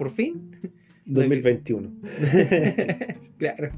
Por 0.00 0.10
fin. 0.10 0.56
juego? 1.04 1.28
2021. 1.28 1.90
claro. 3.38 3.70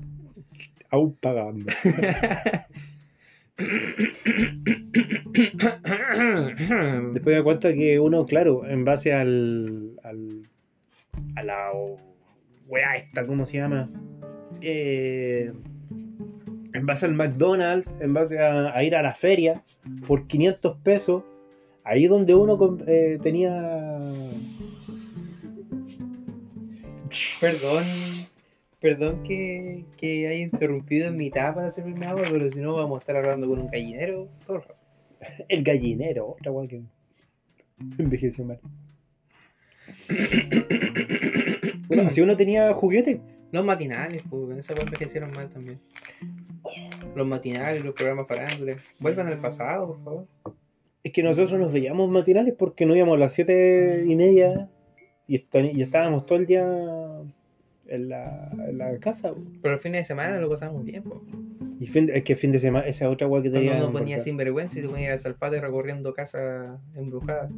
Aún 0.88 1.16
pagando. 1.16 1.66
Después 7.12 7.36
me 7.36 7.42
cuenta 7.42 7.74
que 7.74 7.98
uno, 7.98 8.24
claro, 8.24 8.64
en 8.68 8.84
base 8.84 9.12
al. 9.12 9.98
al 10.04 10.48
a 11.34 11.42
la 11.42 11.72
weá 12.68 12.94
esta, 12.94 13.26
¿cómo 13.26 13.44
se 13.44 13.56
llama? 13.56 13.88
Eh, 14.60 15.52
en 16.72 16.86
base 16.86 17.06
al 17.06 17.14
McDonald's, 17.14 17.92
en 17.98 18.14
base 18.14 18.38
a, 18.38 18.72
a 18.72 18.84
ir 18.84 18.94
a 18.94 19.02
la 19.02 19.14
feria 19.14 19.64
por 20.06 20.28
500 20.28 20.76
pesos, 20.84 21.24
ahí 21.82 22.06
donde 22.06 22.36
uno 22.36 22.78
eh, 22.86 23.18
tenía. 23.20 23.98
Perdón. 27.40 27.84
Perdón 28.80 29.22
que, 29.22 29.84
que 29.96 30.26
haya 30.26 30.42
interrumpido 30.42 31.08
en 31.08 31.16
mitad 31.16 31.54
para 31.54 31.70
servirme 31.70 32.06
agua, 32.06 32.24
pero 32.28 32.50
si 32.50 32.60
no 32.60 32.74
vamos 32.74 32.96
a 32.96 33.00
estar 33.00 33.16
hablando 33.16 33.48
con 33.48 33.60
un 33.60 33.68
gallinero 33.68 34.28
todo 34.44 34.56
el 34.56 34.62
rato. 34.62 34.76
El 35.48 35.62
gallinero, 35.62 36.30
otra 36.30 36.50
weá 36.50 36.66
que 36.66 36.82
envejeció 37.98 38.44
mal. 38.44 38.58
bueno, 41.88 42.10
si 42.10 42.20
uno 42.20 42.36
tenía 42.36 42.72
juguete, 42.74 43.20
Los 43.52 43.64
matinales, 43.64 44.22
pues, 44.28 44.50
en 44.50 44.58
esa 44.58 44.74
web 44.74 44.84
envejecieron 44.84 45.30
mal 45.32 45.48
también. 45.48 45.78
Los 47.14 47.26
matinales, 47.26 47.84
los 47.84 47.94
programas 47.94 48.26
farándulas. 48.26 48.82
Vuelvan 48.98 49.28
al 49.28 49.38
pasado, 49.38 49.88
por 49.88 50.02
favor. 50.02 50.26
Es 51.04 51.12
que 51.12 51.22
nosotros 51.22 51.60
nos 51.60 51.72
veíamos 51.72 52.08
matinales 52.08 52.54
porque 52.56 52.86
no 52.86 52.96
íbamos 52.96 53.16
a 53.16 53.20
las 53.20 53.32
siete 53.32 54.04
y 54.06 54.16
media 54.16 54.70
y, 55.26 55.42
y 55.74 55.82
estábamos 55.82 56.26
todo 56.26 56.38
el 56.38 56.46
día 56.46 56.64
en 57.86 58.08
la, 58.08 58.50
en 58.68 58.78
la 58.78 58.98
casa. 58.98 59.32
Pero 59.60 59.74
el 59.74 59.80
fin 59.80 59.92
de 59.92 60.04
semana 60.04 60.38
lo 60.40 60.48
pasamos 60.48 60.84
bien, 60.84 61.02
pues. 61.02 61.20
Y 61.80 61.86
fin, 61.86 62.08
es 62.12 62.22
que 62.22 62.36
fin 62.36 62.52
de 62.52 62.58
semana, 62.60 62.86
esa 62.86 63.08
otra 63.10 63.26
weá 63.26 63.42
que 63.42 63.50
Cuando 63.50 63.68
tenía. 63.70 63.84
uno 63.84 63.92
ponía 63.92 64.18
sinvergüenza 64.20 64.78
y 64.78 64.82
te 64.82 64.88
ponías 64.88 65.12
al 65.12 65.18
salpate 65.18 65.60
recorriendo 65.60 66.12
casa 66.14 66.78
embrujada. 66.94 67.48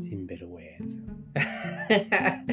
Sin 0.00 0.26
vergüenza. 0.26 1.00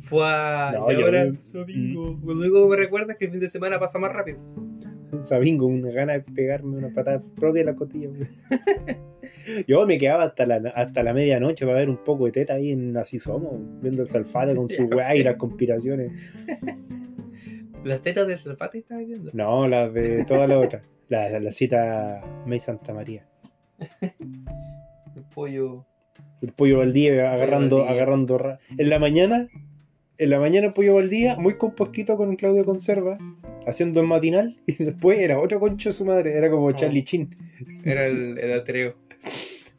Fue 0.00 0.24
a. 0.24 0.72
No, 0.74 0.90
y 0.92 1.02
ahora, 1.02 1.26
yo- 1.26 1.34
Sabingo. 1.40 2.18
Lo 2.24 2.32
único 2.32 2.64
que 2.64 2.70
me 2.70 2.76
recuerda 2.76 3.12
es 3.12 3.18
que 3.18 3.26
el 3.26 3.30
fin 3.32 3.40
de 3.40 3.48
semana 3.48 3.78
pasa 3.78 3.98
más 3.98 4.12
rápido. 4.12 4.38
Sabingo, 5.20 5.66
una 5.66 5.90
gana 5.90 6.14
de 6.14 6.20
pegarme 6.20 6.76
una 6.76 6.88
patada 6.90 7.22
propia 7.36 7.60
en 7.60 7.66
la 7.66 7.74
costilla. 7.74 8.08
Yo 9.66 9.86
me 9.86 9.98
quedaba 9.98 10.24
hasta 10.24 10.46
la, 10.46 10.70
hasta 10.74 11.02
la 11.02 11.12
medianoche 11.12 11.66
para 11.66 11.78
ver 11.78 11.90
un 11.90 11.96
poco 11.98 12.26
de 12.26 12.32
teta 12.32 12.54
ahí 12.54 12.70
en 12.70 12.96
Así 12.96 13.18
Somos, 13.18 13.54
viendo 13.80 14.02
el 14.02 14.08
salfate 14.08 14.54
con 14.54 14.68
su 14.70 14.84
weá 14.84 15.14
y 15.16 15.22
las 15.22 15.36
conspiraciones. 15.36 16.12
Las 17.84 18.00
tetas 18.02 18.26
del 18.28 18.38
salpate 18.38 18.78
estabas 18.78 19.06
viendo. 19.06 19.30
No, 19.34 19.66
las 19.68 19.92
de 19.92 20.24
todas 20.24 20.48
las 20.48 20.64
otras. 20.64 20.82
La, 21.08 21.28
la, 21.28 21.40
la 21.40 21.50
cita 21.52 22.22
May 22.46 22.60
Santa 22.60 22.94
María. 22.94 23.26
pollo. 25.34 25.84
El 26.40 26.52
pollo 26.52 26.76
agarrando, 26.80 27.76
Valdivia. 27.78 27.90
agarrando. 27.90 28.38
ra- 28.38 28.58
En 28.78 28.88
la 28.90 28.98
mañana, 28.98 29.46
en 30.22 30.30
la 30.30 30.38
mañana 30.38 30.72
pollo 30.74 30.94
Valdía, 30.94 31.36
muy 31.36 31.54
compostito 31.56 32.16
con 32.16 32.36
Claudio 32.36 32.64
Conserva, 32.64 33.18
haciendo 33.66 34.00
el 34.00 34.06
matinal, 34.06 34.56
y 34.66 34.74
después 34.74 35.18
era 35.18 35.38
otro 35.40 35.60
concho 35.60 35.88
de 35.90 35.92
su 35.94 36.04
madre, 36.04 36.36
era 36.36 36.50
como 36.50 36.66
Oh. 36.66 36.72
Charlie 36.72 37.04
Chin. 37.04 37.36
Era 37.84 38.06
el, 38.06 38.38
el 38.38 38.52
atreo. 38.52 38.94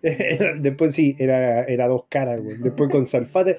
Después 0.59 0.93
sí, 0.93 1.15
era, 1.17 1.63
era 1.63 1.87
dos 1.87 2.03
caras, 2.09 2.41
güey. 2.41 2.57
Después 2.57 2.89
con 2.89 3.05
Salfate. 3.05 3.57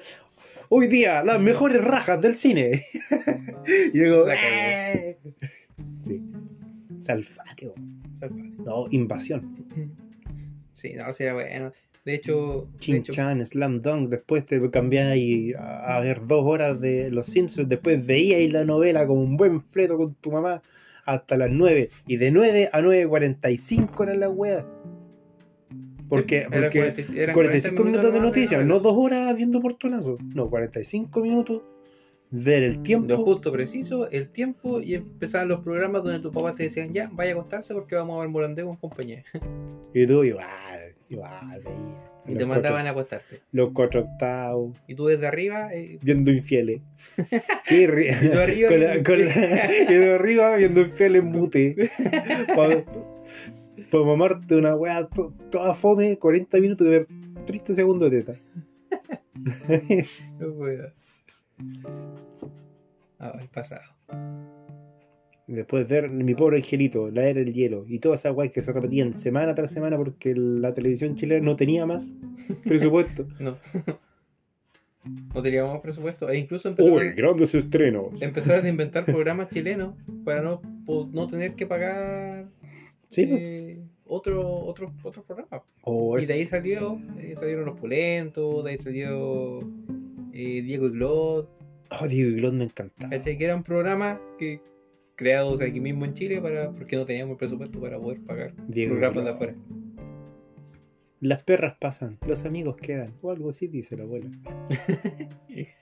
Hoy 0.69 0.85
día, 0.87 1.23
las 1.23 1.41
mejores 1.41 1.83
rajas 1.83 2.21
del 2.21 2.35
cine. 2.35 2.81
y 3.93 3.97
luego. 3.97 4.27
"Eh". 4.29 5.17
Sí. 6.03 6.21
Salfate, 6.99 7.67
güey. 7.67 8.51
No, 8.63 8.85
invasión. 8.91 9.55
Sí, 10.71 10.93
no, 10.93 11.11
sí 11.13 11.23
era 11.23 11.33
bueno. 11.33 11.71
De 12.05 12.13
hecho, 12.13 12.69
Chin 12.77 12.97
hecho, 12.97 13.11
Chan, 13.11 13.45
Slam 13.45 13.79
Dunk. 13.79 14.09
Después 14.09 14.45
te 14.45 14.69
cambiáis 14.69 15.55
a, 15.55 15.97
a 15.97 15.99
ver 15.99 16.25
dos 16.25 16.45
horas 16.45 16.79
de 16.79 17.09
Los 17.09 17.25
Simpsons. 17.25 17.67
Después 17.67 18.05
veíais 18.05 18.51
la 18.53 18.63
novela 18.63 19.07
como 19.07 19.21
un 19.21 19.35
buen 19.35 19.59
fleto 19.61 19.97
con 19.97 20.13
tu 20.15 20.31
mamá 20.31 20.61
hasta 21.05 21.37
las 21.37 21.49
9. 21.51 21.89
Y 22.07 22.17
de 22.17 22.31
9 22.31 22.69
a 22.71 22.81
9.45 22.81 24.03
era 24.03 24.15
la 24.15 24.29
wea. 24.29 24.65
Porque, 26.09 26.47
era 26.51 26.61
porque 26.61 26.79
40 26.79 27.13
eran 27.15 27.33
45 27.33 27.83
minutos 27.83 28.13
de 28.13 28.19
noticias, 28.19 28.65
no 28.65 28.79
dos 28.79 28.93
horas 28.95 29.35
viendo 29.35 29.59
portonazos. 29.59 30.21
No, 30.21 30.49
45 30.49 31.19
minutos. 31.21 31.63
Ver 32.31 32.63
el 32.63 32.75
Lo 32.75 32.81
tiempo. 32.81 33.17
justo, 33.17 33.51
preciso, 33.51 34.09
el 34.09 34.29
tiempo 34.29 34.81
y 34.81 34.95
empezaban 34.95 35.47
los 35.47 35.61
programas 35.61 36.03
donde 36.03 36.19
tu 36.19 36.31
papá 36.31 36.53
te 36.53 36.63
decían 36.63 36.91
ya, 36.91 37.09
vaya 37.13 37.31
a 37.31 37.33
acostarse 37.35 37.73
porque 37.73 37.95
vamos 37.95 38.17
a 38.17 38.21
ver 38.21 38.29
Morandeo 38.29 38.69
en 38.69 38.75
compañía. 38.75 39.23
Y 39.93 40.05
tú 40.05 40.23
igual, 40.23 40.45
igual. 41.09 41.61
Y 42.27 42.33
te 42.35 42.45
mandaban 42.45 42.83
cuatro- 42.83 42.87
a 42.87 42.89
acostarte. 42.91 43.41
Los 43.51 43.71
cuatro 43.71 44.01
octavos. 44.01 44.75
Y 44.87 44.95
tú 44.95 45.05
desde 45.07 45.27
arriba, 45.27 45.71
eh, 45.73 45.99
viendo 46.03 46.31
infieles. 46.31 46.81
Y 47.69 47.85
tú 47.87 48.39
arriba 48.39 48.69
con 48.69 48.79
la- 48.83 49.03
con 49.03 49.25
la- 49.25 49.71
y 49.89 49.93
de 49.93 50.13
arriba 50.13 50.55
viendo 50.55 50.81
infieles 50.81 51.23
mute. 51.23 51.89
Para 53.91 54.03
mamarte 54.03 54.55
una 54.55 54.75
weá 54.75 55.07
to- 55.07 55.33
toda 55.51 55.73
fome, 55.75 56.17
40 56.17 56.57
minutos 56.59 56.85
de 56.85 56.91
ver 56.91 57.07
30 57.45 57.75
segundos 57.75 58.09
de 58.11 58.23
teta. 58.23 58.39
no 60.39 60.53
puedo. 60.55 60.91
Ah, 63.19 63.37
el 63.39 63.47
pasado. 63.49 63.83
Después 65.47 65.87
ver 65.87 66.09
mi 66.09 66.33
pobre 66.33 66.57
angelito, 66.57 67.11
la 67.11 67.27
era 67.27 67.39
del 67.39 67.53
hielo 67.53 67.85
y 67.87 67.99
todas 67.99 68.21
esas 68.21 68.35
weas 68.35 68.51
que 68.51 68.61
se 68.61 68.71
repetían 68.71 69.17
semana 69.17 69.53
tras 69.53 69.71
semana 69.71 69.95
porque 69.95 70.33
la 70.35 70.73
televisión 70.73 71.15
chilena 71.15 71.45
no 71.45 71.55
tenía 71.55 71.85
más 71.85 72.11
presupuesto. 72.63 73.27
No. 73.39 73.57
no 75.35 75.41
teníamos 75.43 75.73
más 75.73 75.81
presupuesto. 75.81 76.29
E 76.29 76.39
incluso 76.39 76.67
empezaron, 76.67 77.15
grandes 77.15 77.53
estrenos! 77.53 78.19
empezaron 78.21 78.65
a 78.65 78.69
inventar 78.75 79.05
programas 79.05 79.49
chilenos 79.49 79.93
para 80.23 80.41
no, 80.41 80.61
no 81.13 81.27
tener 81.27 81.53
que 81.53 81.67
pagar 81.67 82.47
Sí, 83.09 83.25
eh, 83.29 83.79
otro, 84.05 84.45
otro, 84.65 84.93
otro 85.03 85.23
programa. 85.23 85.63
Y 86.19 86.25
de 86.25 86.33
ahí 86.33 86.45
salió, 86.45 86.99
eh, 87.19 87.35
salieron 87.37 87.65
los 87.65 87.79
pulentos, 87.79 88.63
de 88.63 88.71
ahí 88.71 88.77
salió 88.77 89.59
eh, 90.33 90.61
Diego 90.63 90.87
y 90.87 90.91
Glot, 90.91 91.49
oh, 92.01 92.07
Diego 92.07 92.31
y 92.31 92.35
Glot 92.35 92.53
me 92.53 92.65
encantaba. 92.65 93.17
Que 93.19 93.37
eran 93.39 93.63
programas 93.63 94.19
que 94.37 94.59
creados 95.15 95.61
aquí 95.61 95.79
mismo 95.79 96.05
en 96.05 96.13
Chile 96.13 96.41
para 96.41 96.71
porque 96.71 96.95
no 96.95 97.05
teníamos 97.05 97.33
el 97.33 97.37
presupuesto 97.37 97.79
para 97.79 97.99
poder 97.99 98.19
pagar 98.21 98.53
Diego 98.67 98.93
programas 98.93 99.25
de 99.25 99.31
afuera. 99.31 99.55
Las 101.21 101.43
perras 101.43 101.75
pasan, 101.79 102.17
los 102.27 102.45
amigos 102.45 102.75
quedan. 102.77 103.13
O 103.21 103.31
algo 103.31 103.49
así 103.49 103.67
dice 103.67 103.97
la 103.97 104.03
abuela. 104.03 104.29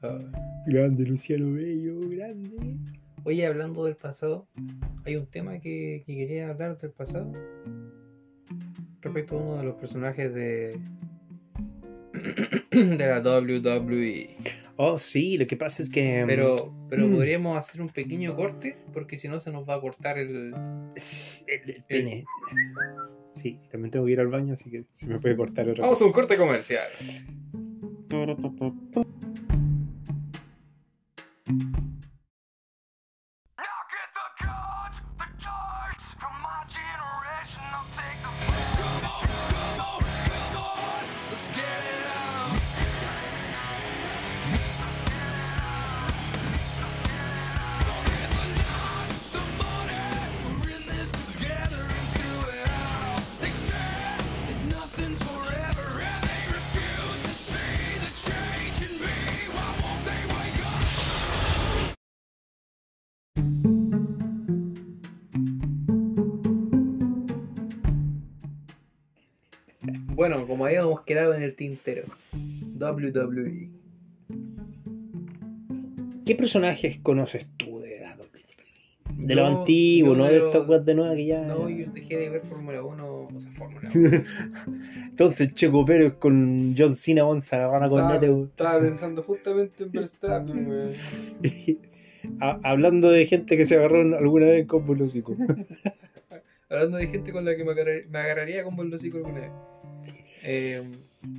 Ah. 0.00 0.20
Grande 0.64 1.04
Luciano 1.04 1.54
Bello, 1.54 1.98
grande. 2.08 2.76
Oye, 3.24 3.44
hablando 3.44 3.84
del 3.84 3.96
pasado, 3.96 4.46
hay 5.04 5.16
un 5.16 5.26
tema 5.26 5.58
que, 5.58 6.04
que 6.06 6.14
quería 6.14 6.50
hablar 6.50 6.78
del 6.78 6.92
pasado 6.92 7.32
respecto 9.00 9.36
a 9.36 9.42
uno 9.42 9.56
de 9.56 9.64
los 9.64 9.74
personajes 9.74 10.32
de 10.32 10.78
de 12.70 12.96
la 12.96 13.20
WWE. 13.20 14.36
Oh, 14.80 14.96
sí, 14.98 15.36
lo 15.36 15.46
que 15.48 15.56
pasa 15.56 15.82
es 15.82 15.90
que. 15.90 16.22
Pero, 16.24 16.72
pero 16.88 17.08
Mm. 17.08 17.12
podríamos 17.16 17.58
hacer 17.58 17.82
un 17.82 17.88
pequeño 17.88 18.36
corte 18.36 18.76
porque 18.92 19.18
si 19.18 19.26
no 19.26 19.40
se 19.40 19.50
nos 19.50 19.68
va 19.68 19.74
a 19.74 19.80
cortar 19.80 20.18
el. 20.18 20.54
s- 20.94 21.44
El, 21.48 21.68
el 21.68 21.82
pene. 21.84 22.24
Sí, 23.34 23.58
también 23.70 23.90
tengo 23.90 24.06
que 24.06 24.12
ir 24.12 24.20
al 24.20 24.28
baño, 24.28 24.54
así 24.54 24.70
que 24.70 24.84
se 24.92 25.08
me 25.08 25.18
puede 25.18 25.36
cortar 25.36 25.68
otra 25.68 25.84
Vamos 25.84 26.00
a 26.00 26.04
un 26.04 26.12
corte 26.12 26.36
comercial. 26.36 26.86
Bueno, 70.28 70.46
como 70.46 70.66
habíamos 70.66 71.00
quedado 71.04 71.32
en 71.32 71.42
el 71.42 71.54
tintero. 71.56 72.02
WWE. 72.34 73.70
¿Qué 76.26 76.34
personajes 76.34 76.98
conoces 77.02 77.46
tú 77.56 77.80
de 77.80 78.00
la 78.00 78.14
WWE? 78.14 79.24
De 79.26 79.34
Yo- 79.34 79.40
lo 79.40 79.46
antiguo, 79.46 80.14
no 80.14 80.26
de 80.26 80.36
estas 80.36 80.68
weas 80.68 80.84
de 80.84 80.94
nueva 80.94 81.14
que 81.14 81.24
ya. 81.24 81.40
No, 81.46 81.70
yo 81.70 81.90
dejé 81.92 82.18
de 82.18 82.28
ver 82.28 82.42
Fórmula 82.42 82.82
1, 82.82 83.06
o 83.34 83.40
sea, 83.40 83.50
Fórmula 83.52 83.88
1. 83.94 84.10
Entonces 85.08 85.54
Checo 85.54 85.82
Pérez 85.86 86.12
con 86.18 86.74
John 86.76 86.94
Cena 86.94 87.22
vamos 87.24 87.50
a 87.54 87.56
agarrar 87.64 87.84
a 87.84 87.88
cornete, 87.88 88.28
weón. 88.28 88.48
estaba 88.48 88.78
pensando 88.80 89.22
justamente 89.22 89.82
en 89.84 89.92
Verstappen, 89.92 90.66
weón. 90.68 90.90
Ha- 92.42 92.60
Hablando 92.64 93.10
de 93.10 93.24
gente 93.24 93.56
que 93.56 93.64
se 93.64 93.76
agarró 93.76 94.00
alguna 94.18 94.44
vez 94.44 94.66
con 94.66 94.84
bolosico. 94.86 95.34
Hablando 96.68 96.98
de 96.98 97.06
gente 97.06 97.32
con 97.32 97.46
la 97.46 97.56
que 97.56 97.64
me, 97.64 97.70
agarrar- 97.72 98.06
me 98.10 98.18
agarraría 98.18 98.62
con 98.62 98.78
el 98.78 98.92
hocico 98.92 99.16
alguna 99.16 99.40
vez. 99.40 99.50
Eh, 100.50 100.82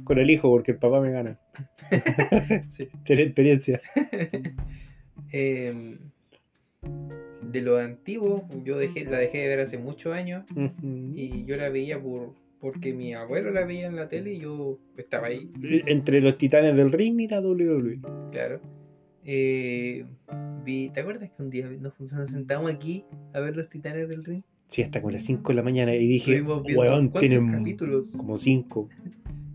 Con 0.04 0.20
el 0.20 0.30
hijo, 0.30 0.50
porque 0.50 0.72
el 0.72 0.78
papá 0.78 1.02
me 1.02 1.12
gana. 1.12 1.40
sí. 2.70 2.88
Tiene 3.04 3.24
experiencia. 3.24 3.80
Eh, 5.32 6.00
de 7.44 7.62
lo 7.62 7.78
antiguo, 7.78 8.48
yo 8.64 8.80
dejé, 8.80 9.06
la 9.06 9.20
dejé 9.20 9.38
de 9.40 9.48
ver 9.48 9.60
hace 9.60 9.78
muchos 9.78 10.12
años 10.12 10.44
y 11.14 11.46
yo 11.46 11.56
la 11.56 11.70
veía 11.70 12.02
por 12.02 12.34
porque 12.60 12.94
mi 12.94 13.14
abuelo 13.14 13.52
la 13.52 13.66
veía 13.66 13.86
en 13.86 13.96
la 13.96 14.10
tele 14.10 14.34
y 14.34 14.40
yo 14.40 14.80
estaba 14.98 15.28
ahí, 15.28 15.52
Entre 15.86 16.20
los 16.22 16.36
titanes 16.36 16.76
del 16.76 16.92
ring 16.92 17.20
y 17.20 17.28
la 17.28 17.42
WWE. 17.42 18.00
claro. 18.32 18.60
Eh, 19.24 20.06
vi, 20.64 20.90
¿Te 20.90 21.02
acuerdas 21.02 21.30
que 21.30 21.44
un 21.44 21.52
día 21.52 21.70
nos, 21.80 22.00
nos 22.00 22.32
sentamos 22.32 22.72
aquí 22.72 23.06
a 23.34 23.40
ver 23.40 23.56
los 23.56 23.70
titanes 23.70 24.10
del 24.10 24.26
ring? 24.26 24.42
Sí, 24.70 24.84
hasta 24.84 25.02
con 25.02 25.12
las 25.12 25.24
5 25.24 25.52
de 25.52 25.56
la 25.56 25.64
mañana 25.64 25.96
y 25.96 26.08
dije, 26.08 26.44
weón, 26.44 27.12
tienen 27.14 27.52
capítulos. 27.52 28.12
como 28.16 28.38
5. 28.38 28.88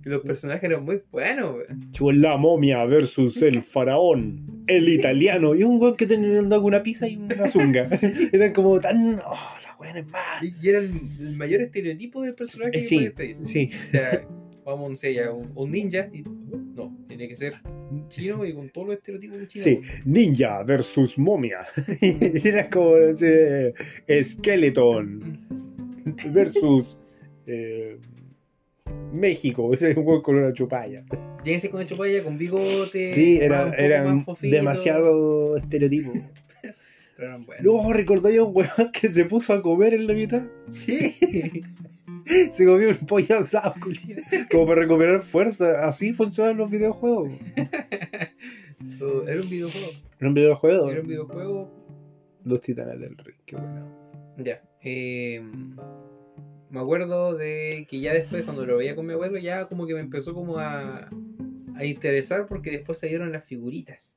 Y 0.05 0.09
los 0.09 0.23
personajes 0.23 0.65
eran 0.65 0.85
muy 0.85 1.03
buenos, 1.13 1.55
weón. 2.01 2.21
la 2.21 2.37
momia 2.37 2.85
versus 2.85 3.41
el 3.41 3.63
faraón, 3.63 4.65
el 4.67 4.89
italiano, 4.89 5.55
y 5.55 5.63
un 5.63 5.81
weón 5.81 5.97
que 5.97 6.09
tenía 6.09 6.41
una 6.43 6.83
pizza 6.83 7.07
y 7.07 7.15
una 7.15 7.49
zunga. 7.49 7.87
Eran 8.33 8.53
como 8.53 8.81
tan. 8.81 9.21
Oh, 9.25 9.57
la 9.63 9.77
weón 9.79 9.99
es 9.99 10.07
más. 10.09 10.43
Y, 10.43 10.69
era 10.69 10.81
el, 10.81 11.37
mayor 11.37 11.61
estereotipo 11.61 12.21
del 12.23 12.35
personaje 12.35 12.73
que 12.73 12.83
sí, 12.83 12.97
puedes 12.97 13.13
pedir. 13.13 13.37
sí. 13.45 13.71
O 13.73 13.91
sea, 13.93 14.27
vamos, 14.65 15.03
un, 15.03 15.53
un 15.55 15.71
ninja 15.71 16.09
y 16.13 16.23
no, 16.23 16.97
tiene 17.07 17.29
que 17.29 17.37
ser 17.37 17.55
chino 18.09 18.45
y 18.45 18.55
con 18.55 18.71
todos 18.71 18.89
los 18.89 18.97
estereotipos 18.97 19.39
de 19.39 19.49
chino. 19.49 19.65
Sí, 19.65 19.81
ninja 20.05 20.63
versus 20.63 21.19
momia. 21.19 21.67
Era 22.01 22.69
como 22.69 22.97
ese 22.97 23.75
Skeleton 24.23 25.37
versus 26.33 26.99
eh, 27.47 27.99
México. 29.13 29.71
Ese 29.75 29.91
es 29.91 29.97
un 29.97 30.07
weón 30.07 30.23
con 30.23 30.37
una 30.37 30.53
chupalla. 30.53 31.05
Ser 31.45 31.71
con 31.71 31.87
chupalla, 31.87 32.23
con 32.23 32.39
bigote. 32.39 33.07
Sí, 33.07 33.39
era, 33.41 33.67
un 33.67 33.71
poco 33.71 33.83
era 33.83 34.05
más 34.05 34.25
fofito, 34.25 34.57
demasiado 34.57 35.57
estereotipo. 35.57 36.13
Pero 37.17 37.29
eran 37.29 37.47
buenos. 37.47 37.65
Luego 37.65 37.93
recordáis 37.93 38.39
a 38.39 38.43
un 38.43 38.57
weón 38.57 38.93
que 38.93 39.09
se 39.09 39.25
puso 39.25 39.53
a 39.53 39.63
comer 39.63 39.95
en 39.95 40.07
la 40.07 40.15
mitad. 40.15 40.43
Sí. 40.71 41.15
Se 42.53 42.65
comió 42.65 42.89
un 42.91 43.07
pollo 43.07 43.39
asado. 43.39 43.75
Como 44.51 44.67
para 44.67 44.83
recuperar 44.83 45.23
fuerza. 45.23 45.87
Así 45.87 46.13
funcionan 46.13 46.57
los 46.57 46.71
videojuegos. 46.71 47.31
Oh, 49.01 49.23
Era 49.27 49.41
un 49.41 49.49
videojuego. 49.49 49.87
¿Era 50.19 50.29
un 50.29 50.35
videojuego? 50.35 50.91
Era 50.91 51.01
un 51.01 51.07
videojuego. 51.07 51.71
Los 52.45 52.61
titanes 52.61 53.01
del 53.01 53.17
ring, 53.17 53.37
qué 53.47 53.57
bueno. 53.57 53.89
Ya. 54.37 54.63
eh, 54.83 55.43
me 56.71 56.81
acuerdo 56.81 57.35
de 57.35 57.87
que 57.89 58.01
ya 58.01 58.13
después, 58.13 58.43
cuando 58.43 58.67
lo 58.67 58.77
veía 58.77 58.95
con 58.97 59.07
mi 59.07 59.13
abuelo, 59.15 59.39
ya 59.39 59.67
como 59.69 59.87
que 59.87 59.95
me 59.95 60.01
empezó 60.01 60.35
como 60.35 60.59
a, 60.59 61.09
a 61.77 61.85
interesar 61.85 62.47
porque 62.47 62.73
después 62.73 62.99
salieron 62.99 63.33
las 63.33 63.45
figuritas. 63.45 64.17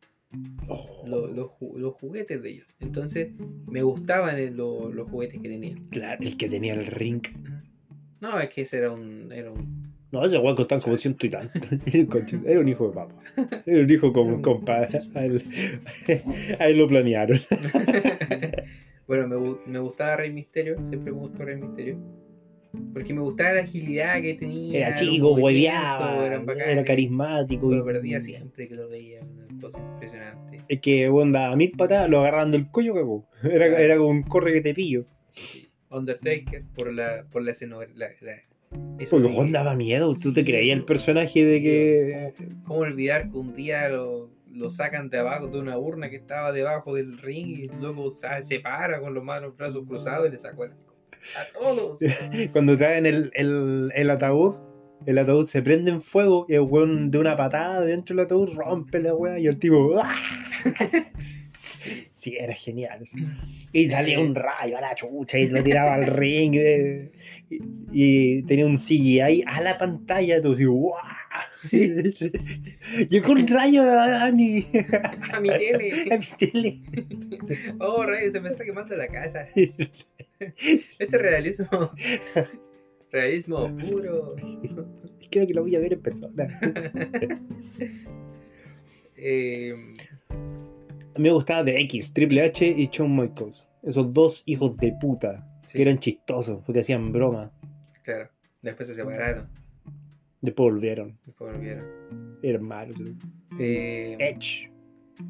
Oh, 0.68 1.04
lo- 1.08 1.28
los, 1.28 1.52
los 1.76 1.94
juguetes 1.94 2.42
de 2.42 2.50
ellos. 2.50 2.68
Entonces 2.80 3.30
me 3.68 3.84
gustaban 3.84 4.38
el- 4.38 4.58
lo- 4.58 4.92
los 4.92 5.10
juguetes 5.10 5.40
que 5.40 5.48
tenían. 5.50 5.88
claro, 5.90 6.22
el 6.22 6.36
que 6.36 6.50
tenía 6.50 6.74
el 6.74 6.88
ring. 6.88 7.22
No, 8.20 8.40
es 8.40 8.50
que 8.50 8.62
ese 8.62 8.78
era 8.80 8.92
un. 8.92 9.32
Era 9.32 9.52
un 9.52 9.94
No, 10.12 10.26
ese 10.26 10.38
weón 10.38 10.56
costaban 10.56 10.82
como 10.82 10.98
ciento 10.98 11.26
y 11.26 11.30
tanto. 11.30 11.60
Era 12.46 12.60
un 12.60 12.68
hijo 12.68 12.88
de 12.90 12.94
papá. 12.96 13.14
Era 13.66 13.82
un 13.84 13.90
hijo 13.90 14.12
como 14.14 14.36
un 14.36 14.42
compadre. 14.42 15.00
A 15.16 15.26
él, 15.26 15.44
a 16.60 16.68
él 16.70 16.78
lo 16.78 16.88
planearon. 16.88 17.40
bueno, 19.08 19.28
me, 19.28 19.36
gu- 19.36 19.60
me 19.68 19.80
gustaba 19.80 20.18
Rey 20.18 20.32
Misterio, 20.32 20.76
siempre 20.88 21.12
me 21.12 21.20
gustó 21.20 21.44
Rey 21.46 21.58
Misterio. 21.58 21.98
Porque 22.94 23.14
me 23.14 23.22
gustaba 23.22 23.54
la 23.54 23.62
agilidad 23.62 24.22
que 24.22 24.34
tenía. 24.36 24.88
Era 24.88 24.94
chico, 24.96 25.34
hueveaba, 25.34 26.26
era 26.26 26.84
carismático. 26.84 27.72
Lo 27.72 27.82
Y, 27.82 27.86
perdía 27.86 28.20
siempre 28.20 28.68
que 28.68 28.76
lo 28.76 28.90
veía, 28.90 29.22
una 29.22 29.62
cosa 29.62 29.80
impresionante. 29.80 30.62
es 30.68 30.80
que, 30.82 31.10
weón, 31.10 31.32
daba 31.32 31.56
mil 31.56 31.72
patadas, 31.72 32.10
lo 32.10 32.20
agarraban 32.20 32.52
del 32.52 32.70
cuello, 32.70 32.94
cagó. 32.94 33.26
Era, 33.44 33.68
era 33.80 33.98
como 33.98 34.10
un 34.10 34.24
corre 34.24 34.54
que 34.54 34.62
te 34.62 34.74
pillo. 34.74 35.06
Undertaker, 35.90 36.64
por 36.76 36.94
la, 36.94 37.24
por 37.32 37.44
la 37.44 37.52
escenografía. 37.52 38.44
Porque 39.10 39.30
Juan 39.30 39.52
daba 39.52 39.76
miedo. 39.76 40.16
Tú 40.16 40.34
te 40.34 40.44
creías 40.44 40.76
el 40.76 40.82
po. 40.82 40.88
personaje 40.88 41.46
de 41.46 41.62
que. 41.62 42.34
¿Cómo, 42.38 42.64
cómo 42.66 42.80
olvidar 42.82 43.30
que 43.30 43.38
un 43.38 43.54
día 43.56 43.88
lo, 43.90 44.30
lo 44.52 44.70
sacan 44.70 45.10
de 45.10 45.20
abajo 45.20 45.48
de 45.48 45.60
una 45.60 45.78
urna 45.78 46.10
que 46.10 46.18
estaba 46.18 46.52
debajo 46.52 46.96
del 46.96 47.18
ring 47.18 47.58
y 47.58 47.68
luego 47.80 48.12
se 48.12 48.60
para 48.60 49.00
con 49.00 49.14
los 49.14 49.24
manos, 49.24 49.56
brazos 49.56 49.86
cruzados 49.88 50.28
y 50.28 50.32
le 50.32 50.38
sacó 50.38 50.66
el 50.66 50.72
a 50.72 51.60
todos. 51.60 51.98
Cuando 52.52 52.78
traen 52.78 53.06
el, 53.06 53.32
el, 53.34 53.92
el 53.96 54.10
ataúd, 54.10 54.56
el 55.06 55.18
ataúd 55.18 55.46
se 55.46 55.62
prende 55.62 55.92
en 55.92 56.02
fuego 56.02 56.46
y 56.48 56.56
el 56.56 56.62
weón 56.62 57.12
de 57.12 57.20
una 57.20 57.36
patada 57.36 57.82
dentro 57.82 58.16
del 58.16 58.26
ataúd 58.26 58.54
rompe 58.56 59.00
la 59.00 59.14
weá 59.14 59.40
y 59.40 59.48
el 59.48 59.58
tipo. 59.58 60.00
¡ah! 60.02 60.16
Sí, 62.28 62.36
era 62.38 62.54
genial. 62.54 63.02
eso. 63.04 63.16
Y 63.72 63.88
salía 63.90 64.20
un 64.20 64.36
rayo 64.36 64.78
a 64.78 64.82
la 64.82 64.94
chucha 64.96 65.38
y 65.40 65.48
lo 65.48 65.64
tiraba 65.64 65.94
al 65.94 66.08
ring. 66.08 66.56
eh, 66.56 67.12
y, 67.50 67.60
y 68.40 68.44
tenía 68.44 68.66
un 68.66 68.76
CGI 68.76 69.44
a 69.48 69.62
la 69.62 69.78
pantalla. 69.78 70.42
Tú 70.42 70.52
así, 70.54 70.66
¡guau! 70.66 70.98
Llegó 73.10 73.32
un 73.32 73.48
rayo 73.48 73.82
a, 73.84 74.26
a 74.26 74.32
mi, 74.34 74.66
A 75.32 75.40
mi 75.40 75.48
tele. 75.50 75.92
a 76.12 76.18
mi 76.18 76.26
tele. 76.38 76.80
Oh, 77.80 78.04
rey, 78.04 78.30
se 78.30 78.42
me 78.42 78.50
está 78.50 78.66
quemando 78.66 78.94
la 78.98 79.08
casa. 79.08 79.44
Este 79.56 79.90
es 81.00 81.12
realismo. 81.12 81.68
Realismo 83.10 83.74
puro. 83.78 84.36
Creo 85.32 85.48
que 85.48 85.54
lo 85.54 85.62
voy 85.62 85.76
a 85.78 85.80
ver 85.80 85.94
en 85.94 86.02
persona. 86.02 86.60
Eh, 89.16 89.74
A 91.18 91.20
mí 91.20 91.30
me 91.30 91.34
gustaba 91.34 91.64
de 91.64 91.80
X, 91.82 92.14
Triple 92.14 92.44
H 92.44 92.64
y 92.78 92.88
Shawn 92.92 93.16
Michaels. 93.18 93.68
Esos 93.82 94.14
dos 94.14 94.44
hijos 94.46 94.78
de 94.78 94.94
puta. 95.02 95.44
sí, 95.66 95.78
Que 95.78 95.82
eran 95.82 95.98
chistosos, 95.98 96.62
porque 96.64 96.82
hacían 96.82 97.12
broma. 97.12 97.52
claro. 98.04 98.30
Después 98.62 98.88
se 98.88 98.94
separaron. 98.94 99.48
Después 100.42 100.72
volvieron. 100.74 101.18
Después 101.26 101.54
volvieron. 101.54 102.38
Eran 102.44 102.62
malos. 102.64 103.00
Eh, 103.60 104.16
Edge, 104.20 104.72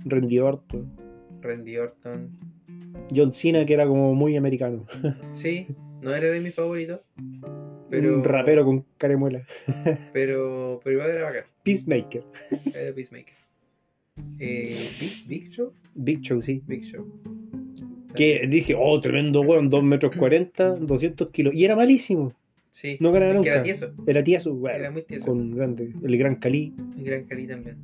Randy 0.03 0.39
Orton, 0.39 0.91
Randy 1.41 1.77
Orton. 1.77 2.37
John 3.15 3.31
Cena, 3.31 3.65
que 3.65 3.73
era 3.73 3.87
como 3.87 4.13
muy 4.13 4.35
americano. 4.35 4.85
Sí, 5.31 5.67
no 6.01 6.13
era 6.13 6.27
de 6.27 6.41
mis 6.41 6.53
favoritos. 6.53 6.99
Pero, 7.89 8.15
Un 8.15 8.23
rapero 8.25 8.65
con 8.65 8.85
caremuela. 8.97 9.45
Pero, 10.11 10.81
pero 10.83 10.93
igual 10.97 11.11
era 11.11 11.23
bacán. 11.23 11.43
Peacemaker. 11.63 12.25
Era 12.75 12.93
Peacemaker. 12.93 13.35
Eh, 14.39 14.89
Big, 14.99 15.27
Big 15.27 15.49
Show. 15.51 15.73
Big 15.95 16.21
Show, 16.21 16.41
sí. 16.41 16.61
Big 16.67 16.83
Show. 16.83 17.05
Que 18.15 18.47
dije, 18.47 18.75
oh, 18.77 18.99
tremendo 18.99 19.41
weón, 19.41 19.69
2 19.69 19.83
metros 19.83 20.15
40, 20.15 20.75
200 20.77 21.29
kilos. 21.29 21.53
Y 21.53 21.65
era 21.65 21.75
malísimo. 21.75 22.33
Sí. 22.71 22.97
No 22.99 23.11
ganaba 23.11 23.33
nunca. 23.33 23.51
era 23.51 23.63
tieso. 23.63 23.93
Era 24.05 24.23
tieso, 24.23 24.53
bueno, 24.53 24.77
Era 24.77 24.91
muy 24.91 25.03
tieso. 25.03 25.25
Con 25.25 25.51
grande, 25.51 25.91
el 26.03 26.17
Gran 26.17 26.35
Cali. 26.35 26.73
Un 26.77 27.03
gran 27.03 27.23
Cali 27.23 27.47
también. 27.47 27.77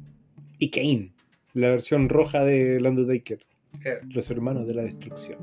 Y 0.59 0.69
Kane, 0.69 1.11
la 1.53 1.69
versión 1.69 2.09
roja 2.09 2.43
de 2.43 2.77
Undertaker. 2.77 3.39
Claro. 3.81 4.01
Los 4.11 4.29
hermanos 4.29 4.67
de 4.67 4.73
la 4.75 4.83
destrucción. 4.83 5.39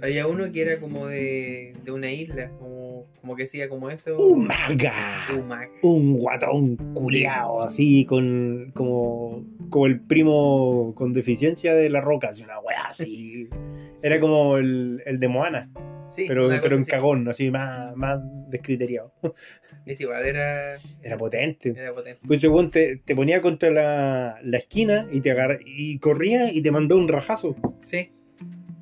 Había 0.00 0.26
uno 0.26 0.50
que 0.50 0.62
era 0.62 0.80
como 0.80 1.06
de, 1.06 1.74
de 1.84 1.92
una 1.92 2.10
isla. 2.10 2.50
Como, 2.58 2.87
como 3.20 3.36
que 3.36 3.44
hacía 3.44 3.68
como 3.68 3.90
eso. 3.90 4.16
¡Umaga! 4.16 4.92
Umaga. 5.36 5.68
Un 5.82 6.18
guatón 6.18 6.76
culiao, 6.94 7.62
así, 7.62 8.04
con 8.04 8.70
como, 8.74 9.44
como 9.70 9.86
el 9.86 10.00
primo 10.00 10.92
con 10.94 11.12
deficiencia 11.12 11.74
de 11.74 11.90
la 11.90 12.00
roca, 12.00 12.28
así 12.28 12.42
una 12.42 12.58
weá 12.60 12.88
así. 12.88 13.48
Era 14.02 14.20
como 14.20 14.56
el, 14.58 15.02
el 15.06 15.18
de 15.20 15.28
Moana, 15.28 15.70
Sí, 16.10 16.24
pero, 16.26 16.48
pero 16.62 16.76
en 16.76 16.82
así. 16.82 16.90
cagón, 16.90 17.28
así 17.28 17.50
más, 17.50 17.94
más 17.96 18.20
descriteriado. 18.48 19.12
Es 19.84 20.00
igual, 20.00 20.24
era, 20.26 20.76
Era 21.02 21.16
potente. 21.18 21.70
era 21.76 21.92
potente. 21.92 22.20
Pues 22.26 22.40
te, 22.70 22.96
te 22.96 23.14
ponía 23.16 23.40
contra 23.40 23.70
la, 23.70 24.38
la 24.42 24.58
esquina 24.58 25.06
y 25.12 25.20
te 25.20 25.30
agarra, 25.32 25.58
y 25.64 25.98
corría 25.98 26.50
y 26.52 26.62
te 26.62 26.70
mandó 26.70 26.96
un 26.96 27.08
rajazo. 27.08 27.56
Sí. 27.82 28.10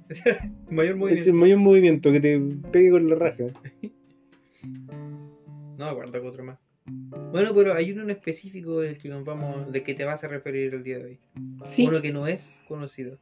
Mayor 0.70 0.84
Es 1.10 1.26
el 1.26 1.32
movimiento. 1.32 1.32
mayor 1.34 1.58
movimiento 1.58 2.12
que 2.12 2.20
te 2.20 2.40
pegue 2.70 2.90
con 2.90 3.08
la 3.08 3.16
raja. 3.16 3.44
No 5.76 5.84
me 5.86 5.90
acuerdo 5.90 6.26
otro 6.26 6.44
más. 6.44 6.58
Bueno, 7.32 7.50
pero 7.54 7.74
hay 7.74 7.90
uno 7.92 8.02
en 8.02 8.10
específico 8.10 8.80
del 8.80 8.96
que 8.98 9.08
nos 9.08 9.24
vamos, 9.24 9.72
de 9.72 9.82
que 9.82 9.94
te 9.94 10.04
vas 10.04 10.22
a 10.24 10.28
referir 10.28 10.72
el 10.72 10.82
día 10.84 10.98
de 10.98 11.04
hoy. 11.04 11.18
Sí, 11.64 11.86
Uno 11.86 12.00
que 12.00 12.12
no 12.12 12.26
es 12.26 12.62
conocido. 12.68 13.18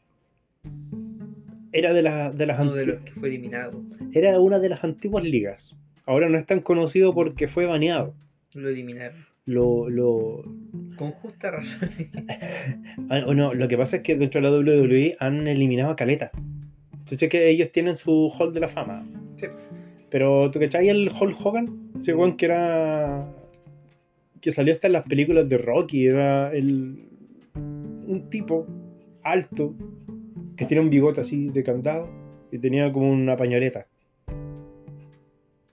era 1.73 1.93
de, 1.93 2.03
la- 2.03 2.31
de 2.31 2.47
las 2.47 2.61
Uno 2.61 2.75
de 2.75 2.87
los 2.87 3.01
que 3.01 3.13
fue 3.13 3.29
eliminado. 3.29 3.83
era 4.13 4.39
una 4.39 4.59
de 4.59 4.69
las 4.69 4.85
antiguas 4.85 5.25
ligas. 5.25 5.75
Ahora 6.07 6.29
no 6.29 6.37
es 6.39 6.45
tan 6.47 6.61
conocido 6.61 7.15
porque 7.15 7.49
fue 7.49 7.65
baneado. 7.67 8.15
Lo 8.55 8.69
eliminaron. 8.69 9.25
Lo, 9.47 9.89
lo, 9.91 10.45
Con 10.97 11.11
justa 11.11 11.51
razón. 11.51 11.89
ah, 13.11 13.25
o 13.27 13.35
no, 13.35 13.53
lo 13.55 13.67
que 13.69 13.77
pasa 13.77 13.97
es 13.97 14.03
que 14.03 14.15
dentro 14.17 14.41
de 14.41 14.49
la 14.51 14.57
WWE 14.57 15.17
han 15.19 15.49
eliminado 15.49 15.91
a 15.91 15.97
Caleta. 15.97 16.31
Entonces 16.93 17.29
que 17.29 17.49
ellos 17.51 17.71
tienen 17.73 17.97
su 17.97 18.31
Hall 18.39 18.53
de 18.55 18.61
la 18.61 18.69
Fama. 18.69 19.07
Sí. 19.37 19.47
Pero 20.15 20.49
¿tú 20.53 20.61
cachai 20.61 20.89
el 20.91 21.11
Hall 21.11 21.35
Hogan? 21.35 21.91
Ese 21.99 22.15
weón 22.15 22.37
que 22.37 22.45
era. 22.45 23.35
que 24.41 24.53
salió 24.53 24.73
hasta 24.73 24.87
en 24.87 24.93
las 24.93 25.03
películas 25.03 25.49
de 25.49 25.59
Rocky. 25.59 26.07
Era 26.07 26.55
el. 26.55 27.09
un 27.57 28.31
tipo 28.31 28.65
alto 29.25 29.75
que 30.57 30.67
tiene 30.67 30.85
un 30.85 30.91
bigote 30.91 31.23
así 31.23 31.49
de 31.49 31.65
candado 31.65 32.09
y 32.53 32.61
tenía 32.61 32.93
como 32.93 33.11
una 33.11 33.35
pañoleta. 33.35 33.89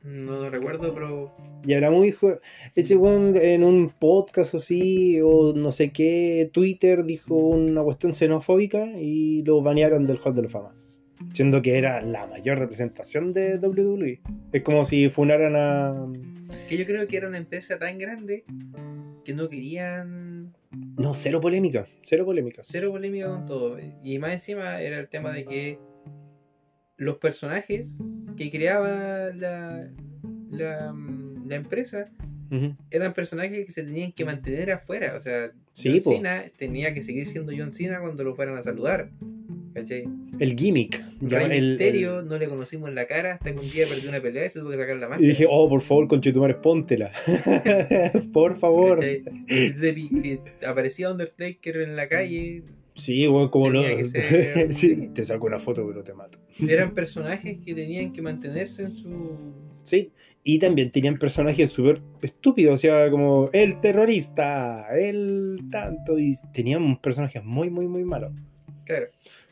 No 0.03 0.31
lo 0.31 0.49
recuerdo, 0.49 0.91
pero 0.91 1.35
Y 1.63 1.73
era 1.73 1.91
muy 1.91 2.07
hijo. 2.07 2.39
Ese 2.73 2.95
weón 2.95 3.37
en 3.37 3.63
un 3.63 3.91
podcast 3.91 4.55
así, 4.55 5.21
o 5.21 5.53
no 5.53 5.71
sé 5.71 5.91
qué, 5.91 6.49
Twitter 6.51 7.03
dijo 7.03 7.35
una 7.35 7.83
cuestión 7.83 8.11
xenofóbica 8.11 8.87
y 8.99 9.43
lo 9.43 9.61
banearon 9.61 10.07
del 10.07 10.17
Hall 10.17 10.33
de 10.33 10.41
la 10.41 10.49
Fama. 10.49 10.73
Siendo 11.33 11.61
que 11.61 11.77
era 11.77 12.01
la 12.01 12.27
mayor 12.27 12.59
representación 12.59 13.33
de 13.33 13.57
WWE. 13.57 14.21
Es 14.51 14.61
como 14.63 14.85
si 14.85 15.09
funaran 15.09 15.55
a. 15.55 16.07
que 16.67 16.77
yo 16.77 16.85
creo 16.85 17.07
que 17.07 17.17
era 17.17 17.27
una 17.27 17.37
empresa 17.37 17.79
tan 17.79 17.97
grande 17.97 18.43
que 19.23 19.33
no 19.33 19.47
querían 19.49 20.53
No, 20.97 21.15
cero 21.15 21.39
polémica. 21.41 21.87
Cero 22.01 22.25
polémica. 22.25 22.61
cero 22.65 22.91
polémica 22.91 23.27
con 23.29 23.45
todo. 23.45 23.77
Y 24.03 24.19
más 24.19 24.33
encima 24.33 24.81
era 24.81 24.99
el 24.99 25.07
tema 25.09 25.31
de 25.31 25.45
que 25.45 25.79
los 26.97 27.17
personajes 27.17 27.97
que 28.37 28.51
creaba 28.51 29.29
la, 29.35 29.87
la, 30.49 30.93
la 31.45 31.55
empresa 31.55 32.09
eran 32.89 33.13
personajes 33.13 33.65
que 33.65 33.71
se 33.71 33.83
tenían 33.83 34.11
que 34.11 34.25
mantener 34.25 34.71
afuera. 34.71 35.15
O 35.15 35.21
sea, 35.21 35.51
Sí, 35.71 36.01
John. 36.03 36.15
Cena 36.15 36.43
tenía 36.57 36.93
que 36.93 37.01
seguir 37.01 37.25
siendo 37.25 37.53
John 37.57 37.71
Cena 37.71 38.01
cuando 38.01 38.25
lo 38.25 38.35
fueran 38.35 38.57
a 38.57 38.63
saludar. 38.63 39.09
¿Cachai? 39.73 40.03
El 40.39 40.55
gimmick. 40.57 41.01
ya, 41.21 41.39
Rey 41.39 41.57
el- 41.57 41.69
Misterio 41.69 42.19
el- 42.19 42.27
no 42.27 42.37
le 42.37 42.47
conocimos 42.47 42.89
en 42.89 42.95
la 42.95 43.05
cara 43.07 43.33
hasta 43.35 43.53
que 43.53 43.59
un 43.59 43.69
día 43.71 43.85
perdió 43.87 44.09
una 44.09 44.21
pelea 44.21 44.45
y 44.45 44.49
se 44.49 44.59
tuvo 44.59 44.69
que 44.71 44.77
sacar 44.77 44.97
la 44.97 45.07
máscara. 45.07 45.25
Y 45.25 45.29
dije, 45.29 45.45
oh, 45.49 45.69
por 45.69 45.81
favor, 45.81 46.07
conchetumares, 46.07 46.57
póntela. 46.57 47.11
por 48.33 48.57
favor. 48.57 48.99
Si, 49.03 50.39
aparecía 50.67 51.11
Undertaker 51.11 51.77
en 51.77 51.95
la 51.95 52.07
calle, 52.07 52.63
Sí, 52.95 53.25
weón, 53.27 53.47
como 53.49 53.69
no. 53.71 53.81
Ser- 54.05 54.73
Sí, 54.73 55.09
te 55.13 55.23
saco 55.23 55.47
una 55.47 55.59
foto, 55.59 55.87
pero 55.87 56.03
te 56.03 56.13
mato. 56.13 56.37
Eran 56.67 56.93
personajes 56.93 57.57
que 57.65 57.73
tenían 57.73 58.11
que 58.11 58.21
mantenerse 58.21 58.83
en 58.83 58.95
su. 58.95 59.37
Sí, 59.81 60.11
y 60.43 60.59
también 60.59 60.91
tenían 60.91 61.17
personajes 61.17 61.71
súper 61.71 62.01
estúpidos, 62.21 62.73
o 62.73 62.77
sea, 62.77 63.09
como 63.09 63.49
el 63.53 63.79
terrorista, 63.79 64.87
el 64.93 65.59
tanto, 65.71 66.19
y 66.19 66.33
tenían 66.53 66.99
personajes 66.99 67.43
muy, 67.43 67.69
muy, 67.69 67.87
muy 67.87 68.03
malos. 68.03 68.33
Claro. 68.85 69.07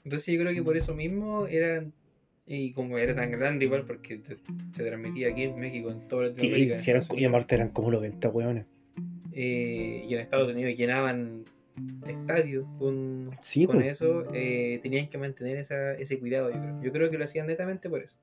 Entonces 0.10 0.34
yo 0.34 0.42
creo 0.42 0.54
que 0.56 0.64
por 0.64 0.76
eso 0.76 0.96
mismo 0.96 1.46
eran. 1.46 1.94
Y 2.48 2.72
como 2.74 2.98
era 2.98 3.14
tan 3.14 3.30
grande 3.30 3.66
igual, 3.66 3.86
porque 3.86 4.18
te- 4.18 4.38
se 4.74 4.84
transmitía 4.84 5.30
aquí 5.30 5.44
en 5.44 5.60
México, 5.60 5.92
en 5.92 6.08
toda 6.08 6.24
Sí, 6.26 6.30
Latinoamérica. 6.32 6.78
si 6.78 6.90
eran, 6.90 7.02
Estados 7.04 7.22
y 7.22 7.26
aparte 7.26 7.54
eran 7.54 7.70
como 7.70 7.92
90 7.92 8.28
weones. 8.30 8.66
eh, 9.34 10.04
y 10.10 10.12
en 10.16 10.20
Estados 10.20 10.52
Unidos 10.52 10.76
llenaban 10.76 11.46
estadios 12.08 12.66
con, 12.80 13.30
Sí, 13.40 13.68
con 13.68 13.76
pues. 13.78 13.92
eso, 14.02 14.24
eh, 14.34 14.80
tenían 14.82 15.10
que 15.10 15.20
mantener 15.20 15.58
esa, 15.58 15.94
ese 15.94 16.18
cuidado, 16.18 16.50
yo 16.50 16.60
creo. 16.60 16.82
Yo 16.84 16.92
creo 16.92 17.12
que 17.12 17.20
lo 17.20 17.26
hacían 17.26 17.46
netamente 17.46 17.88
por 17.88 18.02
eso. 18.02 18.16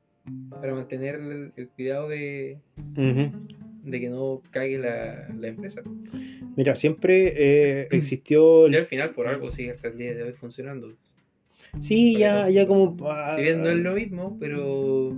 Para 0.50 0.74
mantener 0.74 1.14
el, 1.14 1.52
el 1.54 1.68
cuidado 1.68 2.08
de, 2.08 2.58
de 3.84 4.00
que 4.00 4.08
no 4.08 4.42
cague 4.50 4.76
la, 4.78 5.28
la 5.38 5.46
empresa. 5.46 5.82
Mira, 6.56 6.74
siempre 6.74 7.32
eh, 7.82 7.88
existió. 7.92 8.66
Y 8.68 8.74
al 8.74 8.86
final, 8.86 9.10
por 9.10 9.28
algo, 9.28 9.52
sigue 9.52 9.70
hasta 9.70 9.86
el 9.86 9.96
día 9.98 10.14
de 10.14 10.24
hoy 10.24 10.32
funcionando. 10.32 10.92
Sí, 11.78 12.16
ya, 12.18 12.48
ya 12.50 12.66
como. 12.66 12.96
ah, 13.08 13.32
Si 13.36 13.42
bien 13.42 13.62
no 13.62 13.70
es 13.70 13.76
lo 13.78 13.92
mismo, 13.94 14.36
pero 14.40 15.12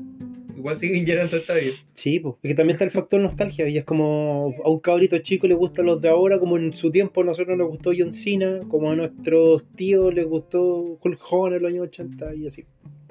igual 0.57 0.77
siguen 0.79 1.07
llenando 1.07 1.37
estadios. 1.37 1.85
Sí, 1.93 2.19
pues. 2.21 2.35
Es 2.43 2.49
que 2.49 2.55
también 2.55 2.75
está 2.75 2.85
el 2.85 2.91
factor 2.91 3.21
nostalgia. 3.21 3.69
Y 3.69 3.79
es 3.79 3.85
como 3.85 4.55
a 4.65 4.69
un 4.69 4.81
cabrito 4.81 5.17
chico 5.19 5.47
le 5.47 5.55
gustan 5.55 5.87
los 5.87 6.01
de 6.01 6.09
ahora, 6.09 6.39
como 6.39 6.57
en 6.57 6.73
su 6.73 6.91
tiempo 6.91 7.21
a 7.21 7.25
nosotros 7.25 7.57
nos 7.57 7.69
gustó 7.69 7.93
John 7.97 8.13
Cena, 8.13 8.61
como 8.69 8.91
a 8.91 8.97
nuestros 8.97 9.65
tíos 9.77 10.13
les 10.15 10.27
gustó 10.27 10.99
Hulk 11.03 11.21
Hogan 11.31 11.55
en 11.55 11.63
los 11.63 11.71
años 11.73 11.87
80 11.89 12.35
y 12.35 12.47
así. 12.47 12.65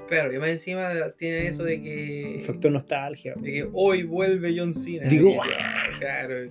Claro, 0.08 0.34
y 0.34 0.38
más 0.40 0.48
encima 0.50 0.90
tiene 1.18 1.48
eso 1.48 1.64
de 1.64 1.82
que, 1.82 2.36
El 2.36 2.42
factor 2.42 2.72
nostalgia. 2.72 3.34
de 3.36 3.52
que 3.52 3.70
hoy 3.74 4.04
vuelve 4.04 4.54
John 4.58 4.74
Cena. 4.74 5.08
Digo, 5.08 5.32
Y, 5.32 6.00
claro, 6.00 6.50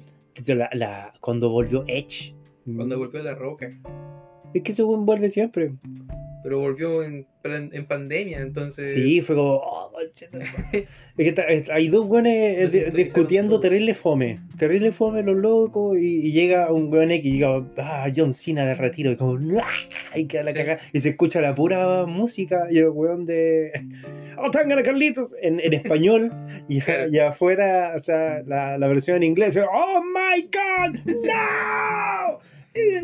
La, 0.49 0.69
la- 0.75 1.15
cuando 1.21 1.49
volvió 1.49 1.83
Edge. 1.89 2.35
cuando 2.75 2.99
volvió 2.99 3.23
La 3.23 3.35
Roca. 3.35 3.71
Es 4.53 4.63
que 4.63 4.73
eso 4.73 4.87
vuelve 4.87 5.31
siempre. 5.31 5.73
Pero 6.47 6.61
volvió 6.61 7.03
en, 7.03 7.27
en 7.43 7.87
pandemia, 7.87 8.39
entonces. 8.41 8.95
Sí, 8.95 9.21
fue 9.21 9.35
como. 9.35 9.55
oh, 9.57 9.91
es 11.17 11.35
que 11.35 11.73
hay 11.73 11.89
dos 11.89 12.07
güeyes 12.07 12.27
eh, 12.59 12.61
de- 12.67 12.71
siento, 12.71 12.97
discutiendo 12.97 13.59
terrible 13.59 13.95
fome. 13.95 14.39
Terrible 14.57 14.93
fome 14.93 15.25
los 15.25 15.35
locos. 15.37 15.99
Y, 15.99 16.29
y 16.29 16.31
llega 16.31 16.71
un 16.71 16.89
güey 16.89 17.13
X 17.15 17.27
y 17.27 17.39
llega 17.39 17.65
ah, 17.79 18.09
John 18.15 18.33
Cena 18.33 18.65
de 18.65 18.77
retiro. 18.77 19.11
Y 19.11 19.17
como. 19.17 19.41
Y 20.15 20.27
queda 20.27 20.45
la 20.45 20.53
Sí. 20.53 20.57
cagada. 20.59 20.81
Y 20.93 21.01
se 21.01 21.09
escucha 21.09 21.41
la 21.41 21.53
pura 21.53 22.07
música. 22.07 22.69
Y 22.71 22.79
el 22.79 22.91
weón 22.91 23.27
de. 23.27 23.73
¡Oh, 24.39 24.51
tangana, 24.51 24.83
Carlitos! 24.83 25.35
En, 25.41 25.61
en 25.61 25.73
español. 25.75 26.33
Y, 26.69 26.81
y 27.11 27.19
afuera, 27.19 27.95
o 27.97 28.01
sea, 28.01 28.43
la, 28.47 28.77
la 28.79 28.89
versión 28.89 29.17
en 29.19 29.23
inglés. 29.25 29.57
¡Oh 29.59 30.03
my 30.03 30.43
god! 30.53 31.01
¡No! 31.07 32.39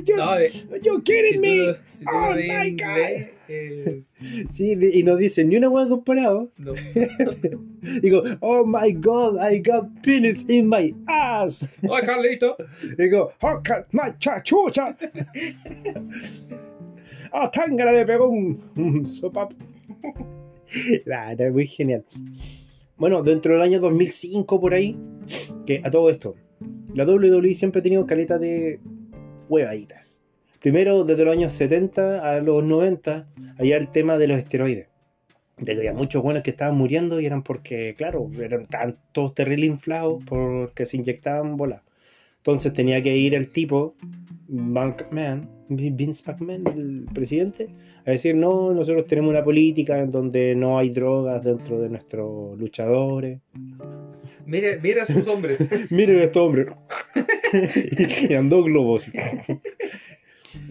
You, 0.05 0.17
No, 0.19 0.37
si 0.39 1.03
kidding 1.03 1.35
tú, 1.37 1.41
me! 1.41 1.57
lo- 1.57 1.77
si 1.91 2.05
tú 2.05 2.11
Oh 2.13 2.35
my 2.35 2.69
inglés, 2.69 3.29
es- 3.49 4.13
Sí, 4.51 4.77
y 4.93 5.03
no 5.03 5.17
dicen 5.17 5.49
ni 5.49 5.57
una 5.57 5.71
weá 5.71 5.89
comparado. 5.89 6.51
no. 6.59 6.75
Digo, 8.03 8.23
oh 8.41 8.65
my 8.67 8.93
god, 8.93 9.39
I 9.41 9.61
got 9.61 9.87
penis 10.03 10.45
in 10.51 10.69
my 10.69 10.95
ass. 11.09 11.79
¡Oh, 11.89 11.99
Carlito! 12.05 12.55
Digo, 12.99 13.33
oh, 13.41 13.61
ca- 13.65 13.87
machachucha. 13.93 14.95
Ah, 17.33 17.51
Tangana 17.53 17.93
le 17.93 18.05
pegó 18.05 18.29
un, 18.29 18.61
un 18.77 19.05
sopapo. 19.07 19.55
Nah, 21.07 21.35
muy 21.51 21.67
genial. 21.67 22.05
Bueno, 22.97 23.23
dentro 23.23 23.55
del 23.55 23.63
año 23.63 23.81
2005 23.81 24.61
por 24.61 24.75
ahí, 24.75 24.97
que 25.67 25.81
a 25.85 25.91
todo 25.91 26.11
esto, 26.11 26.35
la 26.95 27.05
WWE 27.05 27.55
siempre 27.55 27.81
ha 27.81 27.83
tenido 27.83 28.07
caleta 28.07 28.39
de 28.39 28.81
huevaditas. 29.49 30.21
Primero, 30.61 31.05
desde 31.05 31.25
los 31.25 31.33
años 31.33 31.53
70 31.55 32.21
a 32.25 32.41
los 32.41 32.63
90, 32.63 33.27
había 33.59 33.77
el 33.77 33.89
tema 33.91 34.17
de 34.19 34.29
los 34.29 34.39
esteroides. 34.39 34.89
De 35.59 35.75
que 35.75 35.79
había 35.79 35.93
muchos 35.93 36.23
buenos 36.23 36.43
que 36.43 36.51
estaban 36.51 36.77
muriendo 36.77 37.21
y 37.21 37.27
eran 37.27 37.43
porque, 37.43 37.95
claro, 37.97 38.31
eran 38.41 38.67
tan 38.67 38.99
todos 39.13 39.35
terrible 39.35 39.67
inflados 39.67 40.23
porque 40.25 40.87
se 40.87 40.97
inyectaban 40.97 41.57
bolas. 41.57 41.83
Entonces 42.37 42.73
tenía 42.73 43.03
que 43.03 43.17
ir 43.17 43.35
el 43.35 43.51
tipo, 43.51 43.97
McMahon, 44.53 45.49
Vince 45.69 46.23
McMahon, 46.27 46.67
el 46.67 47.07
presidente, 47.13 47.69
a 48.07 48.11
decir, 48.11 48.35
no, 48.37 48.73
nosotros 48.75 49.07
tenemos 49.07 49.31
una 49.31 49.43
política 49.43 49.99
en 49.99 50.11
donde 50.11 50.55
no 50.55 50.79
hay 50.79 50.91
drogas 50.91 51.43
dentro 51.43 51.81
de 51.81 51.89
nuestros 51.89 52.59
luchadores. 52.59 53.41
Mira, 54.45 54.77
mira 54.83 55.05
a 55.05 55.07
sus 55.07 55.27
hombres. 55.29 55.59
Miren 55.91 56.19
a 56.19 56.25
este 56.25 56.39
hombre. 56.39 56.67
y 58.29 58.35
andó 58.35 58.63
globos. 58.63 59.11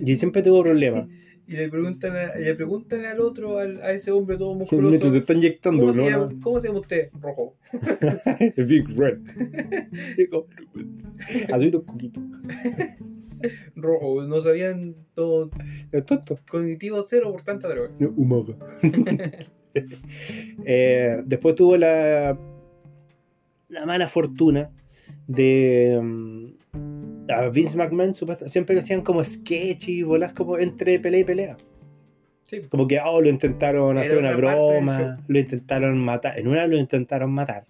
y 0.05 0.15
siempre 0.15 0.41
tuvo 0.41 0.61
problemas. 0.63 1.07
Y 1.47 1.53
le 1.55 1.67
preguntan, 1.69 2.15
a- 2.15 2.35
le 2.35 2.53
preguntan 2.55 3.03
al 3.05 3.19
otro, 3.19 3.57
al- 3.59 3.81
a 3.81 3.91
ese 3.93 4.11
hombre 4.11 4.37
todo 4.37 4.49
Mientras 4.55 4.69
se 4.69 4.75
musculoso. 4.81 5.17
está 5.17 5.33
inyectando, 5.33 5.81
¿Cómo 5.81 5.93
se, 5.93 5.99
¿no? 6.01 6.09
llama, 6.09 6.29
¿Cómo 6.41 6.59
se 6.59 6.67
llama 6.67 6.79
usted? 6.81 7.09
Rojo. 7.19 7.55
El 8.55 8.65
Big 8.65 8.87
Red. 8.97 9.19
Digo, 10.17 10.47
Así 11.51 11.71
los 11.71 11.83
coquitos. 11.83 12.23
Rojo. 13.75 14.23
No 14.23 14.41
sabían 14.41 14.95
todo 15.13 15.49
Es 15.91 16.05
tonto. 16.05 16.37
cognitivo 16.49 17.03
cero 17.03 17.31
por 17.31 17.43
tanta 17.43 17.67
droga. 17.67 17.91
No, 17.99 18.09
Umaga. 18.15 18.55
Eh, 20.65 21.21
después 21.25 21.55
tuvo 21.55 21.77
la, 21.77 22.37
la 23.69 23.85
mala 23.85 24.09
fortuna 24.09 24.69
de 25.27 25.97
mm, 26.01 26.45
a 27.31 27.49
Vince 27.49 27.77
McMahon 27.77 28.13
siempre 28.47 28.75
le 28.75 28.81
hacían 28.81 29.01
como 29.01 29.23
sketch 29.23 29.89
y 29.89 30.03
bolas 30.03 30.33
como 30.33 30.57
entre 30.57 30.99
pelea 30.99 31.21
y 31.21 31.23
pelea. 31.23 31.57
Sí. 32.45 32.61
Como 32.69 32.87
que 32.87 32.99
oh, 32.99 33.21
lo 33.21 33.29
intentaron 33.29 33.97
Era 33.97 34.01
hacer 34.01 34.17
una 34.17 34.35
broma, 34.35 35.23
lo 35.27 35.39
intentaron 35.39 35.97
matar. 35.99 36.37
En 36.37 36.47
una 36.47 36.67
lo 36.67 36.77
intentaron 36.77 37.31
matar. 37.31 37.65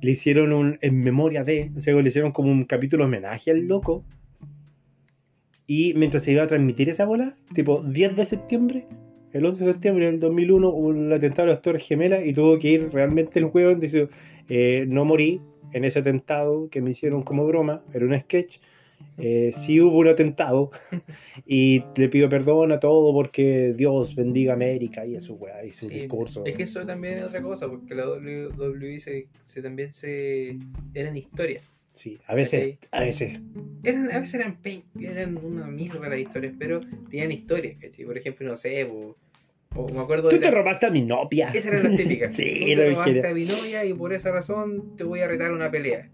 Le 0.00 0.12
hicieron 0.12 0.52
un 0.52 0.78
en 0.80 1.00
memoria 1.00 1.44
de, 1.44 1.72
o 1.76 1.80
sea, 1.80 1.94
le 1.94 2.08
hicieron 2.08 2.30
como 2.30 2.50
un 2.50 2.64
capítulo 2.64 3.04
homenaje 3.04 3.50
al 3.50 3.66
loco. 3.66 4.04
Y 5.72 5.94
mientras 5.94 6.24
se 6.24 6.32
iba 6.32 6.42
a 6.42 6.48
transmitir 6.48 6.88
esa 6.88 7.04
bola, 7.04 7.32
tipo 7.54 7.80
10 7.80 8.16
de 8.16 8.24
septiembre, 8.24 8.88
el 9.32 9.46
11 9.46 9.64
de 9.64 9.70
septiembre 9.70 10.06
del 10.06 10.18
2001, 10.18 10.68
hubo 10.68 10.88
un 10.88 11.12
atentado 11.12 11.46
a 11.46 11.52
las 11.52 11.62
Torres 11.62 11.86
Gemelas 11.86 12.26
y 12.26 12.32
tuvo 12.32 12.58
que 12.58 12.72
ir 12.72 12.90
realmente 12.92 13.38
el 13.38 13.44
juego 13.44 13.76
diciendo, 13.76 14.10
eh, 14.48 14.84
no 14.88 15.04
morí 15.04 15.40
en 15.72 15.84
ese 15.84 16.00
atentado 16.00 16.68
que 16.70 16.80
me 16.80 16.90
hicieron 16.90 17.22
como 17.22 17.46
broma, 17.46 17.84
era 17.94 18.04
un 18.04 18.18
sketch. 18.18 18.58
Eh, 19.16 19.52
sí 19.54 19.80
hubo 19.80 19.98
un 19.98 20.08
atentado 20.08 20.70
y 21.46 21.84
le 21.96 22.08
pido 22.08 22.28
perdón 22.28 22.72
a 22.72 22.80
todo 22.80 23.12
porque 23.14 23.72
Dios 23.72 24.16
bendiga 24.16 24.54
América 24.54 25.06
y 25.06 25.14
a 25.14 25.20
su 25.20 25.34
weá 25.34 25.64
y 25.64 25.70
su 25.70 25.88
Sí, 25.88 26.00
discurso. 26.00 26.44
Es 26.44 26.56
que 26.56 26.64
eso 26.64 26.84
también 26.84 27.18
es 27.18 27.22
otra 27.22 27.42
cosa, 27.42 27.68
porque 27.68 27.94
la 27.94 28.08
WWE 28.08 28.98
se, 28.98 29.28
se 29.44 29.62
también 29.62 29.92
se. 29.92 30.58
eran 30.94 31.16
historias. 31.16 31.79
Sí, 31.92 32.18
a 32.26 32.34
veces, 32.34 32.78
a 32.92 33.00
veces. 33.00 33.40
Eran, 33.82 34.10
a 34.12 34.18
veces 34.20 34.34
eran, 34.34 34.56
pe- 34.62 34.84
eran 35.00 35.36
una 35.36 35.66
mierda 35.66 36.08
las 36.08 36.18
historias, 36.18 36.54
pero 36.58 36.80
tenían 37.10 37.32
historias, 37.32 37.76
¿cachai? 37.80 38.04
Por 38.04 38.16
ejemplo, 38.16 38.48
no 38.48 38.56
sé, 38.56 38.84
o, 38.84 39.16
o 39.74 39.88
me 39.92 40.00
acuerdo 40.00 40.28
Tú 40.28 40.36
de. 40.36 40.42
te 40.42 40.50
la- 40.50 40.56
robaste 40.58 40.86
a 40.86 40.90
mi 40.90 41.02
novia. 41.02 41.50
Esas 41.52 41.66
eran 41.72 41.82
las 41.84 41.96
típicas. 41.96 42.34
Sí, 42.36 42.58
Tú 42.60 42.64
te 42.66 42.76
la 42.76 42.84
robaste 42.84 43.10
vigera. 43.12 43.30
a 43.30 43.34
mi 43.34 43.44
novia 43.44 43.84
y 43.84 43.92
por 43.94 44.12
esa 44.12 44.30
razón 44.30 44.96
te 44.96 45.04
voy 45.04 45.20
a 45.20 45.28
retar 45.28 45.52
una 45.52 45.70
pelea. 45.70 46.08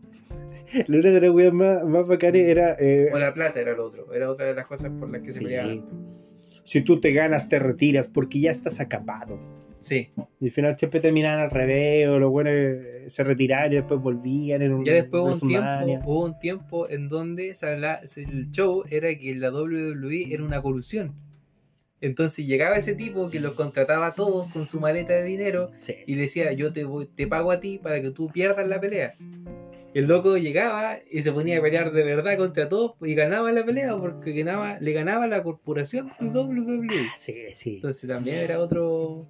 La 0.88 0.98
una 0.98 1.10
de 1.10 1.20
las 1.20 1.30
weas 1.30 1.52
más, 1.52 1.84
más 1.84 2.06
bacanas 2.08 2.40
era. 2.42 2.76
eh, 2.80 3.10
O 3.12 3.18
la 3.18 3.32
plata 3.34 3.60
era 3.60 3.72
lo 3.74 3.84
otro. 3.84 4.12
Era 4.12 4.30
otra 4.30 4.46
de 4.46 4.54
las 4.54 4.66
cosas 4.66 4.90
por 4.98 5.10
las 5.10 5.20
que 5.22 5.30
se 5.30 5.40
peleaban. 5.42 5.84
Si 6.64 6.80
tú 6.80 7.00
te 7.00 7.12
ganas, 7.12 7.48
te 7.48 7.58
retiras 7.60 8.08
porque 8.08 8.40
ya 8.40 8.50
estás 8.50 8.80
acabado. 8.80 9.38
Sí. 9.86 10.08
Y 10.40 10.46
al 10.46 10.50
final 10.50 10.76
siempre 10.78 11.00
terminaban 11.00 11.38
al 11.40 11.50
revés, 11.50 12.08
o 12.08 12.18
los 12.18 12.30
buenos 12.30 12.52
eh, 12.56 13.04
se 13.06 13.22
retiraban 13.22 13.72
y 13.72 13.76
después 13.76 14.00
volvían 14.00 14.62
en 14.62 14.72
un 14.72 14.84
Ya 14.84 14.94
después 14.94 15.22
hubo 15.22 15.32
un 15.32 15.48
tiempo, 15.48 16.10
hubo 16.10 16.24
un 16.24 16.38
tiempo 16.40 16.88
en 16.90 17.08
donde 17.08 17.54
se 17.54 17.72
el 17.72 18.50
show 18.50 18.82
era 18.90 19.14
que 19.16 19.34
la 19.36 19.50
WWE 19.52 20.32
era 20.34 20.42
una 20.42 20.60
colusión. 20.60 21.14
Entonces 22.00 22.46
llegaba 22.46 22.76
ese 22.76 22.94
tipo 22.94 23.30
que 23.30 23.40
los 23.40 23.52
contrataba 23.54 24.08
a 24.08 24.14
todos 24.14 24.52
con 24.52 24.66
su 24.66 24.80
maleta 24.80 25.14
de 25.14 25.24
dinero 25.24 25.70
Sí. 25.78 25.94
y 26.06 26.14
le 26.16 26.22
decía, 26.22 26.52
yo 26.52 26.72
te, 26.72 26.84
voy- 26.84 27.06
te 27.06 27.26
pago 27.26 27.50
a 27.52 27.60
ti 27.60 27.78
para 27.82 28.02
que 28.02 28.10
tú 28.10 28.28
pierdas 28.30 28.66
la 28.68 28.80
pelea. 28.80 29.14
El 29.94 30.04
loco 30.08 30.36
llegaba 30.36 30.98
y 31.10 31.22
se 31.22 31.32
ponía 31.32 31.58
a 31.58 31.62
pelear 31.62 31.90
de 31.92 32.02
verdad 32.04 32.36
contra 32.36 32.68
todos 32.68 32.94
y 33.00 33.14
ganaba 33.14 33.50
la 33.50 33.64
pelea 33.64 33.96
porque 33.96 34.32
ganaba, 34.32 34.78
le 34.78 34.92
ganaba 34.92 35.26
la 35.26 35.42
corporación 35.42 36.12
de 36.20 36.26
WWE. 36.28 36.88
Sí, 37.16 37.34
sí. 37.54 37.76
Entonces 37.76 38.06
también 38.08 38.36
era 38.38 38.58
otro... 38.60 39.26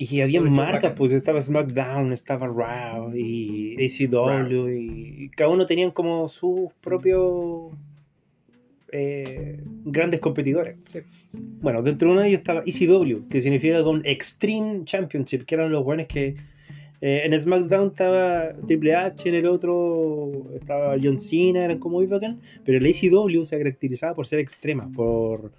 Y 0.00 0.20
había 0.20 0.40
marcas, 0.40 0.92
pues 0.96 1.10
estaba 1.10 1.40
SmackDown, 1.40 2.12
estaba 2.12 2.46
Raw 2.46 3.16
y 3.16 3.74
ACW 3.84 4.68
y 4.68 5.28
cada 5.30 5.50
uno 5.50 5.66
tenían 5.66 5.90
como 5.90 6.28
sus 6.28 6.72
propios 6.80 7.72
eh, 8.92 9.60
grandes 9.84 10.20
competidores. 10.20 10.76
Sí. 10.86 11.00
Bueno, 11.32 11.82
dentro 11.82 12.06
de 12.06 12.12
uno 12.12 12.20
de 12.20 12.28
ellos 12.28 12.38
estaba 12.38 12.62
ECW, 12.64 13.28
que 13.28 13.40
significa 13.40 13.82
con 13.82 14.02
Extreme 14.04 14.84
Championship, 14.84 15.44
que 15.44 15.56
eran 15.56 15.72
los 15.72 15.82
buenos 15.82 16.06
que 16.06 16.36
eh, 17.00 17.22
en 17.24 17.38
SmackDown 17.38 17.88
estaba 17.88 18.52
Triple 18.68 18.94
H, 18.94 19.28
en 19.28 19.34
el 19.34 19.46
otro 19.46 20.30
estaba 20.54 20.94
John 21.02 21.18
Cena, 21.18 21.64
eran 21.64 21.78
como 21.78 21.96
muy 21.96 22.06
bacán, 22.06 22.40
pero 22.64 22.78
el 22.78 22.86
ECW 22.86 23.44
se 23.44 23.58
caracterizaba 23.58 24.14
por 24.14 24.26
ser 24.28 24.38
extrema, 24.38 24.88
por 24.94 25.52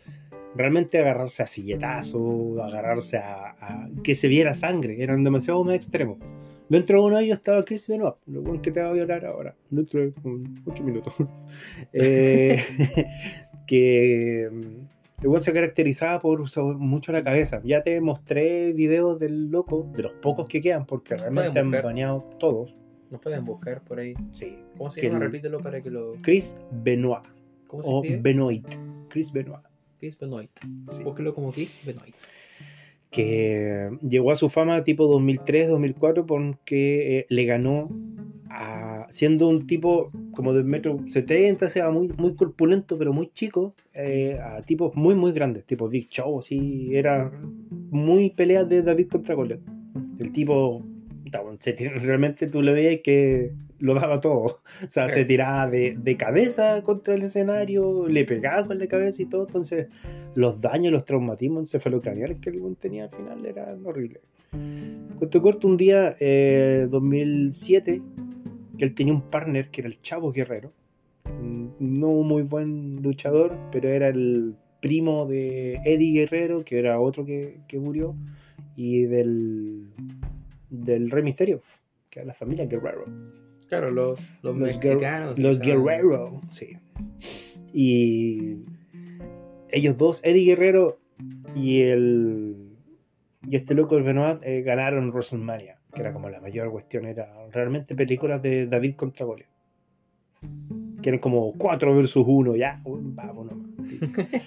realmente 0.55 0.97
agarrarse 0.99 1.43
a 1.43 1.47
silletazos, 1.47 2.59
agarrarse 2.59 3.17
a, 3.17 3.55
a 3.59 3.89
que 4.03 4.15
se 4.15 4.27
viera 4.27 4.53
sangre, 4.53 5.01
eran 5.01 5.23
demasiado 5.23 5.63
más 5.63 5.75
extremos. 5.75 6.17
Dentro 6.69 6.99
de 7.01 7.07
uno 7.07 7.17
de 7.17 7.23
ellos 7.25 7.37
estaba 7.39 7.65
Chris 7.65 7.87
Benoit, 7.87 8.15
lo 8.27 8.41
bueno 8.41 8.61
que 8.61 8.71
te 8.71 8.81
voy 8.83 8.99
a 8.99 9.01
hablar 9.01 9.25
ahora, 9.25 9.55
dentro 9.71 10.01
de 10.01 10.13
8 10.65 10.83
minutos. 10.83 11.13
Eh, 11.93 12.61
que 13.67 14.49
mm, 14.51 15.23
igual 15.23 15.41
se 15.41 15.53
caracterizaba 15.53 16.19
por 16.19 16.41
usar 16.41 16.63
mucho 16.63 17.11
la 17.11 17.23
cabeza. 17.23 17.61
Ya 17.63 17.81
te 17.81 17.99
mostré 18.01 18.71
videos 18.73 19.19
del 19.19 19.49
loco, 19.49 19.87
de 19.95 20.03
los 20.03 20.13
pocos 20.13 20.47
que 20.47 20.61
quedan, 20.61 20.85
porque 20.85 21.15
realmente 21.17 21.59
han 21.59 21.71
baneado 21.71 22.21
todos. 22.39 22.75
Nos 23.09 23.21
pueden 23.21 23.43
buscar 23.45 23.81
por 23.83 23.99
ahí. 23.99 24.13
Sí. 24.33 24.59
¿Cómo 24.77 24.91
se 24.91 25.01
llama? 25.01 25.17
el- 25.17 25.23
Repítelo 25.23 25.59
para 25.59 25.81
que 25.81 25.89
lo. 25.89 26.13
Chris 26.21 26.55
Benoit 26.71 27.23
¿Cómo 27.65 27.81
se 27.81 27.89
o? 27.89 28.21
Benoit. 28.21 28.67
Chris 29.09 29.31
Benoit. 29.33 29.63
Chris 29.99 30.17
Benoit. 30.17 30.49
Sí. 30.89 31.03
Búsquelo 31.03 31.35
como 31.35 31.51
Chris 31.51 31.77
Benoit. 31.85 32.15
que 33.11 33.89
llegó 34.01 34.31
a 34.31 34.35
su 34.35 34.49
fama 34.49 34.83
tipo 34.83 35.07
2003-2004 35.19 36.25
porque 36.25 37.19
eh, 37.19 37.25
le 37.29 37.45
ganó 37.45 37.89
a, 38.49 39.07
siendo 39.09 39.47
un 39.47 39.67
tipo 39.67 40.11
como 40.33 40.53
de 40.53 40.63
metro 40.63 40.99
70, 41.05 41.65
o 41.65 41.69
sea, 41.69 41.89
muy, 41.91 42.07
muy 42.17 42.35
corpulento, 42.35 42.97
pero 42.97 43.13
muy 43.13 43.31
chico, 43.33 43.75
eh, 43.93 44.39
a 44.41 44.61
tipos 44.61 44.95
muy, 44.95 45.15
muy 45.15 45.31
grandes, 45.31 45.65
tipo 45.65 45.87
Big 45.87 46.09
Show, 46.09 46.39
así, 46.39 46.95
era 46.95 47.31
muy 47.91 48.31
pelea 48.31 48.63
de 48.63 48.81
David 48.81 49.07
contra 49.09 49.35
Goliath. 49.35 49.61
El 50.19 50.31
tipo, 50.31 50.85
se 51.59 51.73
tira- 51.73 51.93
realmente 51.99 52.47
tú 52.47 52.61
le 52.61 52.73
veías 52.73 53.01
que 53.03 53.51
lo 53.79 53.93
daba 53.93 54.19
todo, 54.19 54.61
o 54.85 54.89
sea, 54.89 55.07
se 55.07 55.23
tiraba 55.25 55.69
de, 55.69 55.95
de 55.97 56.17
cabeza 56.17 56.81
contra 56.83 57.15
el 57.15 57.21
escenario, 57.23 58.07
le 58.07 58.25
pegaba 58.25 58.67
con 58.67 58.77
la 58.77 58.87
cabeza 58.87 59.21
y 59.21 59.25
todo, 59.25 59.45
entonces 59.47 59.87
los 60.35 60.59
daños, 60.59 60.91
los 60.91 61.05
traumatismos 61.05 61.61
encefalocraneales 61.61 62.39
que 62.39 62.49
el 62.49 62.75
tenía 62.75 63.05
al 63.05 63.09
final 63.09 63.45
eran 63.45 63.85
horribles. 63.85 64.21
Cuento 65.17 65.41
corto, 65.41 65.67
un 65.67 65.77
día, 65.77 66.15
eh, 66.19 66.87
2007, 66.89 68.01
que 68.77 68.85
él 68.85 68.93
tenía 68.93 69.13
un 69.13 69.21
partner 69.21 69.69
que 69.69 69.81
era 69.81 69.87
el 69.89 69.99
Chavo 70.01 70.31
Guerrero, 70.31 70.71
un 71.25 71.73
no 71.79 72.09
muy 72.23 72.43
buen 72.43 73.01
luchador, 73.01 73.55
pero 73.71 73.89
era 73.89 74.07
el 74.09 74.55
primo 74.81 75.25
de 75.25 75.75
Eddie 75.85 76.13
Guerrero, 76.21 76.63
que 76.63 76.79
era 76.79 76.99
otro 76.99 77.25
que, 77.25 77.57
que 77.67 77.79
murió, 77.79 78.15
y 78.75 79.03
del, 79.03 79.87
del 80.69 81.09
Rey 81.11 81.23
Misterio, 81.23 81.61
que 82.09 82.19
era 82.19 82.27
la 82.27 82.33
familia 82.33 82.65
Guerrero. 82.65 83.05
Claro, 83.67 83.91
los, 83.91 84.19
los, 84.41 84.57
Los 84.57 84.79
guer- 84.79 84.89
mexicanos. 84.89 85.39
Los 85.39 85.59
Guerrero, 85.59 86.41
sí. 86.49 86.77
Y 87.73 88.63
ellos 89.69 89.97
dos, 89.97 90.21
Eddie 90.23 90.45
Guerrero 90.45 90.99
y 91.55 91.81
el 91.81 92.55
y 93.47 93.55
este 93.55 93.73
loco 93.73 93.95
el 93.97 94.03
Benoit 94.03 94.39
eh, 94.43 94.61
ganaron 94.63 95.09
WrestleMania, 95.11 95.79
que 95.93 96.01
era 96.01 96.11
como 96.13 96.29
la 96.29 96.41
mayor 96.41 96.71
cuestión, 96.71 97.05
era 97.05 97.31
realmente 97.51 97.95
películas 97.95 98.41
de 98.41 98.65
David 98.67 98.95
contra 98.95 99.25
Goliath. 99.25 99.47
Que 101.01 101.09
eran 101.09 101.19
como 101.19 101.53
4 101.57 101.95
versus 101.95 102.23
1, 102.27 102.55
ya, 102.57 102.81
vamos 102.83 103.45
nomás. 103.45 103.69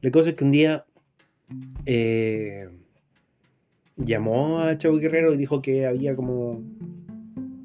La 0.00 0.10
cosa 0.10 0.30
es 0.30 0.36
que 0.36 0.44
un 0.44 0.50
día 0.50 0.84
eh, 1.84 2.68
llamó 4.04 4.60
a 4.60 4.76
Chavo 4.78 4.98
Guerrero 4.98 5.34
y 5.34 5.36
dijo 5.36 5.62
que 5.62 5.86
había 5.86 6.16
como 6.16 6.62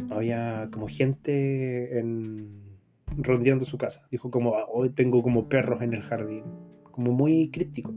había 0.10 0.70
como 0.72 0.88
gente 0.88 2.00
en, 2.00 2.62
rondeando 3.18 3.66
su 3.66 3.78
casa. 3.78 4.08
Dijo 4.12 4.32
como 4.32 4.56
"Ah, 4.56 4.66
hoy 4.72 4.90
tengo 4.90 5.22
como 5.22 5.50
perros 5.50 5.82
en 5.82 5.94
el 5.94 6.02
jardín, 6.02 6.44
como 6.92 7.12
muy 7.12 7.50
críptico. 7.50 7.94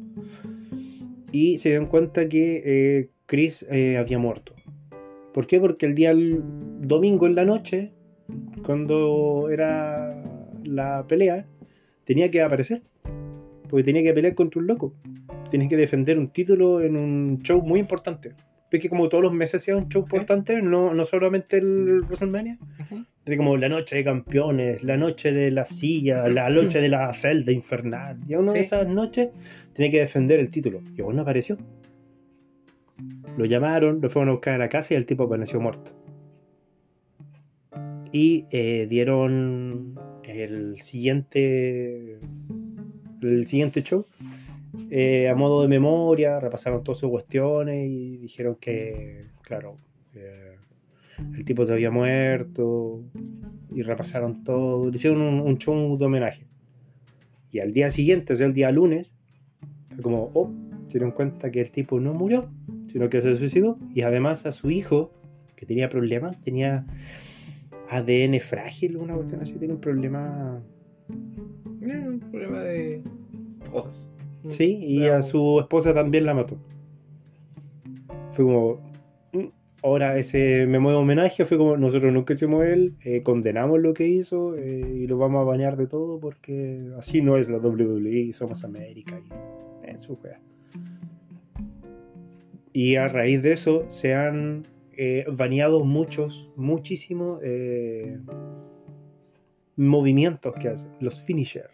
Y 1.33 1.59
se 1.59 1.71
dieron 1.71 1.87
cuenta 1.87 2.29
que 2.29 2.63
eh, 2.65 3.11
Chris 3.27 3.67
eh, 3.71 3.99
había 3.99 4.19
muerto. 4.19 4.55
¿Por 5.33 5.47
qué? 5.47 5.61
Porque 5.61 5.87
el 5.87 5.95
día 5.95 6.15
domingo 6.15 7.27
en 7.27 7.35
la 7.35 7.45
noche, 7.45 7.93
cuando 8.65 9.51
era 9.51 10.25
la 10.65 11.07
pelea, 11.07 11.47
tenía 12.05 12.31
que 12.31 12.43
aparecer. 12.43 12.83
Porque 13.69 13.85
tenía 13.85 14.03
que 14.03 14.15
pelear 14.15 14.35
contra 14.35 14.61
un 14.61 14.67
loco. 14.67 14.95
Tenía 15.51 15.69
que 15.69 15.77
defender 15.77 16.19
un 16.19 16.29
título 16.29 16.81
en 16.81 16.97
un 16.97 17.41
show 17.43 17.63
muy 17.63 17.81
importante. 17.81 18.35
Ves 18.71 18.83
que 18.83 18.91
como 18.91 19.09
todos 19.09 19.25
los 19.25 19.33
meses 19.33 19.63
hacía 19.63 19.77
un 19.77 19.89
show 19.89 20.03
importante, 20.03 20.61
no, 20.61 20.93
no 20.93 21.05
solamente 21.07 21.57
el 21.57 22.03
WrestleMania. 22.03 22.59
Tiene 23.25 23.37
como 23.39 23.57
la 23.57 23.69
noche 23.69 23.97
de 23.97 24.05
campeones, 24.05 24.83
la 24.83 24.99
noche 24.99 25.33
de 25.33 25.51
la 25.51 25.65
silla, 25.65 26.29
la 26.29 26.51
noche 26.51 26.81
de 26.81 26.89
la 26.89 27.13
celda 27.15 27.51
infernal. 27.51 28.19
Y 28.29 28.35
a 28.35 28.39
una 28.39 28.53
de 28.53 28.61
esas 28.61 28.87
noches 28.87 29.31
tenía 29.73 29.91
que 29.91 30.01
defender 30.01 30.39
el 30.39 30.51
título. 30.51 30.83
Y 30.97 31.01
bueno, 31.01 31.17
no 31.17 31.23
apareció. 31.23 31.57
Lo 33.39 33.45
llamaron, 33.47 34.01
lo 34.03 34.11
fueron 34.11 34.31
a 34.31 34.33
buscar 34.33 34.55
a 34.55 34.59
la 34.59 34.69
casa 34.69 34.93
y 34.93 34.97
el 34.99 35.07
tipo 35.07 35.25
apareció 35.25 35.61
muerto. 35.61 35.93
Y 38.13 38.47
eh, 38.51 38.87
dieron 38.89 39.95
el 40.25 40.81
siguiente. 40.81 42.19
El 43.23 43.47
siguiente 43.47 43.83
show. 43.83 44.05
Eh, 44.91 45.29
a 45.29 45.35
modo 45.35 45.63
de 45.63 45.69
memoria, 45.69 46.41
repasaron 46.41 46.83
todas 46.83 46.99
sus 46.99 47.11
cuestiones 47.11 47.89
y 47.89 48.17
dijeron 48.19 48.57
que, 48.61 49.27
claro, 49.43 49.79
eh, 50.15 50.57
el 51.35 51.45
tipo 51.45 51.65
se 51.65 51.73
había 51.73 51.91
muerto 51.91 53.03
y 53.71 53.83
repasaron 53.83 54.45
todo, 54.45 54.89
le 54.89 54.97
hicieron 54.97 55.21
un, 55.21 55.41
un 55.41 55.59
show 55.59 55.97
de 55.97 56.05
homenaje. 56.05 56.47
Y 57.51 57.61
al 57.61 57.73
día 57.73 57.91
siguiente, 57.91 58.33
o 58.33 58.37
sea, 58.37 58.47
el 58.47 58.55
día 58.55 58.71
lunes, 58.71 59.15
como, 60.03 60.31
oh, 60.35 60.53
se 60.87 60.99
dieron 60.99 61.13
cuenta 61.13 61.51
que 61.51 61.61
el 61.61 61.71
tipo 61.71 62.01
no 62.01 62.15
murió, 62.15 62.51
sino 62.91 63.09
que 63.09 63.21
se 63.23 63.37
suicidó. 63.37 63.79
Y 63.95 64.03
además 64.03 64.47
a 64.47 64.53
su 64.53 64.71
hijo, 64.71 65.13
que 65.57 65.67
tenía 65.67 65.89
problemas, 65.89 66.41
tenía 66.41 66.87
ADN 67.91 68.41
frágil, 68.41 68.97
una 68.97 69.15
cuestión 69.15 69.43
así, 69.43 69.53
tenía 69.55 69.75
un 69.75 69.81
problema. 69.81 70.63
Eh, 71.81 72.05
un 72.07 72.21
problema 72.21 72.63
de 72.63 73.03
cosas. 73.71 74.11
Sí, 74.47 74.79
y 74.83 75.01
Pero- 75.01 75.17
a 75.17 75.23
su 75.23 75.61
esposa 75.61 75.93
también 75.95 76.25
la 76.27 76.35
mató. 76.35 76.57
Fue 78.33 78.45
como. 78.45 78.81
mm, 79.33 79.47
Ahora 79.83 80.17
ese 80.19 80.67
memo 80.67 80.91
de 80.91 80.97
homenaje 80.97 81.45
fue 81.45 81.57
como 81.57 81.77
nosotros 81.77 82.13
nunca 82.13 82.35
hicimos 82.35 82.65
él, 82.65 82.97
eh, 83.05 83.23
condenamos 83.23 83.81
lo 83.81 83.95
que 83.95 84.09
hizo 84.09 84.57
eh, 84.57 84.81
y 84.81 85.07
lo 85.07 85.19
vamos 85.19 85.41
a 85.41 85.45
bañar 85.45 85.77
de 85.77 85.87
todo 85.87 86.19
porque 86.19 86.91
así 86.99 87.23
no 87.23 87.37
es 87.37 87.49
la 87.49 87.59
WWE, 87.59 88.33
somos 88.33 88.65
América 88.65 89.21
y 89.21 89.91
eso 89.91 90.19
wea. 90.23 90.41
Y 92.73 92.97
a 92.97 93.07
raíz 93.09 93.43
de 93.43 93.53
eso 93.53 93.85
se 93.89 94.15
han 94.15 94.67
eh, 94.97 95.25
baneado 95.33 95.85
muchos, 95.85 96.51
muchísimos 96.57 97.41
eh, 97.45 98.19
movimientos 99.77 100.55
que 100.61 100.69
hacen, 100.71 100.91
los 101.01 101.21
finishers. 101.23 101.73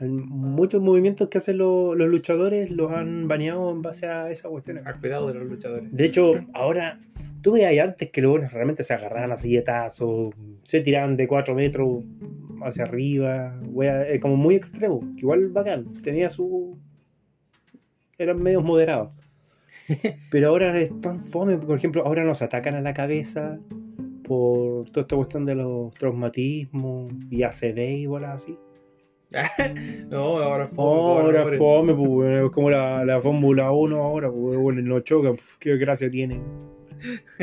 Muchos 0.00 0.82
movimientos 0.82 1.28
que 1.28 1.38
hacen 1.38 1.58
lo- 1.58 1.94
los 1.94 2.08
luchadores 2.08 2.70
los 2.70 2.90
han 2.90 3.28
baneado 3.28 3.70
en 3.70 3.80
base 3.82 4.06
a 4.06 4.30
esa 4.30 4.48
cuestión. 4.48 4.80
Al 4.86 4.98
cuidado 5.00 5.28
de 5.28 5.34
los 5.34 5.48
luchadores. 5.48 5.90
De 5.92 6.04
hecho, 6.04 6.32
ahora, 6.52 6.98
tú 7.42 7.52
veías 7.52 7.86
antes 7.88 8.10
que 8.10 8.20
los 8.20 8.32
buenos 8.32 8.52
realmente 8.52 8.82
se 8.82 8.92
agarraban 8.92 9.30
a 9.32 9.36
silletazos, 9.36 10.34
se 10.64 10.80
tiraban 10.80 11.16
de 11.16 11.28
4 11.28 11.54
metros 11.54 12.02
hacia 12.62 12.84
arriba, 12.84 13.58
wea, 13.68 14.08
eh, 14.10 14.18
como 14.18 14.36
muy 14.36 14.56
extremo, 14.56 15.00
que 15.14 15.20
igual 15.20 15.48
bacán, 15.50 15.92
tenía 16.02 16.28
su... 16.28 16.76
eran 18.18 18.42
medios 18.42 18.64
moderados. 18.64 19.10
Pero 20.30 20.48
ahora 20.48 20.76
es 20.80 21.00
tan 21.00 21.20
fome, 21.20 21.56
por 21.58 21.76
ejemplo, 21.76 22.04
ahora 22.04 22.24
nos 22.24 22.42
atacan 22.42 22.74
a 22.74 22.80
la 22.80 22.94
cabeza 22.94 23.58
por 24.24 24.88
toda 24.90 25.02
esta 25.02 25.16
cuestión 25.16 25.44
de 25.44 25.54
los 25.54 25.94
traumatismos 25.94 27.12
y 27.30 27.42
ACV 27.42 27.78
y 27.98 28.06
bolas 28.06 28.42
así. 28.42 28.56
no, 30.10 30.38
ahora 30.38 30.68
fue. 30.68 30.84
Oh, 30.84 31.18
ahora 31.18 31.46
fome, 31.58 31.94
pues, 31.94 32.44
es 32.44 32.50
como 32.50 32.70
la, 32.70 33.04
la 33.04 33.20
Fórmula 33.20 33.72
1 33.72 33.96
ahora, 34.02 34.30
pues, 34.30 34.58
bueno, 34.58 34.80
no 34.82 35.00
choca, 35.00 35.30
pues, 35.30 35.56
qué 35.58 35.76
gracia 35.76 36.08
tiene. 36.10 36.40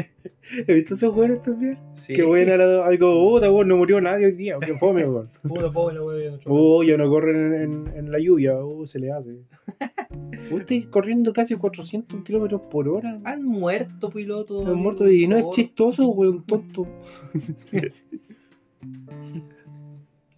¿Has 0.61 0.67
visto 0.67 0.95
esos 0.95 1.13
juegos 1.13 1.41
también? 1.43 1.77
Sí. 1.93 2.13
Qué 2.13 2.23
buena 2.23 2.57
la- 2.57 2.85
algo, 2.85 3.13
puta, 3.39 3.47
no 3.65 3.77
murió 3.77 4.01
nadie 4.01 4.25
hoy 4.27 4.31
día, 4.33 4.57
qué 4.59 4.73
fome, 4.73 5.05
weón. 5.05 5.29
Puta 5.47 5.69
fome 5.71 5.93
la 5.93 5.99
no. 5.99 6.37
Oh, 6.47 6.83
ya 6.83 6.97
no 6.97 7.09
corren 7.09 7.53
en, 7.53 7.61
en- 7.61 7.97
en 7.97 8.11
la 8.11 8.19
lluvia, 8.19 8.57
oh, 8.57 8.85
se 8.87 8.99
le 8.99 9.11
hace. 9.11 9.37
Estoy 10.51 10.83
corriendo 10.83 11.31
casi 11.31 11.55
400 11.55 12.23
kilómetros 12.23 12.61
por 12.69 12.87
hora. 12.89 13.19
Han 13.23 13.43
muerto 13.45 14.09
pilotos. 14.09 14.67
Han 14.67 14.75
muerto 14.77 15.09
y 15.09 15.27
no 15.27 15.37
es 15.37 15.49
chistoso, 15.51 16.09
weón, 16.09 16.43
tonto. 16.45 16.87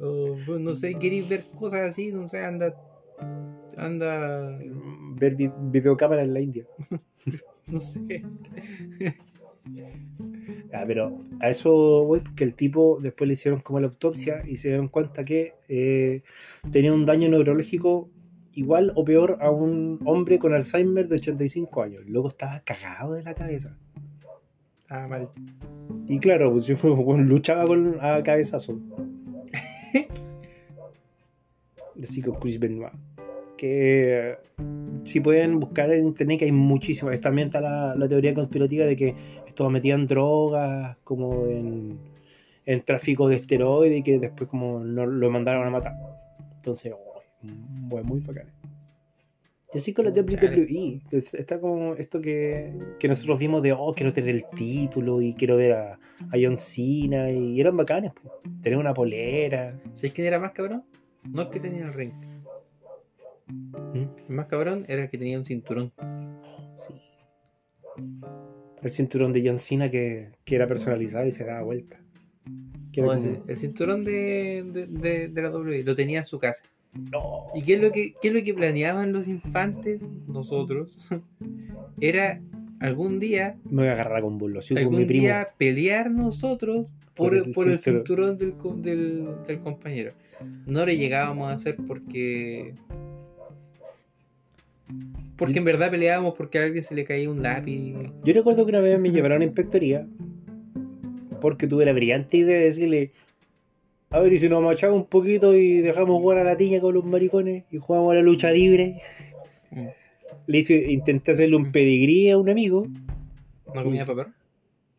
O, 0.03 0.35
pues, 0.45 0.59
no 0.59 0.73
sé, 0.73 0.95
queréis 0.99 1.27
ver 1.29 1.45
cosas 1.57 1.89
así, 1.91 2.11
no 2.11 2.27
sé, 2.27 2.43
anda. 2.43 2.75
Anda. 3.77 4.59
Ver 5.15 5.35
vi- 5.35 5.51
videocámara 5.71 6.23
en 6.23 6.33
la 6.33 6.41
India. 6.41 6.65
No 7.67 7.79
sé. 7.79 8.23
Ah, 10.73 10.83
pero 10.85 11.19
a 11.39 11.49
eso 11.49 11.71
voy 12.03 12.19
porque 12.19 12.43
el 12.43 12.55
tipo 12.55 12.99
después 13.01 13.27
le 13.27 13.33
hicieron 13.33 13.61
como 13.61 13.79
la 13.79 13.87
autopsia 13.87 14.43
y 14.45 14.57
se 14.57 14.69
dieron 14.69 14.87
cuenta 14.89 15.23
que 15.23 15.53
eh, 15.69 16.23
tenía 16.71 16.91
un 16.91 17.05
daño 17.05 17.29
neurológico 17.29 18.09
igual 18.53 18.91
o 18.95 19.05
peor 19.05 19.37
a 19.39 19.51
un 19.51 19.99
hombre 20.05 20.39
con 20.39 20.53
Alzheimer 20.53 21.07
de 21.07 21.15
85 21.15 21.81
años. 21.83 22.03
Luego 22.07 22.27
estaba 22.27 22.59
cagado 22.61 23.13
de 23.13 23.23
la 23.23 23.33
cabeza. 23.35 23.77
Ah, 24.89 25.07
mal. 25.07 25.29
Y 26.07 26.19
claro, 26.19 26.51
pues 26.51 26.65
yo 26.65 26.75
luchaba 27.17 27.65
con 27.67 27.97
a 28.01 28.21
cabezazo. 28.23 28.79
Así 32.01 32.21
con 32.21 32.35
Chris 32.35 32.59
Benoit. 32.59 32.93
Que 33.57 34.31
eh, 34.31 34.37
si 35.03 35.19
pueden 35.19 35.59
buscar 35.59 35.91
en 35.91 36.07
internet 36.07 36.39
que 36.39 36.45
hay 36.45 36.51
muchísimas. 36.51 37.19
También 37.19 37.47
está 37.47 37.61
la, 37.61 37.95
la 37.95 38.07
teoría 38.07 38.33
conspirativa 38.33 38.85
de 38.85 38.95
que 38.95 39.15
estos 39.47 39.71
metían 39.71 40.07
drogas 40.07 40.97
como 41.03 41.45
en, 41.47 41.99
en 42.65 42.81
tráfico 42.81 43.27
de 43.27 43.35
esteroides 43.35 43.99
y 43.99 44.03
que 44.03 44.19
después 44.19 44.49
como 44.49 44.79
no 44.79 45.05
lo 45.05 45.29
mandaron 45.29 45.67
a 45.67 45.69
matar. 45.69 45.93
Entonces, 46.55 46.93
oh, 46.93 47.21
muy, 47.41 48.03
muy 48.03 48.19
bacán. 48.21 48.47
Y 49.73 49.79
así 49.79 49.91
con 49.91 50.05
la 50.05 50.11
WWE, 50.11 51.01
está 51.11 51.59
como 51.59 51.95
esto 51.95 52.21
que, 52.21 52.73
que 52.99 53.07
nosotros 53.07 53.39
vimos 53.39 53.63
de, 53.63 53.73
oh, 53.73 53.93
quiero 53.95 54.13
tener 54.13 54.35
el 54.35 54.45
título 54.55 55.19
y 55.19 55.33
quiero 55.33 55.57
ver 55.57 55.73
a, 55.73 55.93
a 55.93 56.37
John 56.39 56.57
Cena 56.57 57.31
y 57.31 57.59
eran 57.59 57.75
bacanes, 57.75 58.13
po. 58.13 58.39
tener 58.61 58.77
una 58.77 58.93
polera. 58.93 59.79
¿Sabes 59.95 60.13
quién 60.13 60.27
era 60.27 60.39
más 60.39 60.51
cabrón? 60.51 60.83
No 61.29 61.43
el 61.43 61.49
que 61.49 61.59
tenía 61.59 61.85
el 61.85 61.93
ring. 61.93 62.11
¿Mm? 63.47 63.97
El 64.29 64.35
más 64.35 64.45
cabrón 64.47 64.85
era 64.87 65.03
el 65.03 65.09
que 65.09 65.17
tenía 65.17 65.37
un 65.37 65.45
cinturón. 65.45 65.91
Sí. 66.77 66.93
El 68.81 68.91
cinturón 68.91 69.31
de 69.33 69.43
John 69.47 69.57
Cena 69.57 69.89
que, 69.89 70.31
que 70.43 70.55
era 70.55 70.67
personalizado 70.67 71.25
y 71.25 71.31
se 71.31 71.45
daba 71.45 71.61
vuelta. 71.63 71.99
No, 72.95 73.07
como- 73.07 73.13
el 73.13 73.57
cinturón 73.57 74.03
de, 74.03 74.63
de, 74.71 74.85
de- 74.87 75.27
de 75.29 75.41
la 75.41 75.49
WWE 75.49 75.83
lo 75.83 75.95
tenía 75.95 76.19
en 76.19 76.25
su 76.25 76.37
casa. 76.37 76.63
No. 77.11 77.47
¿Y 77.55 77.63
qué 77.63 77.75
es 77.75 77.81
lo 77.81 77.91
que, 77.91 78.13
qué 78.21 78.27
es 78.27 78.33
lo 78.33 78.43
que 78.43 78.53
planeaban 78.53 79.13
los 79.13 79.27
infantes, 79.27 80.03
nosotros? 80.27 80.97
Era 82.01 82.39
algún 82.79 83.19
día, 83.19 83.57
Me 83.65 83.83
voy 83.83 83.87
a 83.87 83.93
agarrar 83.93 84.21
con 84.21 84.37
burlo, 84.37 84.61
sí, 84.61 84.75
con 84.75 84.83
mi 84.83 84.89
algún 84.89 85.07
primo. 85.07 85.23
día 85.23 85.47
pelear 85.57 86.11
nosotros 86.11 86.91
por, 87.15 87.29
Por 87.29 87.35
el, 87.47 87.51
por 87.53 87.69
el 87.69 87.79
cinturón. 87.79 88.37
del, 88.37 88.53
del, 88.81 89.27
del 89.47 89.59
compañero. 89.61 90.11
No 90.65 90.85
le 90.85 90.97
llegábamos 90.97 91.49
a 91.49 91.53
hacer 91.53 91.77
porque. 91.87 92.73
Porque 95.37 95.59
en 95.59 95.65
verdad 95.65 95.89
peleábamos 95.89 96.35
porque 96.35 96.59
a 96.59 96.63
alguien 96.63 96.83
se 96.83 96.95
le 96.95 97.05
caía 97.05 97.29
un 97.29 97.41
lápiz. 97.41 97.95
Yo 98.23 98.33
recuerdo 98.33 98.65
que 98.65 98.71
una 98.71 98.79
vez 98.79 98.99
me 98.99 99.11
llevaron 99.11 99.41
a 99.41 99.45
inspectoría 99.45 100.07
porque 101.41 101.67
tuve 101.67 101.85
la 101.85 101.93
brillante 101.93 102.37
idea 102.37 102.57
de 102.57 102.65
decirle, 102.65 103.11
a 104.11 104.19
ver, 104.19 104.31
y 104.31 104.39
si 104.39 104.47
nos 104.47 104.63
machamos 104.63 104.97
un 104.97 105.05
poquito 105.07 105.55
y 105.55 105.79
dejamos 105.79 106.21
jugar 106.21 106.37
a 106.37 106.43
la 106.43 106.55
tiña 106.55 106.79
con 106.79 106.93
los 106.93 107.03
maricones 107.03 107.65
y 107.71 107.77
jugamos 107.77 108.11
a 108.11 108.15
la 108.15 108.21
lucha 108.21 108.51
libre. 108.51 109.01
Mm. 109.71 109.87
Le 110.45 110.57
hice, 110.57 110.91
intenté 110.91 111.31
hacerle 111.31 111.55
un 111.55 111.71
pedigrí 111.71 112.29
a 112.29 112.37
un 112.37 112.49
amigo, 112.49 112.87
¿No 113.73 113.83
comía 113.83 114.05
papel? 114.05 114.27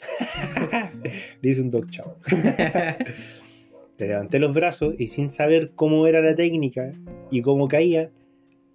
le 1.41 1.51
hice 1.51 1.61
un 1.61 1.71
dog 1.71 1.89
chow. 1.91 2.17
Le 3.99 4.09
levanté 4.09 4.39
los 4.39 4.53
brazos 4.55 4.95
y 4.99 5.09
sin 5.09 5.29
saber 5.29 5.73
cómo 5.75 6.07
era 6.07 6.21
la 6.21 6.35
técnica 6.35 6.93
y 7.31 7.43
cómo 7.43 7.69
caía, 7.69 8.11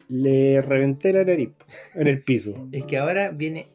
le 0.07 0.61
reventé 0.61 1.13
la 1.13 1.23
nariz 1.23 1.49
en 1.93 2.07
el 2.07 2.21
piso. 2.23 2.67
Es 2.71 2.83
que 2.85 2.97
ahora 2.97 3.31
viene 3.31 3.67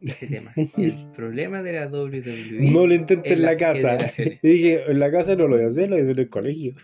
ese 0.00 0.26
tema. 0.28 0.50
El 0.76 0.94
problema 1.14 1.62
de 1.62 1.72
la 1.72 1.88
WWE. 1.88 2.70
No 2.70 2.86
lo 2.86 2.94
intenté 2.94 3.34
en 3.34 3.42
la 3.42 3.56
casa. 3.56 3.96
Y 4.42 4.48
dije, 4.48 4.82
en 4.90 4.98
la 5.00 5.10
casa 5.10 5.34
no 5.36 5.48
lo 5.48 5.56
voy 5.56 5.64
a 5.64 5.68
hacer, 5.68 5.90
lo 5.90 5.96
voy 5.96 6.00
a 6.00 6.04
hacer 6.04 6.16
en 6.16 6.22
el 6.22 6.28
colegio. 6.30 6.74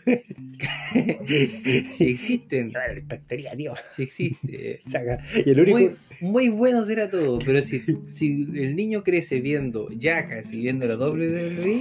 si 1.85 2.11
existen, 2.11 2.73
No, 2.73 2.81
en 2.81 2.95
la 2.95 2.99
inspectoría, 2.99 3.51
tío. 3.57 3.73
si 3.95 4.03
existe. 4.03 4.81
Saca. 4.89 5.21
Y 5.45 5.51
el 5.51 5.61
único. 5.61 5.79
Muy, 5.79 5.91
muy 6.21 6.49
bueno 6.49 6.85
será 6.85 7.09
todo, 7.09 7.39
pero 7.45 7.63
si, 7.63 7.81
si 8.09 8.49
el 8.55 8.77
niño 8.77 9.03
crece 9.03 9.41
viendo 9.41 9.89
Jackass 9.91 10.53
y 10.53 10.61
viendo 10.63 10.87
la 10.87 10.97
WWE, 10.97 11.81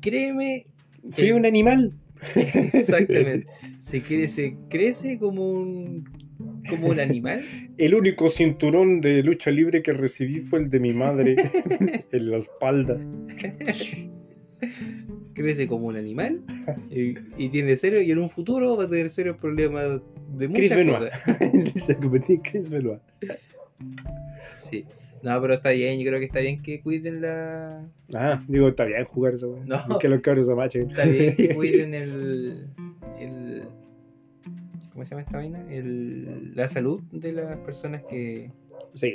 créeme, 0.00 0.66
Fui 1.10 1.32
un 1.32 1.46
animal. 1.46 1.92
exactamente, 2.34 3.46
se 3.80 4.02
crece, 4.02 4.56
crece 4.68 5.18
como 5.18 5.50
un, 5.52 6.04
como 6.68 6.88
un 6.88 6.98
animal, 7.00 7.42
El 7.76 7.94
único 7.94 8.28
cinturón 8.28 9.00
de 9.00 9.22
lucha 9.22 9.50
libre 9.52 9.82
que 9.82 9.92
recibí 9.92 10.40
fue 10.40 10.58
el 10.60 10.70
de 10.70 10.80
mi 10.80 10.92
madre 10.92 11.36
en 12.12 12.30
la 12.30 12.36
espalda. 12.38 12.98
crece 15.32 15.68
como 15.68 15.86
un 15.86 15.96
animal 15.96 16.40
y, 16.90 17.14
y 17.36 17.48
tiene 17.50 17.76
serio, 17.76 18.00
y 18.02 18.10
en 18.10 18.18
un 18.18 18.28
futuro 18.30 18.76
va 18.76 18.84
a 18.84 18.88
tener 18.88 19.08
serios 19.08 19.36
problemas 19.36 20.00
de 20.36 20.48
Chris 20.50 20.70
muchas 20.70 20.78
Benoit. 20.78 20.98
cosas. 21.12 21.84
Se 21.86 21.96
convirtió 21.96 22.34
en 22.34 22.40
Chris 22.42 22.68
Benoit. 22.68 23.00
Sí. 24.58 24.84
No, 25.22 25.40
pero 25.40 25.54
está 25.54 25.70
bien, 25.70 25.98
yo 25.98 26.06
creo 26.06 26.18
que 26.18 26.26
está 26.26 26.40
bien 26.40 26.62
que 26.62 26.80
cuiden 26.80 27.22
la. 27.22 27.88
Ah, 28.14 28.42
digo, 28.46 28.68
está 28.68 28.84
bien 28.84 29.04
jugar 29.04 29.34
eso. 29.34 29.58
No. 29.66 29.78
Que 30.00 30.08
los 30.08 30.20
cabros 30.20 30.46
se 30.46 30.54
machen. 30.54 30.90
Está 30.90 31.04
bien 31.04 31.34
que 31.36 31.54
cuiden 31.54 31.94
el. 31.94 32.68
el 33.18 33.62
¿Cómo 34.92 35.04
se 35.04 35.10
llama 35.10 35.22
esta 35.22 35.36
vaina? 35.36 35.64
El, 35.70 36.56
la 36.56 36.68
salud 36.68 37.00
de 37.12 37.32
las 37.32 37.56
personas 37.58 38.02
que, 38.04 38.50
Sí, 38.94 39.12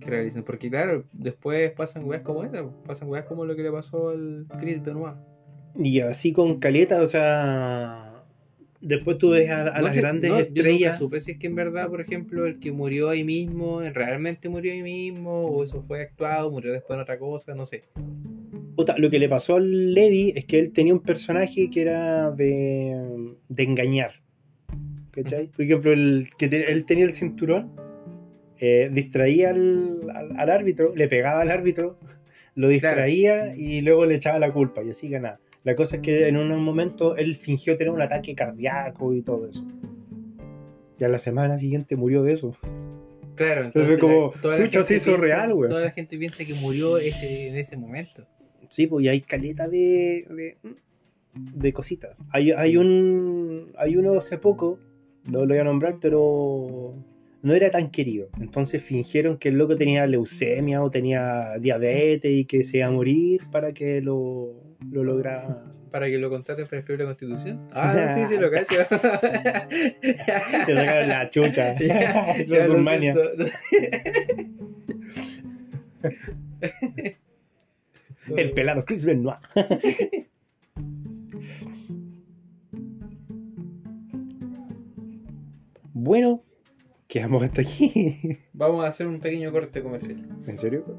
que 0.00 0.10
realizan. 0.10 0.42
Porque, 0.42 0.70
claro, 0.70 1.04
después 1.12 1.72
pasan 1.72 2.04
weas 2.04 2.22
como 2.22 2.44
esa. 2.44 2.64
Pasan 2.86 3.08
weas 3.08 3.24
como 3.24 3.44
lo 3.44 3.56
que 3.56 3.62
le 3.62 3.72
pasó 3.72 4.10
al 4.10 4.46
Chris 4.60 4.82
Benoit. 4.82 5.16
Y 5.76 6.00
así 6.00 6.32
con 6.32 6.58
caleta, 6.60 7.00
o 7.00 7.06
sea. 7.06 8.13
Después 8.86 9.16
tú 9.16 9.30
ves 9.30 9.48
a, 9.50 9.62
a 9.68 9.78
No 9.78 9.86
las 9.86 9.94
sé, 9.94 10.00
grandes 10.00 10.30
no, 10.30 10.36
Yo 10.38 10.44
nunca 10.44 10.58
estrellas. 10.60 10.98
supe 10.98 11.18
si 11.20 11.32
es 11.32 11.38
que 11.38 11.46
en 11.46 11.54
verdad, 11.54 11.88
por 11.88 12.00
ejemplo, 12.02 12.44
el 12.46 12.58
que 12.60 12.70
murió 12.70 13.08
ahí 13.08 13.24
mismo, 13.24 13.80
realmente 13.80 14.48
murió 14.50 14.72
ahí 14.72 14.82
mismo, 14.82 15.46
o 15.46 15.64
eso 15.64 15.82
fue 15.82 16.02
actuado, 16.02 16.50
murió 16.50 16.70
después 16.72 16.96
en 16.96 17.00
otra 17.02 17.18
cosa, 17.18 17.54
no 17.54 17.64
sé. 17.64 17.84
Puta, 18.76 18.96
lo 18.98 19.08
que 19.08 19.18
le 19.18 19.28
pasó 19.28 19.56
al 19.56 19.94
Levi 19.94 20.32
es 20.36 20.44
que 20.44 20.58
él 20.58 20.70
tenía 20.72 20.92
un 20.92 21.00
personaje 21.00 21.70
que 21.70 21.80
era 21.82 22.30
de, 22.30 23.34
de 23.48 23.62
engañar. 23.62 24.10
¿Cachai? 25.12 25.46
Por 25.46 25.64
ejemplo, 25.64 25.92
el 25.92 26.26
que 26.36 26.48
te- 26.48 26.70
él 26.72 26.84
tenía 26.84 27.04
el 27.04 27.14
cinturón, 27.14 27.70
eh, 28.58 28.90
distraía 28.92 29.50
al, 29.50 30.10
al- 30.12 30.36
al 30.38 30.50
árbitro, 30.50 30.94
le 30.94 31.08
pegaba 31.08 31.40
al 31.40 31.50
árbitro, 31.50 31.98
lo 32.56 32.68
distraía 32.68 33.54
y 33.56 33.80
luego 33.80 34.06
le 34.06 34.16
echaba 34.16 34.38
la 34.38 34.52
culpa 34.52 34.82
y 34.82 34.90
así 34.90 35.08
ganaba. 35.08 35.38
La 35.64 35.74
cosa 35.74 35.96
es 35.96 36.02
que 36.02 36.28
en 36.28 36.36
un 36.36 36.62
momento 36.62 37.16
él 37.16 37.36
fingió 37.36 37.76
tener 37.76 37.92
un 37.92 38.02
ataque 38.02 38.34
cardíaco 38.34 39.12
y 39.14 39.22
todo 39.22 39.48
eso. 39.48 39.64
Y 41.00 41.04
a 41.04 41.08
la 41.08 41.18
semana 41.18 41.58
siguiente 41.58 41.96
murió 41.96 42.22
de 42.22 42.32
eso. 42.34 42.54
Claro, 43.34 43.64
Entonces, 43.64 43.94
entonces 43.94 43.98
como, 43.98 44.32
toda 44.40 44.56
la 44.58 44.62
gente 44.62 44.84
se 44.84 44.96
hizo 44.96 45.04
piensa- 45.16 45.20
real, 45.22 45.54
güey. 45.54 45.68
Toda 45.70 45.84
la 45.84 45.90
gente 45.90 46.16
piensa 46.18 46.44
que 46.44 46.54
murió 46.54 46.98
ese, 46.98 47.48
en 47.48 47.56
ese 47.56 47.76
momento. 47.76 48.24
Sí, 48.68 48.86
pues 48.86 49.04
y 49.04 49.08
hay 49.08 49.20
caleta 49.22 49.66
de, 49.68 50.24
de, 50.30 50.56
de 51.34 51.72
cositas. 51.72 52.16
Hay, 52.30 52.52
hay 52.52 52.76
un 52.76 53.72
hay 53.76 53.96
uno 53.96 54.12
hace 54.14 54.38
poco, 54.38 54.78
no 55.24 55.40
lo 55.40 55.48
voy 55.48 55.58
a 55.58 55.64
nombrar, 55.64 55.96
pero 56.00 56.94
no 57.42 57.54
era 57.54 57.70
tan 57.70 57.90
querido. 57.90 58.28
Entonces 58.40 58.82
fingieron 58.82 59.36
que 59.38 59.48
el 59.48 59.56
loco 59.58 59.76
tenía 59.76 60.06
leucemia 60.06 60.82
o 60.82 60.90
tenía 60.90 61.54
diabetes 61.58 62.30
y 62.30 62.44
que 62.44 62.62
se 62.64 62.78
iba 62.78 62.86
a 62.86 62.90
morir 62.90 63.42
para 63.50 63.72
que 63.72 64.00
lo, 64.00 64.54
lo 64.90 65.04
lograra. 65.04 65.64
Para 65.90 66.06
que 66.06 66.18
lo 66.18 66.28
contraten 66.28 66.66
para 66.66 66.78
escribir 66.80 67.00
la 67.00 67.06
constitución. 67.06 67.68
Ah, 67.72 68.14
sí, 68.14 68.26
sí, 68.26 68.36
lo 68.36 68.50
cacho. 68.50 68.74
Le 68.80 70.74
sacaron 70.74 71.08
la 71.08 71.30
chucha. 71.30 71.74
Ya, 71.78 72.36
ya, 72.36 72.44
lo 72.46 72.54
WrestleMania. 72.54 73.14
siento. 73.14 73.44
El 78.36 78.52
pelado 78.52 78.84
Chris 78.84 79.04
Benoit. 79.04 79.38
bueno, 85.92 86.42
quedamos 87.06 87.42
hasta 87.42 87.62
aquí. 87.62 87.92
Vamos 88.52 88.84
a 88.84 88.88
hacer 88.88 89.06
un 89.06 89.20
pequeño 89.20 89.52
corte 89.52 89.82
comercial. 89.82 90.26
¿En 90.46 90.58
serio? 90.58 90.98